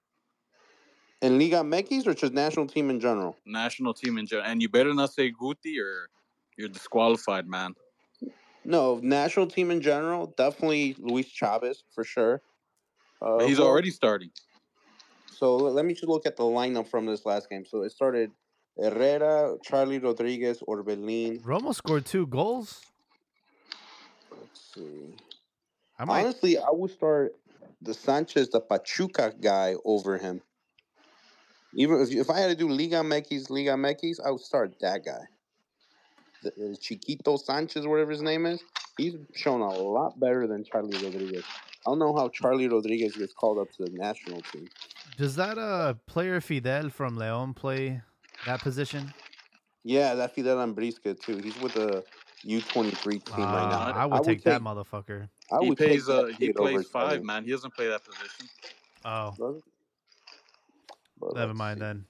[1.24, 3.36] In Liga MX or just national team in general?
[3.46, 6.10] National team in general, and you better not say Guti or
[6.58, 7.74] you're disqualified, man.
[8.64, 10.34] No, national team in general.
[10.36, 12.42] Definitely Luis Chavez for sure.
[13.22, 14.30] Uh, he's who- already starting.
[15.26, 17.64] So let me just look at the lineup from this last game.
[17.64, 18.30] So it started
[18.78, 21.42] Herrera, Charlie Rodriguez, Orbelin.
[21.42, 22.82] Romo scored two goals.
[24.30, 25.16] Let's see.
[25.98, 26.20] I might.
[26.20, 27.34] Honestly, I would start
[27.82, 30.40] the Sanchez, the Pachuca guy over him.
[31.74, 35.04] Even if, if I had to do Liga MX, Liga MX, I would start that
[35.04, 35.20] guy.
[36.42, 38.62] The, the Chiquito Sanchez, whatever his name is.
[38.96, 41.44] He's shown a lot better than Charlie Rodriguez.
[41.86, 44.68] I don't know how Charlie Rodriguez gets called up to the national team.
[45.16, 48.00] Does that uh player Fidel from Leon play
[48.46, 49.12] that position?
[49.82, 51.38] Yeah, that Fidel Ambrisca too.
[51.38, 52.04] He's with the
[52.44, 53.80] U twenty three team right now.
[53.80, 55.28] Uh, I would take that motherfucker.
[55.52, 56.08] I he would take plays.
[56.08, 57.24] Uh, he plays five, Charlie.
[57.24, 57.44] man.
[57.44, 58.48] He doesn't play that position.
[59.04, 59.62] Oh, Does it?
[61.20, 61.84] But never mind see.
[61.84, 62.04] then.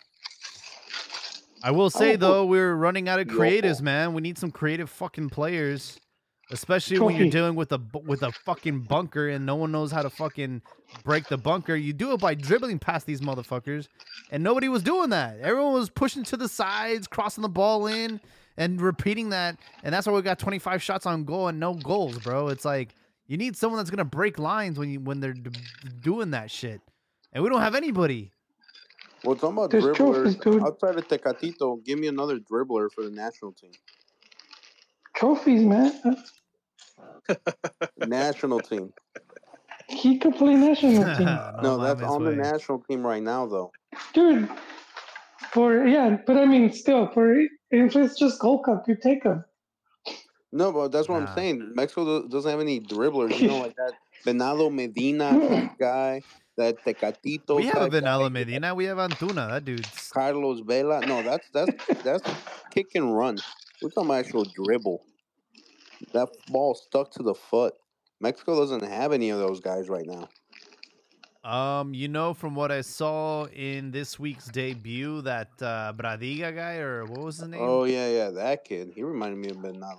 [1.62, 3.40] I will say would though, oh, we're running out of Yoho.
[3.40, 4.12] creatives, man.
[4.12, 5.98] We need some creative fucking players,
[6.50, 7.30] especially when you're Trophy.
[7.30, 10.60] dealing with a with a fucking bunker and no one knows how to fucking
[11.04, 11.74] break the bunker.
[11.74, 13.88] You do it by dribbling past these motherfuckers,
[14.30, 15.38] and nobody was doing that.
[15.40, 18.20] Everyone was pushing to the sides, crossing the ball in,
[18.58, 19.56] and repeating that.
[19.82, 22.48] And that's why we got 25 shots on goal and no goals, bro.
[22.48, 22.94] It's like
[23.26, 25.50] you need someone that's gonna break lines when you when they're d-
[26.02, 26.82] doing that shit,
[27.32, 28.32] and we don't have anybody.
[29.24, 30.62] Well, talking about There's dribblers dude.
[30.62, 33.70] outside of Tecatito, give me another dribbler for the national team.
[35.16, 35.92] Trophies, man.
[37.96, 38.92] national team.
[39.88, 41.26] He could play national team,
[41.62, 43.72] No, that's mames, on the national team right now, though.
[44.12, 44.48] dude.
[45.52, 47.32] For yeah, but I mean, still, for
[47.70, 49.44] if it's just Gold Cup, you take him.
[50.52, 51.28] No, but that's what Nah.
[51.30, 51.72] I'm saying.
[51.74, 53.92] Mexico doesn't have any dribblers, you know, like that
[54.26, 56.22] Benalo Medina guy,
[56.56, 57.56] that Tecatito.
[57.56, 58.74] We have guy, Medina.
[58.74, 59.48] We have Antuna.
[59.48, 61.04] That dude's Carlos Vela.
[61.06, 62.30] No, that's that's that's
[62.70, 63.38] kick and run.
[63.82, 65.02] We're talking actual dribble.
[66.12, 67.74] That ball stuck to the foot.
[68.20, 70.28] Mexico doesn't have any of those guys right now.
[71.44, 76.76] Um, you know, from what I saw in this week's debut, that uh, Bradiga guy,
[76.76, 77.60] or what was his name?
[77.62, 78.92] Oh yeah, yeah, that kid.
[78.94, 79.90] He reminded me of Medina.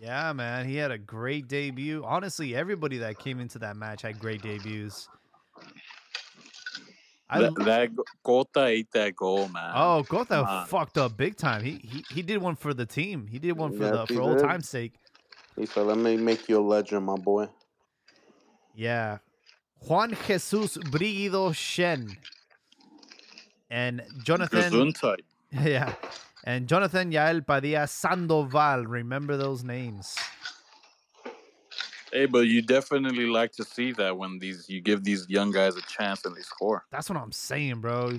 [0.00, 2.04] Yeah, man, he had a great debut.
[2.04, 5.08] Honestly, everybody that came into that match had great debuts.
[7.28, 9.72] I, that, that go- Cota ate that goal, man.
[9.74, 11.64] oh, Cota come fucked up big time.
[11.64, 13.26] He, he he did one for the team.
[13.26, 14.94] He did one for Yes, the for old time's sake.
[15.56, 17.48] He said, "Let me make you a legend, my boy."
[18.74, 19.18] Yeah.
[19.88, 22.16] Juan Jesus Brigido Shen.
[23.70, 25.20] And Jonathan Gesundheit.
[25.52, 25.94] Yeah.
[26.44, 28.84] And Jonathan Yael Padilla Sandoval.
[28.86, 30.16] Remember those names.
[32.16, 35.76] Hey, but you definitely like to see that when these you give these young guys
[35.76, 36.86] a chance and they score.
[36.90, 38.18] That's what I'm saying, bro.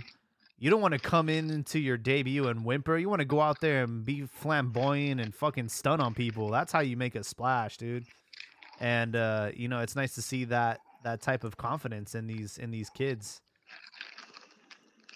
[0.59, 2.95] You don't want to come in into your debut and whimper.
[2.95, 6.49] You want to go out there and be flamboyant and fucking stun on people.
[6.49, 8.05] That's how you make a splash, dude.
[8.79, 12.59] And uh, you know, it's nice to see that that type of confidence in these
[12.59, 13.41] in these kids.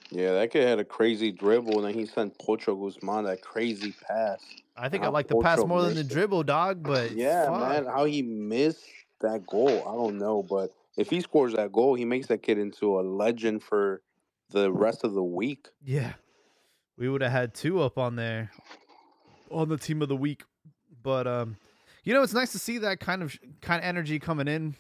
[0.10, 3.94] Yeah, that kid had a crazy dribble, and then he sent Pocho Guzman that crazy
[4.08, 4.40] pass.
[4.76, 6.84] I think I like the pass more than the dribble, dog.
[6.84, 7.70] But Yeah, fuck.
[7.70, 8.86] man, how he missed
[9.22, 10.44] that goal, I don't know.
[10.44, 14.02] But if he scores that goal, he makes that kid into a legend for
[14.50, 15.68] the rest of the week.
[15.84, 16.14] Yeah.
[16.98, 18.52] We would have had two up on there
[19.50, 20.44] on the team of the week.
[21.04, 21.58] But um
[22.04, 24.76] you know, it's nice to see that kind of kind of energy coming in.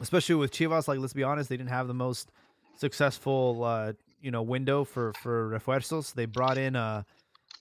[0.00, 2.30] Especially with Chivas, like let's be honest, they didn't have the most
[2.78, 3.92] successful uh,
[4.22, 6.14] you know, window for for refuerzos.
[6.14, 7.04] They brought in a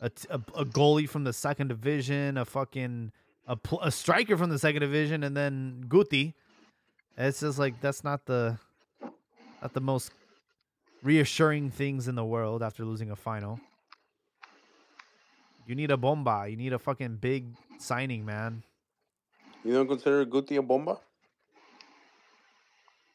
[0.02, 3.12] a, t- a a goalie from the second division, a fucking
[3.48, 6.34] a, pl- a striker from the second division and then Guti.
[7.18, 8.58] It's just like that's not the
[9.62, 10.12] not the most
[11.04, 13.60] reassuring things in the world after losing a final.
[15.68, 16.48] You need a bomba.
[16.50, 17.46] You need a fucking big
[17.78, 18.64] signing, man.
[19.64, 21.00] You don't consider Guti a bomba?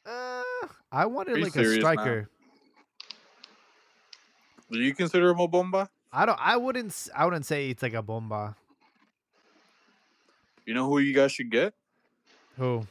[0.07, 0.43] Uh,
[0.93, 1.93] I wanted Are like a serious now?
[1.93, 2.29] striker.
[4.71, 5.89] Do you consider him a bomba?
[6.17, 6.39] I don't.
[6.41, 6.91] I wouldn't.
[6.91, 8.55] s- I wouldn't say it's like a bomba.
[10.65, 11.75] You know who you guys should get?
[12.57, 12.87] Who?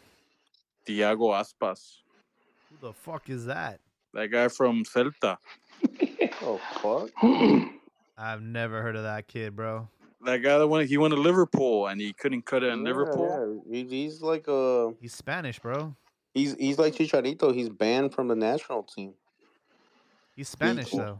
[0.89, 1.99] Iago Aspas.
[2.69, 3.79] Who the fuck is that?
[4.13, 5.37] That guy from Celta.
[6.41, 7.09] Oh fuck!
[8.17, 9.87] I've never heard of that kid, bro.
[10.25, 12.91] That guy that went he went to Liverpool and he couldn't cut it in Yeah,
[12.91, 13.63] Liverpool.
[13.69, 13.83] yeah.
[13.87, 15.95] He's like a He's Spanish, bro.
[16.33, 17.53] he's he's like Chicharito.
[17.53, 19.13] He's banned from the national team.
[20.35, 20.99] He's Spanish cool.
[20.99, 21.19] though.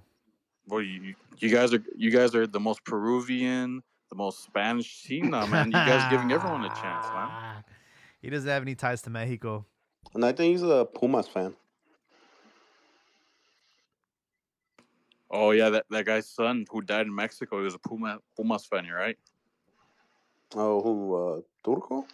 [0.68, 5.30] Boy, you, you guys are you guys are the most Peruvian, the most Spanish team
[5.32, 5.72] now, man.
[5.72, 7.30] You guys giving everyone a chance, man.
[8.22, 9.66] He doesn't have any ties to Mexico.
[10.14, 11.54] And I think he's a Pumas fan.
[15.30, 17.58] Oh yeah, that, that guy's son who died in Mexico.
[17.58, 19.18] He was a Puma Pumas fan, right?
[20.56, 21.16] Oh, who?
[21.16, 22.06] Uh, Turco?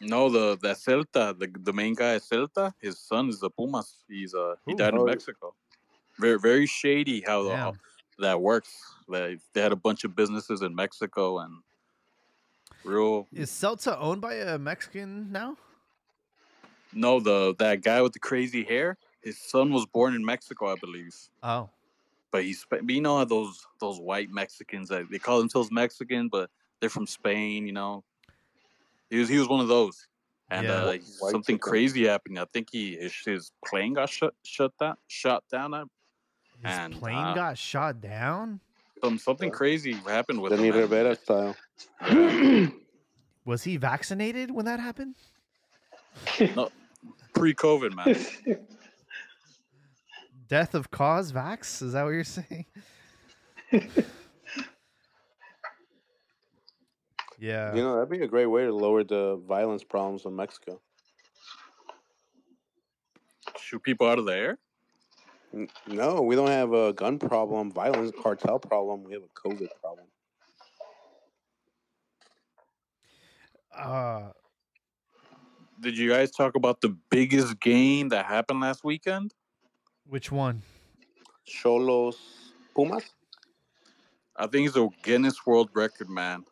[0.00, 4.04] No, the that Celta, the the main guy at Celta, his son is a Pumas.
[4.08, 4.76] He's uh he Ooh.
[4.76, 5.00] died Oh.
[5.00, 5.54] in Mexico.
[6.20, 7.76] Very very shady how the, how
[8.18, 8.72] that works.
[9.08, 11.62] They they had a bunch of businesses in Mexico and
[12.84, 15.56] real Is Celta owned by a Mexican now?
[16.92, 18.96] no the that guy with the crazy hair.
[19.22, 21.14] His son was born in Mexico, I believe.
[21.42, 21.68] Oh,
[22.32, 26.90] But he's you know those those white Mexicans that they call themselves Mexican, but they're
[26.90, 27.66] from Spain.
[27.66, 28.04] You know,
[29.10, 30.06] he was he was one of those,
[30.50, 30.72] and Yeah.
[30.72, 30.98] uh,
[31.30, 31.58] something chicken.
[31.58, 32.38] crazy happened.
[32.38, 35.74] I think he his, his plane got shut shut down shot down.
[35.74, 35.84] uh,
[36.62, 38.60] his And, plane uh, got shot down.
[39.02, 40.76] Some something crazy happened with Jenni him.
[40.76, 41.56] Rivera style.
[43.44, 45.14] Was he vaccinated when that happened?
[46.56, 46.70] no,
[47.34, 48.16] Pre-COVID, man.
[50.48, 51.80] Death of cause vax?
[51.80, 52.66] Is that what you're saying?
[57.38, 57.74] yeah.
[57.74, 60.80] You know, that'd be a great way to lower the violence problems in Mexico.
[63.58, 64.58] Shoot people out of the air.
[65.52, 69.04] N- No, we don't have a gun problem, violence cartel problem.
[69.04, 70.06] We have a COVID problem.
[73.76, 74.30] uh,
[75.80, 79.32] Did you guys talk about the biggest game that happened last weekend?
[80.06, 80.62] which one?
[81.46, 83.04] Cholos Pumas?
[84.36, 86.44] I think it's a Guinness World Record, man.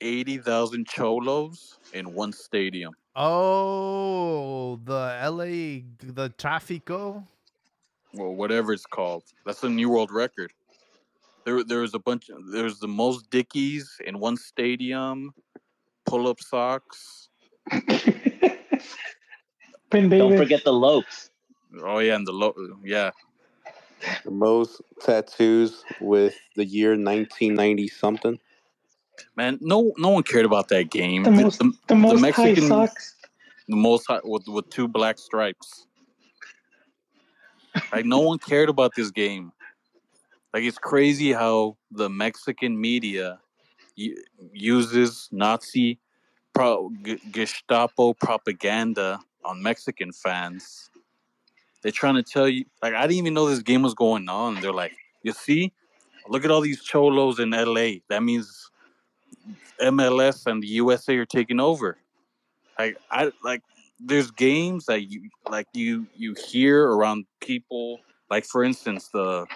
[0.00, 2.94] Eighty thousand cholos in one stadium.
[3.14, 7.24] Oh, the LA, the Trafico.
[8.14, 9.24] Well, whatever it's called.
[9.46, 10.52] That's a new world record.
[11.44, 12.30] There, there was a bunch.
[12.52, 15.32] There's the most dickies in one stadium.
[16.06, 17.28] Pull-up socks.
[19.90, 21.30] Pin Don't forget the Lokes.
[21.82, 22.54] Oh yeah, and the low.
[22.84, 23.10] Yeah,
[24.24, 28.38] The most tattoos with the year 1990 something.
[29.36, 29.58] man.
[29.60, 31.22] No, no one cared about that game.
[31.24, 33.16] The The, most- the, the most high Mexican- socks.
[33.68, 35.86] the most high, with with two black stripes.
[37.92, 39.52] Like no one cared about this game.
[40.52, 43.38] Like it's crazy how the Mexican media
[44.52, 45.98] uses Nazi
[46.52, 46.90] pro-
[47.30, 50.90] Gestapo propaganda on Mexican fans.
[51.82, 54.60] They're trying to tell you, like I didn't even know this game was going on.
[54.60, 54.92] They're like,
[55.22, 55.72] you see,
[56.28, 58.00] look at all these cholos in LA.
[58.08, 58.70] That means
[59.80, 61.98] MLS and the USA are taking over.
[62.78, 63.62] Like I like
[64.04, 68.00] there's games that you like you you hear around people
[68.30, 69.46] like for instance the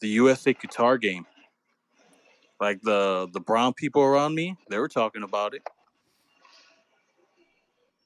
[0.00, 1.26] the USA Qatar game.
[2.60, 5.62] Like the the brown people around me, they were talking about it.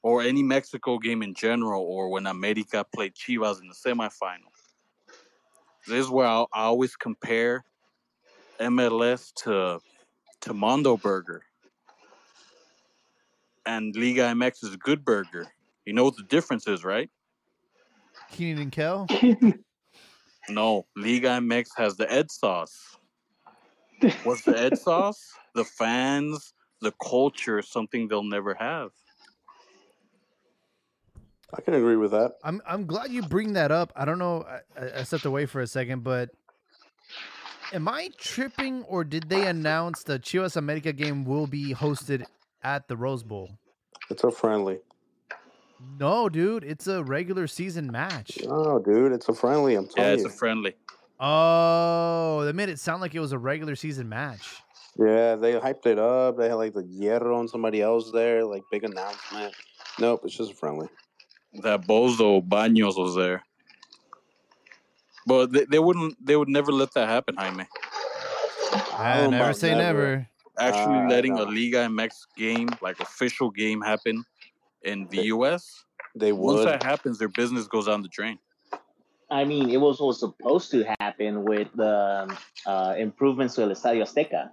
[0.01, 4.51] Or any Mexico game in general, or when America played Chivas in the semifinal.
[5.87, 7.65] This is where I, I always compare
[8.59, 9.79] MLS to
[10.41, 11.43] to Mondo Burger
[13.69, 15.47] and Liga MX is a Good Burger.
[15.89, 17.09] You know what the difference is, right?
[18.31, 19.07] Kenan and Kel.
[20.47, 22.95] No, Liga MX has the Ed sauce.
[24.23, 25.19] What's the Ed sauce?
[25.55, 28.89] The fans, the culture, something they'll never have.
[31.55, 32.33] I can agree with that.
[32.43, 33.91] I'm I'm glad you bring that up.
[33.95, 34.43] I don't know.
[34.43, 36.29] I- I, I stepped away for a second, but
[37.73, 42.25] am I tripping or did they announce the Chivas America game will be hosted
[42.63, 43.49] at the Rose Bowl?
[44.11, 44.79] It's a friendly.
[45.79, 48.37] No, dude, it's a regular season match.
[48.47, 49.75] Oh, dude, it's a friendly.
[49.75, 50.29] I'm Yeah, telling it's you.
[50.29, 50.75] a friendly.
[51.19, 54.61] Oh, they made it sound like it was a regular season match.
[54.97, 56.37] yeah, they hyped it up.
[56.37, 59.53] They had like the Hierro and somebody else there, like big announcement.
[59.99, 60.87] Nope, it's just a friendly.
[61.63, 63.43] That Bozo Baños was there.
[65.25, 67.63] But they, they wouldn't they would never let that happen, Jaime.
[67.63, 70.27] I Ah, don't know never say never.
[70.57, 71.43] Actually Ah, letting a no.
[71.45, 74.23] Liga MX game, like official game happen
[74.83, 75.85] in the US.
[76.15, 76.55] They would.
[76.55, 78.39] Once that happens, their business goes down the drain.
[79.31, 82.35] I mean, it was what was supposed to happen with the
[82.65, 84.49] uh, improvements to El Estadio Azteca,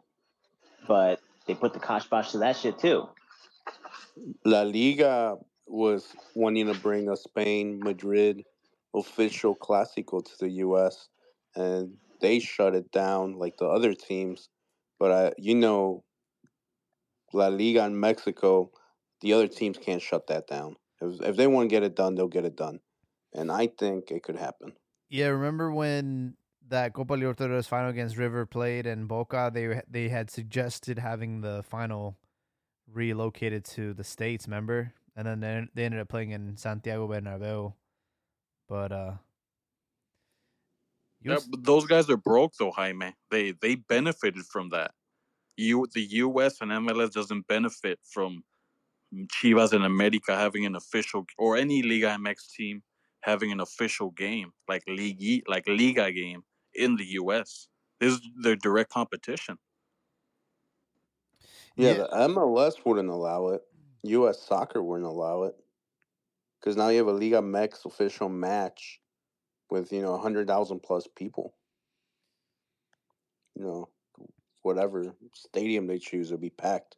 [0.86, 3.09] but they put the kosh bosh to that shit too.
[4.44, 5.36] La Liga
[5.66, 8.44] was wanting to bring a Spain Madrid
[8.94, 11.09] official Clásico to the U.S.
[11.55, 14.48] and they shut it down like the other teams.
[14.98, 16.05] But I, you know,
[17.32, 18.70] La Liga in Mexico,
[19.20, 20.76] the other teams can't shut that down.
[21.01, 22.80] If, if they want to get it done, they'll get it done,
[23.34, 24.72] and I think it could happen.
[25.09, 26.36] Yeah, remember when
[26.68, 29.51] that Copa Libertadores final against River played and Boca?
[29.52, 32.16] They they had suggested having the final
[32.90, 34.47] relocated to the states.
[34.47, 37.74] Remember, and then they, they ended up playing in Santiago Bernabeu.
[38.68, 39.12] But uh,
[41.20, 43.14] You Yeah, but those guys are broke though, Jaime.
[43.30, 44.93] They they benefited from that.
[45.56, 48.43] You the US and MLS doesn't benefit from
[49.24, 52.82] Chivas and America having an official or any Liga MX team
[53.20, 56.43] having an official game like Liga like Liga game
[56.74, 57.68] in the US.
[58.01, 59.59] This is their direct competition.
[61.76, 61.94] Yeah, Yeah.
[61.94, 63.62] the MLS wouldn't allow it.
[64.05, 64.43] U.S.
[64.43, 65.56] Soccer wouldn't allow it
[66.60, 69.01] because now you have a Liga MX official match
[69.70, 71.55] with you know hundred thousand plus people.
[73.55, 73.88] You know,
[74.62, 76.97] whatever stadium they choose will be packed.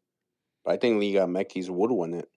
[0.68, 2.28] But I think Liga MX would win it.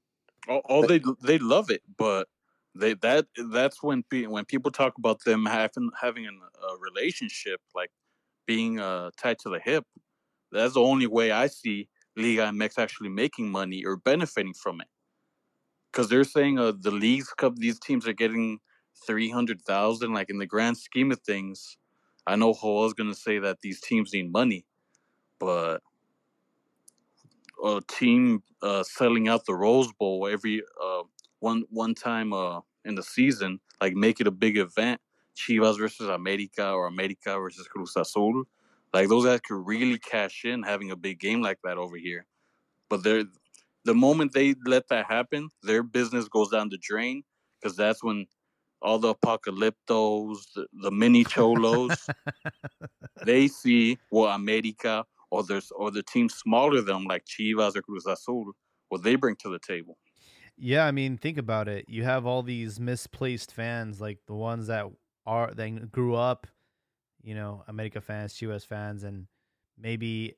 [0.48, 2.30] Oh, oh they they love it, but
[2.74, 7.92] they that that's when pe- when people talk about them having having a relationship like
[8.48, 9.84] being uh, tied to the hip.
[10.54, 14.88] That's the only way I see Liga MX actually making money or benefiting from it.
[15.92, 18.60] Because they're saying uh, the leagues cup, these teams are getting
[19.06, 20.14] three hundred thousand.
[20.14, 21.76] Like in the grand scheme of things,
[22.26, 24.66] I know Joel's gonna say that these teams need money,
[25.38, 25.82] but
[27.64, 31.04] a team uh, selling out the Rose Bowl every uh,
[31.40, 35.00] one one time uh, in the season, like make it a big event.
[35.36, 38.44] Chivas versus America or America versus Cruz Azul,
[38.94, 42.26] like those guys could really cash in having a big game like that over here.
[42.90, 43.24] But they're
[43.86, 47.24] the moment they let that happen, their business goes down the drain
[47.60, 48.28] because that's when
[48.82, 52.08] all the apocalyptos, the, the mini cholos,
[53.26, 57.82] they see what America or there's or the team smaller than them like Chivas or
[57.82, 58.52] Cruz Azul,
[58.90, 59.98] what they bring to the table.
[60.58, 61.86] Yeah, I mean, think about it.
[61.88, 64.86] You have all these misplaced fans, like the ones that
[65.26, 66.48] are that grew up,
[67.24, 69.28] you know, America fans, Chivas fans, and
[69.78, 70.36] maybe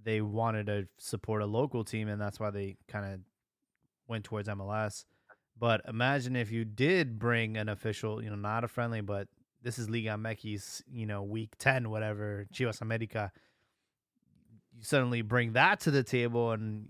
[0.00, 3.20] they wanted to support a local team, and that's why they kind of
[4.06, 5.04] went towards MLS.
[5.58, 9.28] But imagine if you did bring an official, you know, not a friendly, but
[9.62, 13.32] this is Liga MX, you know, week ten, whatever, Chivas America.
[14.76, 16.86] You suddenly bring that to the table, and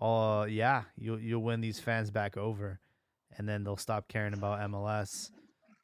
[0.00, 2.80] uh yeah, you'll you'll win these fans back over,
[3.36, 5.30] and then they'll stop caring about MLS.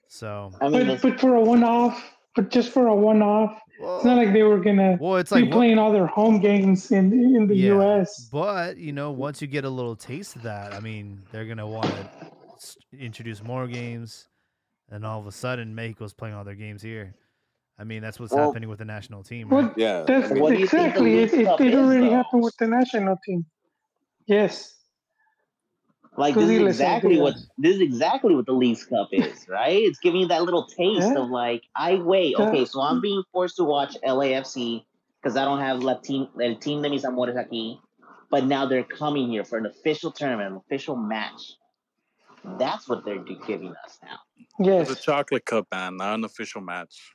[0.09, 2.03] So I mean, But but for a one off,
[2.35, 5.41] but just for a one off, it's not like they were gonna well, it's be
[5.43, 8.29] like what- playing all their home games in in the Yeah, U.S.
[8.33, 11.67] But you know, once you get a little taste of that, I mean, they're gonna
[11.67, 12.09] want to
[12.99, 14.29] introduce more games,
[14.91, 17.15] and all of a sudden, Mexico's playing all their games here.
[17.79, 19.49] I mean, that's what's Well- happening with the national team.
[19.49, 19.65] Right?
[19.65, 21.21] What Yeah, that's I mean, What do you think the exactly it.
[21.21, 22.11] Leagues It, Cup it is, already though?
[22.11, 23.45] happened with the national team.
[24.27, 24.73] Yes.
[26.19, 29.83] like this is exactly what this is exactly what the Leagues Cup is, right?
[29.83, 31.19] It's giving you that little taste Yeah.
[31.19, 32.49] of like, I wait, Yeah.
[32.49, 34.83] okay, so I'm being forced to watch LAFC
[35.21, 37.79] because I don't have la team, el team de mis amores aquí,
[38.31, 41.53] but now they're coming here for an official tournament, an official match.
[42.59, 44.17] That's what they're giving us now.
[44.59, 44.91] Yes.
[44.91, 47.13] It's a chocolate cup, man, not an official match.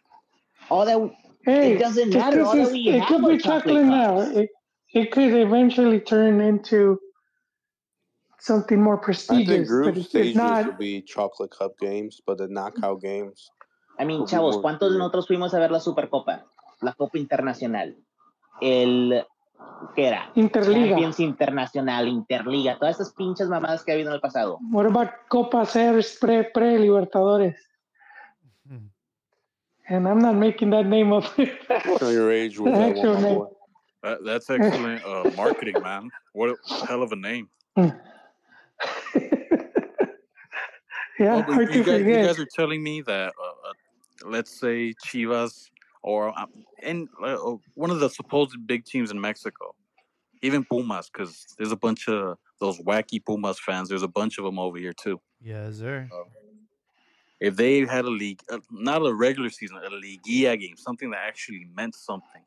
[0.70, 1.12] All that
[1.44, 2.44] Hey, it doesn't matter.
[2.44, 4.20] All that we it have could be chocolate chocolate now.
[4.22, 4.50] It
[4.94, 7.00] it could eventually turn into
[8.40, 10.80] something more I think prestigious, group but stages will not.
[10.80, 13.50] be chocolate cup games, but the knockout games.
[14.00, 16.46] I mean, chavos, ¿cuántos de nosotros fuimos a ver la Supercopa?
[16.82, 17.96] La Copa Internacional.
[18.62, 19.26] El.
[19.96, 20.32] ¿Qué era?
[20.36, 20.90] Interliga.
[20.90, 24.60] Champions Internacional, Interliga, todas esas pinches mamadas que ha habido en el pasado.
[24.72, 27.56] What about Copa Series pre pre Libertadores?
[29.92, 31.26] And I'm not making that name up.
[32.00, 33.46] Show your age with that Actual one, name.
[34.04, 36.10] That, that's excellent uh, marketing, man.
[36.32, 37.50] What a hell of a name.
[37.76, 37.92] yeah,
[41.20, 44.94] but hard you, to guys, you guys are telling me that, uh, uh, let's say
[45.06, 45.70] Chivas
[46.04, 46.48] or um,
[46.82, 47.36] and uh,
[47.74, 49.76] one of the supposed big teams in Mexico,
[50.42, 53.90] even Pumas, because there's a bunch of those wacky Pumas fans.
[53.90, 55.20] There's a bunch of them over here too.
[55.42, 56.08] Yes, sir.
[57.42, 61.22] If they had a league, uh, not a regular season, a Liguilla game, something that
[61.26, 62.44] actually meant something,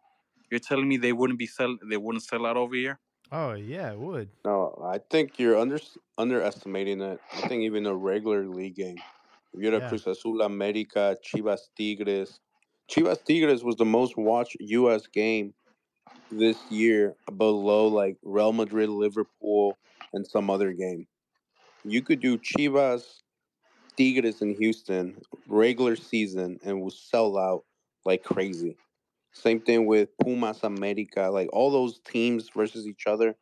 [0.50, 3.00] you're telling me they wouldn't be sell, they wouldn't sell out over here?
[3.32, 4.28] Oh yeah, it would.
[4.44, 5.80] No, I think you're under
[6.16, 7.20] underestimating it.
[7.32, 8.98] I think even a regular league game.
[9.52, 9.86] If you're Yeah.
[9.86, 12.38] a Cruz Azul America, Chivas Tigres.
[12.88, 15.08] Chivas Tigres was the most watched U.S.
[15.08, 15.54] game
[16.30, 19.76] this year, below like Real Madrid, Liverpool,
[20.12, 21.08] and some other game.
[21.84, 23.22] You could do Chivas,
[23.96, 27.64] Tigres in Houston regular season and will sell out
[28.04, 28.76] like crazy.
[29.32, 33.34] Same thing with Pumas America, like all those teams versus each other,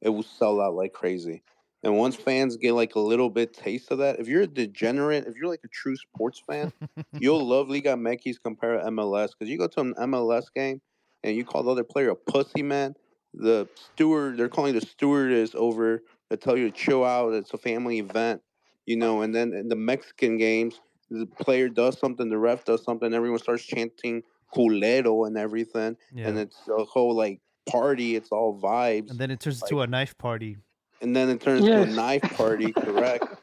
[0.00, 1.42] it will sell out like crazy.
[1.82, 5.26] And once fans get like a little bit taste of that, if you're a degenerate,
[5.26, 6.72] if you're like a true sports fan,
[7.12, 10.80] you'll love Liga MX compared to MLS because you go to an MLS game
[11.22, 12.94] and you call the other player a pussy man.
[13.34, 17.34] The steward, they're calling the stewardess over to tell you to chill out.
[17.34, 18.40] It's a family event,
[18.86, 19.22] you know.
[19.22, 20.80] And then in the Mexican games,
[21.10, 24.22] the player does something, the ref does something, everyone starts chanting
[24.54, 26.28] culero and everything, Yeah.
[26.28, 28.16] and it's a whole like party.
[28.16, 30.56] It's all vibes, and then it turns into a knife party.
[31.02, 32.72] and then it turns to a knife party.
[32.72, 33.24] Correct.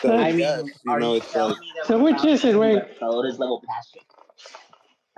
[0.00, 2.44] So I I mean, yes, you know, it's telling like So we're which about is
[2.44, 2.74] it, to wait?
[2.76, 4.00] the Colores level passion?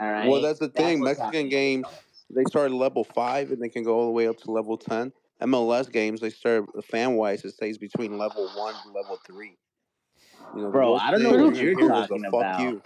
[0.00, 0.28] All right.
[0.28, 1.00] Well, that's the thing.
[1.00, 1.48] what's Mexican happening.
[1.48, 1.86] games,
[2.30, 4.76] they start at level five and they can go all the way up to level
[4.76, 5.12] ten.
[5.42, 7.44] MLS games, they start fan wise.
[7.44, 9.56] It stays between level one and level three.
[10.54, 12.60] You know, Bro, I don't know what you you're hear is talking fuck about.
[12.60, 12.82] you.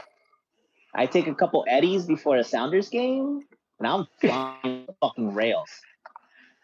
[0.95, 3.43] I take a couple eddies before a Sounders game,
[3.79, 5.71] and I'm flying fucking rails.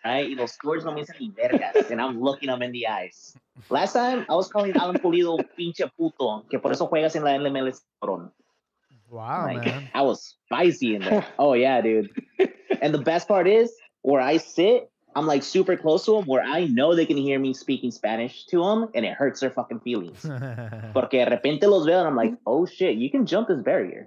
[0.05, 0.29] Right?
[0.29, 3.35] Y los scores no me dicen vergas, and I'm looking them in the eyes.
[3.69, 7.37] Last time, I was calling Alan Pulido pinche puto, que por eso juegas en la
[7.39, 8.31] MLS, cabrón.
[9.11, 9.89] Wow, Like, man.
[9.95, 11.25] I was spicy in there.
[11.39, 12.11] Oh, yeah, dude.
[12.81, 13.73] And the best part is,
[14.03, 17.41] where I sit, I'm like super close to them, where I know they can hear
[17.41, 20.21] me speaking Spanish to them, and it hurts their fucking feelings.
[20.95, 24.07] Porque de repente los veo, and I'm like, oh shit, you can jump this barrier.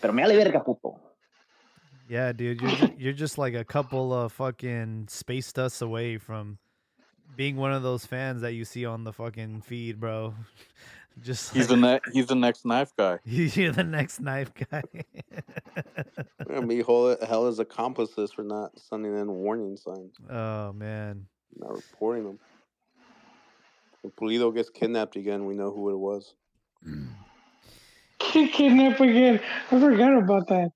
[0.00, 1.00] Pero me verga, puto.
[2.08, 6.58] yeah, dude, you're just, you're just like a couple of fucking space dust away from
[7.36, 10.34] being one of those fans that you see on the fucking feed, bro.
[11.20, 13.18] Just He's the like, ne- he's the next knife guy.
[13.24, 14.82] you're the next knife guy.
[16.48, 21.26] I mean, hell, hell is accomplices for not sending in warning signs, oh man.
[21.56, 22.38] not reporting them.
[24.02, 26.34] If Pulido gets kidnapped again, we know who it was.
[28.18, 29.40] Kidnapped again.
[29.70, 30.70] I forgot about that.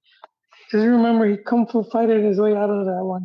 [0.71, 3.25] Just remember, he kung fu fighted his way out of that one.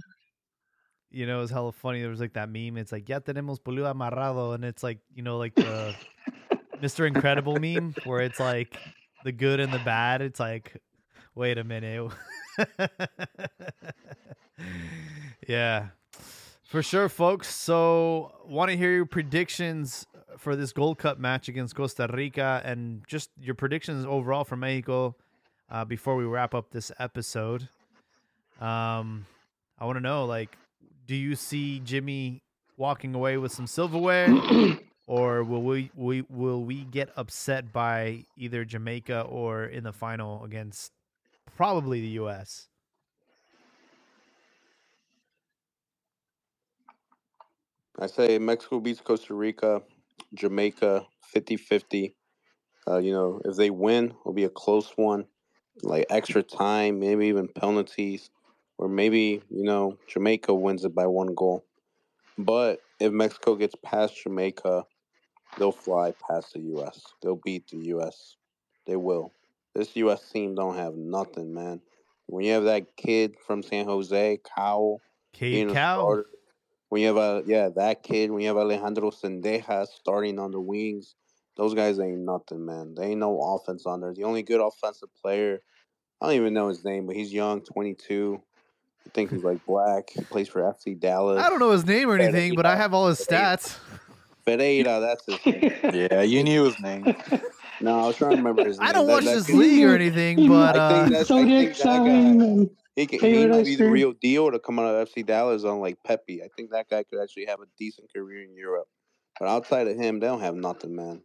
[1.12, 2.02] You know, it was hella funny.
[2.02, 2.78] There was like that meme.
[2.78, 4.54] It's like, ya tenemos Pulido amarrado.
[4.54, 5.96] And it's like, you know, like the
[6.82, 7.08] Mr.
[7.08, 8.78] Incredible meme where it's like
[9.24, 10.22] the good and the bad.
[10.22, 10.82] It's like,
[11.36, 12.12] wait a minute.
[15.48, 15.88] yeah,
[16.64, 17.54] for sure, folks.
[17.54, 20.06] So, want to hear your predictions
[20.38, 25.16] for this Gold Cup match against Costa Rica and just your predictions overall for Mexico
[25.70, 27.68] uh, before we wrap up this episode.
[28.62, 29.26] Um,
[29.78, 30.58] I want to know, like,
[31.06, 32.44] do you see Jimmy
[32.78, 34.28] walking away with some silverware,
[35.10, 40.44] or will we, we will we get upset by either Jamaica or in the final
[40.44, 40.92] against
[41.58, 42.68] probably the U.S.
[47.98, 49.82] I say Mexico beats Costa Rica,
[50.36, 52.16] Jamaica 50 50.
[52.88, 55.26] Uh, you know, if they win, it'll be a close one,
[55.82, 58.30] like extra time, maybe even penalties,
[58.78, 61.66] or maybe, you know, Jamaica wins it by one goal.
[62.38, 64.86] But if Mexico gets past Jamaica,
[65.58, 67.02] they'll fly past the U.S.
[67.22, 68.36] They'll beat the U.S.
[68.86, 69.32] They will.
[69.76, 70.30] This U.S.
[70.30, 71.82] team don't have nothing, man.
[72.26, 75.02] When you have that kid from San Jose, Cowell,
[75.34, 76.00] Cade being a Cow.
[76.00, 76.26] starter.
[76.90, 80.60] When you have a yeah that kid, when you have Alejandro Zendejas starting on the
[80.60, 81.16] wings,
[81.56, 82.96] those guys ain't nothing, man.
[82.96, 84.14] They ain't no offense on there.
[84.14, 85.62] The only good offensive player,
[86.20, 88.42] I don't even know his name, but he's young, 22.
[89.06, 90.10] I think he's like black.
[90.10, 91.44] He plays for FC Dallas.
[91.44, 93.78] I don't know his name or anything, but I have all his stats.
[94.58, 95.74] Ferreira, that's his name.
[96.12, 97.06] Yeah, you knew his name.
[97.82, 98.88] No, I was trying to remember his name.
[98.90, 101.32] I don't That- watch that this kid- league or anything, but I uh, think that's-
[101.32, 101.84] I think that
[102.66, 105.26] guy- He, can, he Favorite might be the real deal to come out of FC
[105.26, 106.44] Dallas on like Pepi.
[106.44, 108.88] I think that guy could actually have a decent career in Europe.
[109.40, 111.22] But outside of him, they don't have nothing, man.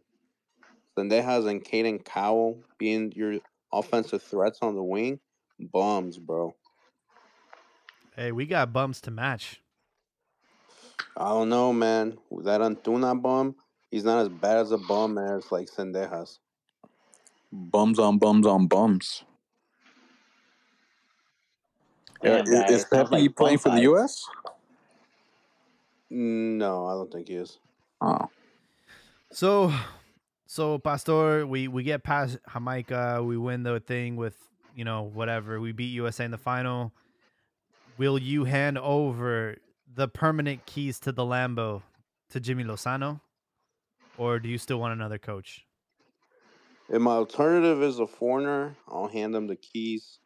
[0.97, 3.39] Zendejas and Caden Cowell being your
[3.73, 5.19] offensive threats on the wing,
[5.59, 6.55] bums, bro.
[8.15, 9.61] hey, we got bums to match.
[11.17, 12.17] I don't know, man.
[12.43, 13.55] That Antuna bum,
[13.91, 16.39] he's not as bad as a bum as like Zendejas.
[17.51, 19.23] Bums on bums on bums.
[22.23, 24.23] Yeah, uh, Damn, i- guys, is sounds Pepi like playing for the U.S.?
[26.09, 27.59] No, I don't think he is.
[28.01, 28.29] Oh,
[29.31, 29.73] So,
[30.47, 34.35] so Pastor, we we get past Jamaica, we win the thing with
[34.75, 35.59] you know whatever.
[35.59, 36.91] We beat USA in the final.
[37.97, 39.55] Will you hand over
[39.95, 41.81] the permanent keys to the Lambo
[42.29, 43.21] to Jimmy Lozano,
[44.17, 45.65] or do you still want another coach?
[46.89, 50.19] If my alternative is a foreigner, I'll hand them the keys.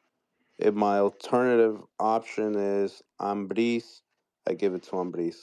[0.58, 4.02] If my alternative option is Ambriz,
[4.48, 5.36] I give it to Ambriz.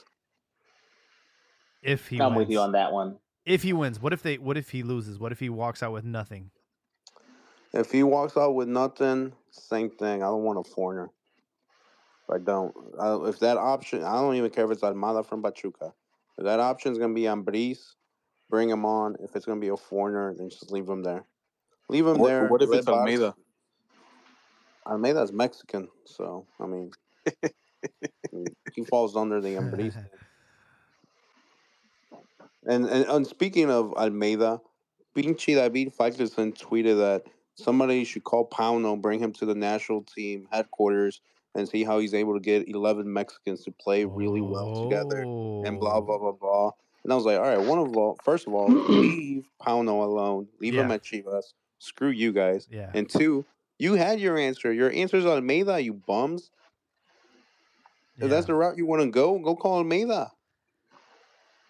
[1.82, 2.46] If he I'm wins.
[2.46, 3.18] with you on that one.
[3.46, 4.38] If he wins, what if they?
[4.38, 5.18] What if he loses?
[5.18, 6.50] What if he walks out with nothing?
[7.72, 10.22] If he walks out with nothing, same thing.
[10.22, 11.10] I don't want a foreigner.
[12.30, 12.74] I don't.
[12.98, 15.92] I, if that option, I don't even care if it's Almada from Pachuca.
[16.38, 17.94] If that option is gonna be Ambriz,
[18.50, 19.16] bring him on.
[19.20, 21.24] If it's gonna be a foreigner, then just leave him there.
[21.88, 22.48] Leave him what, there.
[22.48, 23.34] what if it's Box- Almeida?
[24.86, 26.90] Almeida's Mexican, so I mean,
[28.74, 29.96] he falls under the Ambriz.
[32.68, 34.60] And, and and speaking of Almeida,
[35.16, 37.22] Pinchi David Faitelson tweeted that
[37.54, 41.20] somebody should call Pauno, bring him to the national team headquarters,
[41.56, 45.80] and see how he's able to get 11 Mexicans to play really well together and
[45.80, 46.00] blah, Oh.
[46.02, 46.70] blah, blah, blah.
[47.04, 50.48] And I was like, all right, one of all, first of all, leave Pauno alone.
[50.60, 51.52] Leave him at Chivas.
[51.78, 52.66] Screw you guys.
[52.70, 52.90] Yeah.
[52.94, 53.44] And two,
[53.78, 54.72] you had your answer.
[54.72, 56.50] Your answer's on Almeida, you bums.
[58.18, 60.32] If that's the route you want to go, go call Almeida.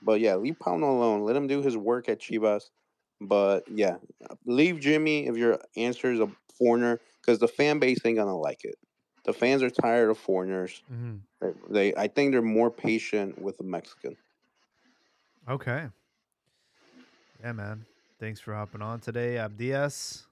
[0.03, 1.23] But yeah, leave Pauno alone.
[1.25, 2.71] Let him do his work at Chivas.
[3.21, 3.97] But yeah,
[4.45, 8.65] leave Jimmy if your answer is a foreigner, because the fan base ain't gonna like
[8.65, 8.77] it.
[9.27, 10.83] The fans are tired of foreigners.
[10.91, 11.21] Mhm.
[11.41, 14.17] They, they I think they're more patient with the Mexican.
[15.49, 15.89] Okay.
[17.43, 17.85] Yeah, man.
[18.21, 20.25] Thanks for hopping on today, Abdias.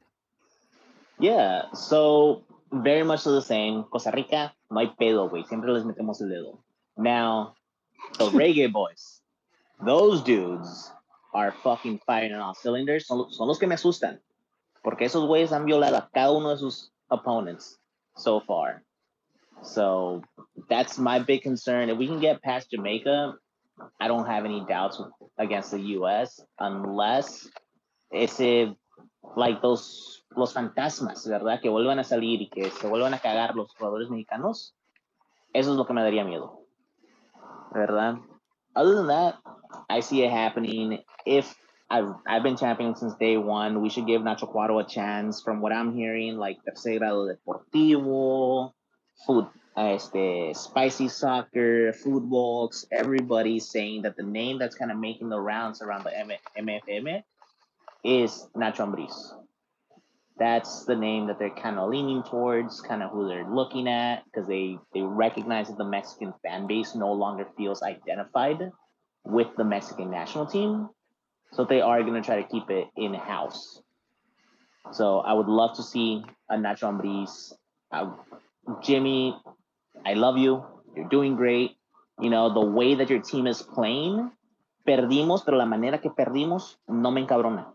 [1.18, 3.84] Yeah, so very much the same.
[3.84, 5.44] Costa Rica, no hay pedo, güey.
[5.46, 6.58] Siempre les metemos el dedo.
[6.96, 7.54] Now,
[8.18, 9.20] the reggae boys,
[9.84, 10.92] those dudes
[11.32, 13.06] are fucking firing on all cylinders.
[13.06, 14.20] Son, son los que me asustan.
[14.84, 17.78] Porque esos güeyes han violado a cada uno de sus opponents
[18.16, 18.82] so far.
[19.62, 20.22] So
[20.68, 21.88] that's my big concern.
[21.88, 23.34] If we can get past Jamaica,
[24.00, 25.00] I don't have any doubts
[25.38, 26.40] against the U.S.
[26.58, 27.48] unless
[28.12, 28.74] ese
[29.36, 31.60] like those los fantasmas, ¿verdad?
[31.60, 34.74] Que vuelvan a salir y que se vuelvan a cagar los jugadores mexicanos.
[35.52, 36.60] Eso es lo que me daría miedo.
[37.72, 38.16] ¿Verdad?
[38.76, 39.36] Other than that,
[39.88, 41.02] I see it happening.
[41.24, 41.54] If
[41.90, 45.42] I've I've been championing since day one, we should give Nacho Cuadro a chance.
[45.42, 48.72] From what I'm hearing, like Tercer Grado Deportivo,
[49.26, 49.46] food,
[49.76, 55.40] este, spicy soccer, food walks, everybody's saying that the name that's kind of making the
[55.40, 57.22] rounds around the M- MFM
[58.02, 59.32] is Nacho Ambriz.
[60.36, 64.24] That's the name that they're kind of leaning towards, kind of who they're looking at,
[64.24, 68.70] because they they recognize that the Mexican fan base no longer feels identified
[69.24, 70.88] with the Mexican national team,
[71.54, 73.80] so they are going to try to keep it in house.
[74.92, 77.52] So I would love to see a Nacho Ambriz.
[77.90, 78.10] Uh,
[78.82, 79.36] Jimmy,
[80.04, 80.64] I love you.
[80.94, 81.76] You're doing great.
[82.20, 84.30] You know the way that your team is playing.
[84.86, 87.74] Perdimos, pero la manera que perdimos no me encabrona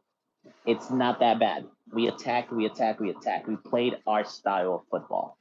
[0.65, 1.65] it's not that bad.
[1.91, 3.47] We attacked, we attacked, we attacked.
[3.47, 5.38] We played our style of football.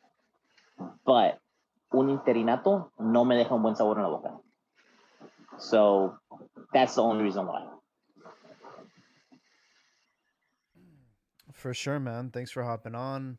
[1.04, 1.38] But
[1.92, 4.36] un interinato no me deja un buen sabor en la boca.
[5.58, 6.16] So
[6.72, 7.66] that's the only reason why.
[11.58, 12.30] For sure, man.
[12.30, 13.36] Thanks for hopping on.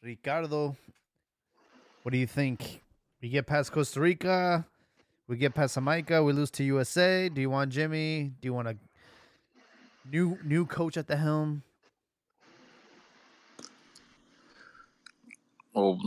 [0.00, 0.76] Ricardo,
[2.02, 2.80] what do you think?
[3.20, 4.64] We get past Costa Rica,
[5.26, 7.28] we get past Jamaica, we lose to USA.
[7.28, 8.30] Do you want Jimmy?
[8.40, 8.76] Do you want a
[10.08, 11.64] new new coach at the helm?
[15.74, 15.98] Oh,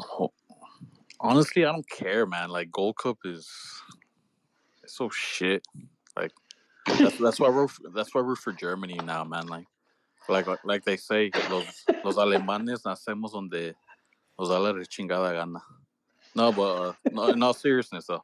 [1.19, 2.51] honestly, I don't care, man.
[2.51, 3.49] Like Gold Cup is
[4.85, 5.67] so shit.
[6.85, 9.47] That's that's why we're that's why we're for Germany now, man.
[9.47, 9.67] Like
[10.29, 13.75] like like they say, los los alemanes nacemos donde
[14.39, 15.61] nos da la chingada gana.
[16.35, 18.23] No, but uh, no, in all seriousness though,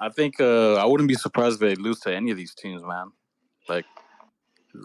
[0.00, 2.82] I think uh, I wouldn't be surprised if they lose to any of these teams,
[2.82, 3.12] man.
[3.68, 3.86] Like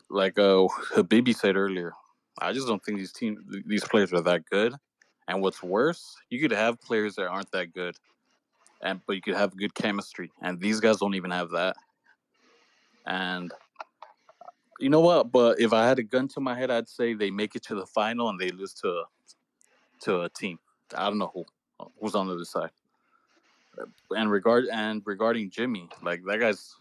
[0.10, 1.93] like uh Habibi said earlier,
[2.39, 4.73] I just don't think these teams these players are that good.
[5.27, 7.95] And what's worse, you could have players that aren't that good,
[8.81, 11.76] and but you could have good chemistry, and these guys don't even have that.
[13.06, 13.52] And
[14.80, 15.32] you know what?
[15.32, 17.76] But if I had a gun to my head, I'd say they make it to
[17.76, 19.03] the final and they lose to
[20.02, 20.60] to a team.
[20.95, 21.45] I don't know who
[21.99, 22.72] who's on the other side.
[24.11, 26.76] And regard and regarding Jimmy, like that guy's,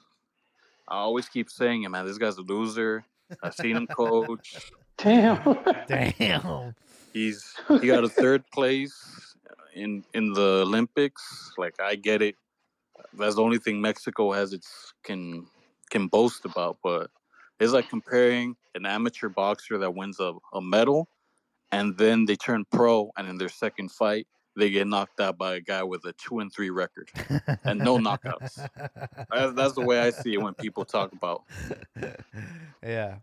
[0.88, 2.06] I always keep saying it, man.
[2.06, 3.04] This guy's a loser.
[3.42, 4.72] I've seen him coach.
[4.96, 5.58] Damn.
[5.88, 6.74] Damn.
[7.12, 9.36] He's he got a third place
[9.74, 11.52] in in the Olympics.
[11.56, 12.34] Like I get it.
[13.14, 15.46] That's the only thing Mexico has its can
[15.90, 16.78] can boast about.
[16.82, 17.10] But
[17.58, 21.08] it's like comparing an amateur boxer that wins a, a medal
[21.72, 24.26] and then they turn pro and in their second fight
[24.56, 27.08] they get knocked out by a guy with a two and three record.
[27.64, 28.68] And no knockouts.
[29.54, 31.44] That's, the way I see it when people talk about
[32.82, 33.16] yeah.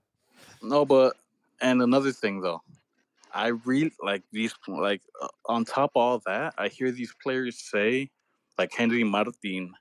[0.61, 1.15] No, but
[1.61, 2.61] and another thing though,
[3.33, 4.53] I really like these.
[4.67, 8.09] Like uh, on top of all that, I hear these players say,
[8.57, 9.73] like Henry Martin,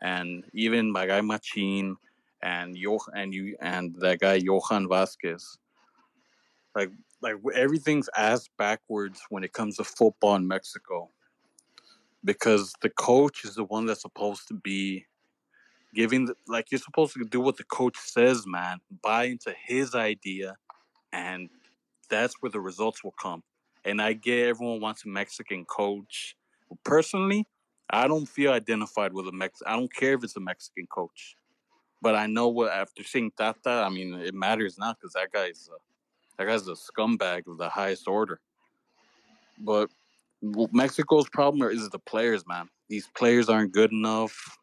[0.00, 1.96] and even my guy Machin,
[2.42, 5.58] and Yo and you and that guy Johan Vasquez.
[6.74, 6.90] Like
[7.22, 11.10] like everything's ass backwards when it comes to football in Mexico,
[12.24, 15.06] because the coach is the one that's supposed to be
[15.94, 19.94] giving the, like you're supposed to do what the coach says man buy into his
[19.94, 20.56] idea
[21.12, 21.50] and
[22.08, 23.42] that's where the results will come.
[23.84, 26.36] And i get everyone wants a mexican coach.
[26.84, 27.46] Personally
[27.92, 31.36] i don't feel identified with a mex i don't care if it's a mexican coach
[32.02, 35.68] But I know what after seeing Tata, I mean, it matters now because that guy's
[35.72, 35.78] uh,
[36.38, 38.40] that guy's a scumbag of the highest order.
[39.58, 39.90] But
[40.42, 42.68] Mexico's problem is the players, man.
[42.88, 44.58] These players aren't good enough.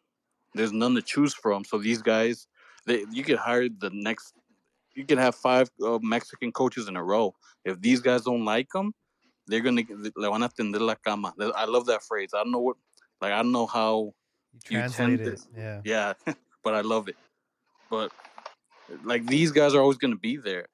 [0.55, 1.63] There's none to choose from.
[1.63, 2.47] So these guys,
[2.85, 4.33] they you could hire the next.
[4.95, 7.35] You could have five uh, Mexican coaches in a row.
[7.63, 8.93] If these guys don't like them,
[9.45, 9.83] they're gonna
[10.15, 11.33] le van a tender la cama.
[11.55, 12.31] I love that phrase.
[12.33, 12.77] I don't know what,
[13.21, 14.13] like I don't know how
[14.53, 15.41] You You translate tend it.
[15.55, 15.81] Yeah.
[15.83, 16.13] yeah,
[16.63, 17.15] but I love it.
[17.89, 18.11] But
[19.03, 20.67] like these guys are always gonna be there,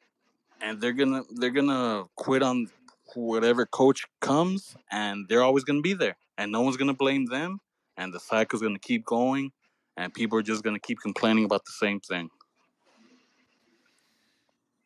[0.61, 2.67] and they're gonna they're gonna quit on
[3.15, 7.59] whatever coach comes, and they're always gonna be there, and no one's gonna blame them,
[7.97, 9.51] and the cycle's gonna keep going,
[9.97, 12.29] and people are just gonna keep complaining about the same thing.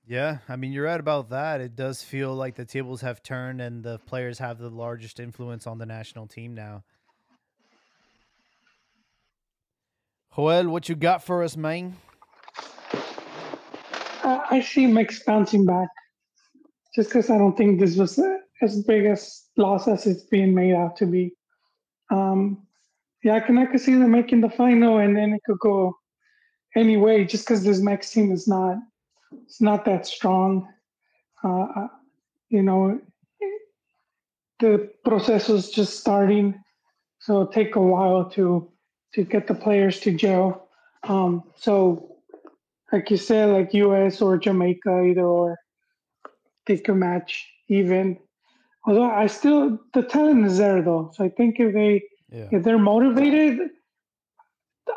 [0.09, 1.59] Yeah, I mean, you're right about that.
[1.59, 5.67] It does feel like the tables have turned and the players have the largest influence
[5.67, 6.85] on the national team now.
[10.33, 11.97] Joel, what you got for us, man?
[14.27, 15.89] I, see Mix bouncing back,
[16.95, 18.19] just because I don't think this was
[18.61, 21.33] as big as loss as it's being made out to be.
[22.11, 22.65] Um,
[23.23, 25.97] yeah, I can I can see them making the final, and then it could go
[26.75, 28.77] any way, just because this Mex team is not
[29.31, 30.67] it's not that strong.
[31.43, 31.87] Uh, uh,
[32.49, 32.99] you know,
[34.59, 36.55] the process is just starting,
[37.19, 38.71] so it'll take a while to
[39.13, 40.67] to get the players to gel.
[41.03, 42.16] Um, so
[42.91, 45.57] like you said, like US or Jamaica, either or,
[46.65, 48.17] they could match even.
[48.85, 52.49] Although I still the talent is there though, so I think if they Yeah.
[52.51, 53.69] if they're motivated,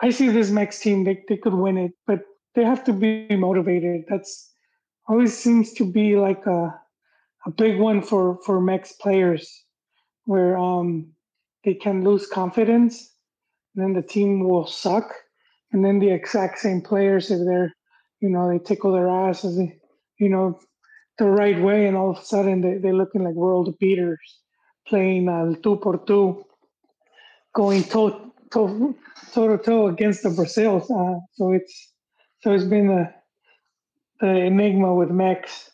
[0.02, 2.20] I see this next team they they could win it, but
[2.54, 4.04] they have to be motivated.
[4.08, 4.52] That's
[5.08, 6.74] always seems to be like a
[7.46, 9.64] a big one for for Mex players,
[10.24, 11.12] where um
[11.64, 13.14] they can lose confidence,
[13.74, 15.12] and then the team will suck,
[15.72, 17.72] and then the exact same players if they're
[18.20, 19.58] you know they tickle their asses
[20.18, 20.58] you know
[21.18, 24.38] the right way and all of a sudden they, they're looking like world beaters
[24.86, 26.44] playing uh, two por two
[27.54, 28.94] going toe toe
[29.34, 31.92] to toe against the brazils uh, so it's
[32.40, 33.14] so it's been a,
[34.26, 35.70] a enigma with max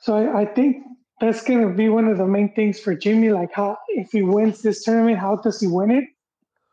[0.00, 0.84] so I, I think
[1.20, 4.22] that's going to be one of the main things for jimmy like how if he
[4.22, 6.04] wins this tournament how does he win it?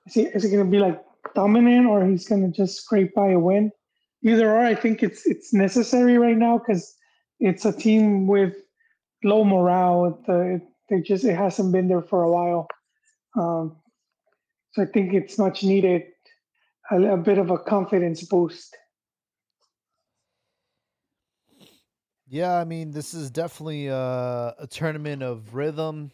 [0.08, 1.02] Is he, is going to be like
[1.34, 3.72] dominant or he's going to just scrape by a win
[4.26, 6.96] either or i think it's it's necessary right now because
[7.40, 8.54] it's a team with
[9.24, 10.22] low morale.
[10.26, 12.68] The, they just it hasn't been there for a while.
[13.38, 13.78] Um,
[14.72, 16.04] so i think it's much needed
[16.92, 18.76] a, a bit of a confidence boost.
[22.28, 26.12] Yeah, I mean, this is definitely uh, a tournament of rhythm.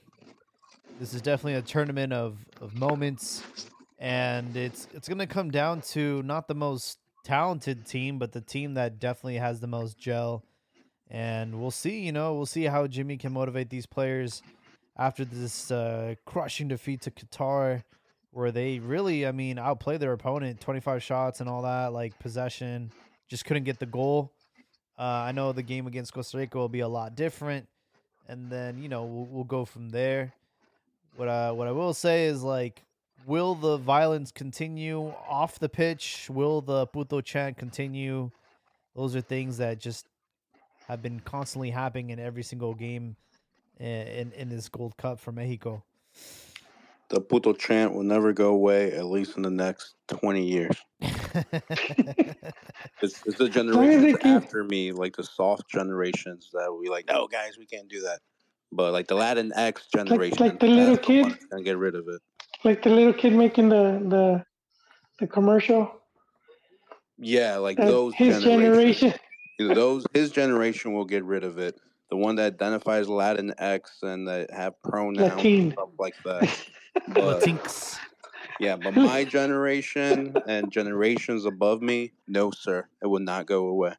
[0.99, 3.43] This is definitely a tournament of, of moments,
[3.97, 8.73] and it's it's gonna come down to not the most talented team, but the team
[8.75, 10.43] that definitely has the most gel.
[11.09, 14.41] And we'll see, you know, we'll see how Jimmy can motivate these players
[14.97, 17.83] after this uh, crushing defeat to Qatar,
[18.31, 22.17] where they really, I mean, outplay their opponent, twenty five shots and all that, like
[22.19, 22.91] possession,
[23.27, 24.31] just couldn't get the goal.
[24.97, 27.67] Uh, I know the game against Costa Rica will be a lot different,
[28.27, 30.33] and then you know we'll, we'll go from there.
[31.17, 32.83] What I what I will say is like,
[33.25, 36.27] will the violence continue off the pitch?
[36.29, 38.31] Will the puto chant continue?
[38.95, 40.05] Those are things that just
[40.87, 43.15] have been constantly happening in every single game
[43.79, 45.83] in in, in this Gold Cup for Mexico.
[47.09, 50.75] The puto chant will never go away, at least in the next 20 years.
[53.01, 57.07] It's, it's the they generations after me, like the soft generations that will be like,
[57.07, 58.19] no, guys, we can't do that.
[58.71, 61.25] But like the Latin X generation, like the little kid.
[61.25, 62.21] that's gonna get rid of it.
[62.63, 64.45] Like the little kid making the the
[65.19, 65.91] the commercial
[67.17, 68.43] Yeah, like that those his generations.
[68.43, 69.13] generation
[69.59, 71.79] Those his generation will get rid of it.
[72.09, 75.61] The one that identifies Latin X and that have pronouns Latin.
[75.61, 76.49] and stuff like that.
[77.07, 77.99] But Latinx.
[78.59, 83.95] yeah, but my generation and generations above me, no sir, it will not go away.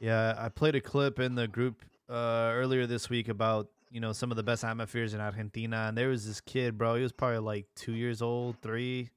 [0.00, 4.12] Yeah, I played a clip in the group uh, earlier this week about you know
[4.12, 6.94] some of the best atmospheres in Argentina, and there was this kid, bro.
[6.96, 9.10] He was probably like two years old, three,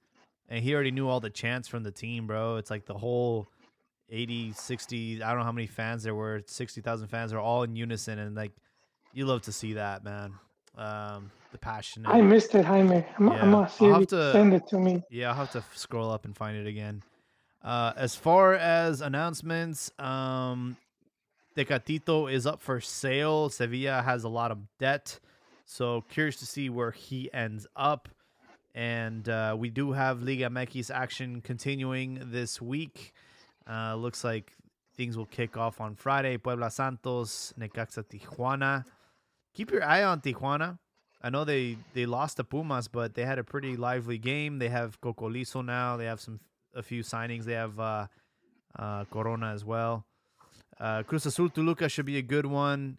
[0.50, 2.58] and he already knew all the chants from the team, bro.
[2.58, 3.48] It's like the whole
[4.10, 7.64] 80, 60, I don't know how many fans there were, sixty thousand fans are all
[7.64, 8.52] in unison, and like
[9.14, 10.34] you love to see that, man.
[10.76, 12.04] Um, the passion.
[12.08, 15.30] i missed it jaime i'm, Yeah, I'm I'll have to- send it to me Yeah,
[15.30, 17.04] I'll have to scroll up and find it again.
[17.64, 20.76] Uh, as far as announcements, um,
[21.56, 23.50] Tecatito is up for sale.
[23.50, 25.20] Sevilla has a lot of debt,
[25.66, 28.10] so curious to see where he ends up.
[28.76, 33.14] And uh, we do have Liga MX action continuing this week.
[33.70, 34.54] Uh, looks like
[34.98, 36.38] things will kick off on Friday.
[36.38, 38.84] Puebla Santos, Necaxa Tijuana.
[39.54, 40.80] Keep your eye on Tijuana.
[41.22, 44.58] I know they, they lost to Pumas, but they had a pretty lively game.
[44.58, 45.96] They have Cocolizo now.
[45.98, 46.40] They have some
[46.76, 47.46] a few signings.
[47.46, 48.08] They have uh,
[48.78, 50.06] uh, Corona as well.
[50.80, 52.98] Uh, Cruz Azul Toluca should be a good one.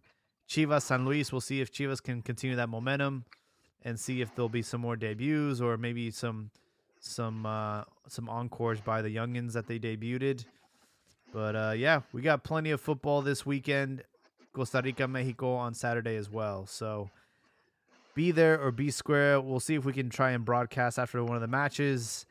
[0.48, 1.32] Chivas San Luis.
[1.32, 3.24] We'll see if Chivas can continue that momentum
[3.82, 6.50] and see if there'll be some more debuts or maybe some
[7.00, 10.44] some uh, some encores by the youngins that they debuted.
[11.32, 14.02] But uh, yeah, we got plenty of football this weekend.
[14.52, 16.66] Costa Rica, Mexico on Saturday as well.
[16.66, 17.10] So
[18.14, 19.40] be there or be square.
[19.40, 22.24] We'll see if we can try and broadcast after one of the matches.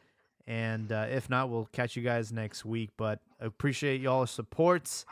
[0.48, 2.91] And uh, if not, we'll catch you guys next week.
[2.98, 5.06] But appreciate y'all's supports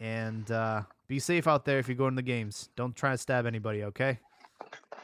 [0.00, 2.68] and uh, be safe out there if you go in the games.
[2.76, 4.18] Don't try to stab anybody, okay?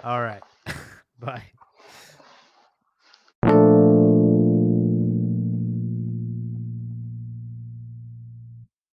[0.05, 0.43] All right.
[1.21, 1.45] Bye.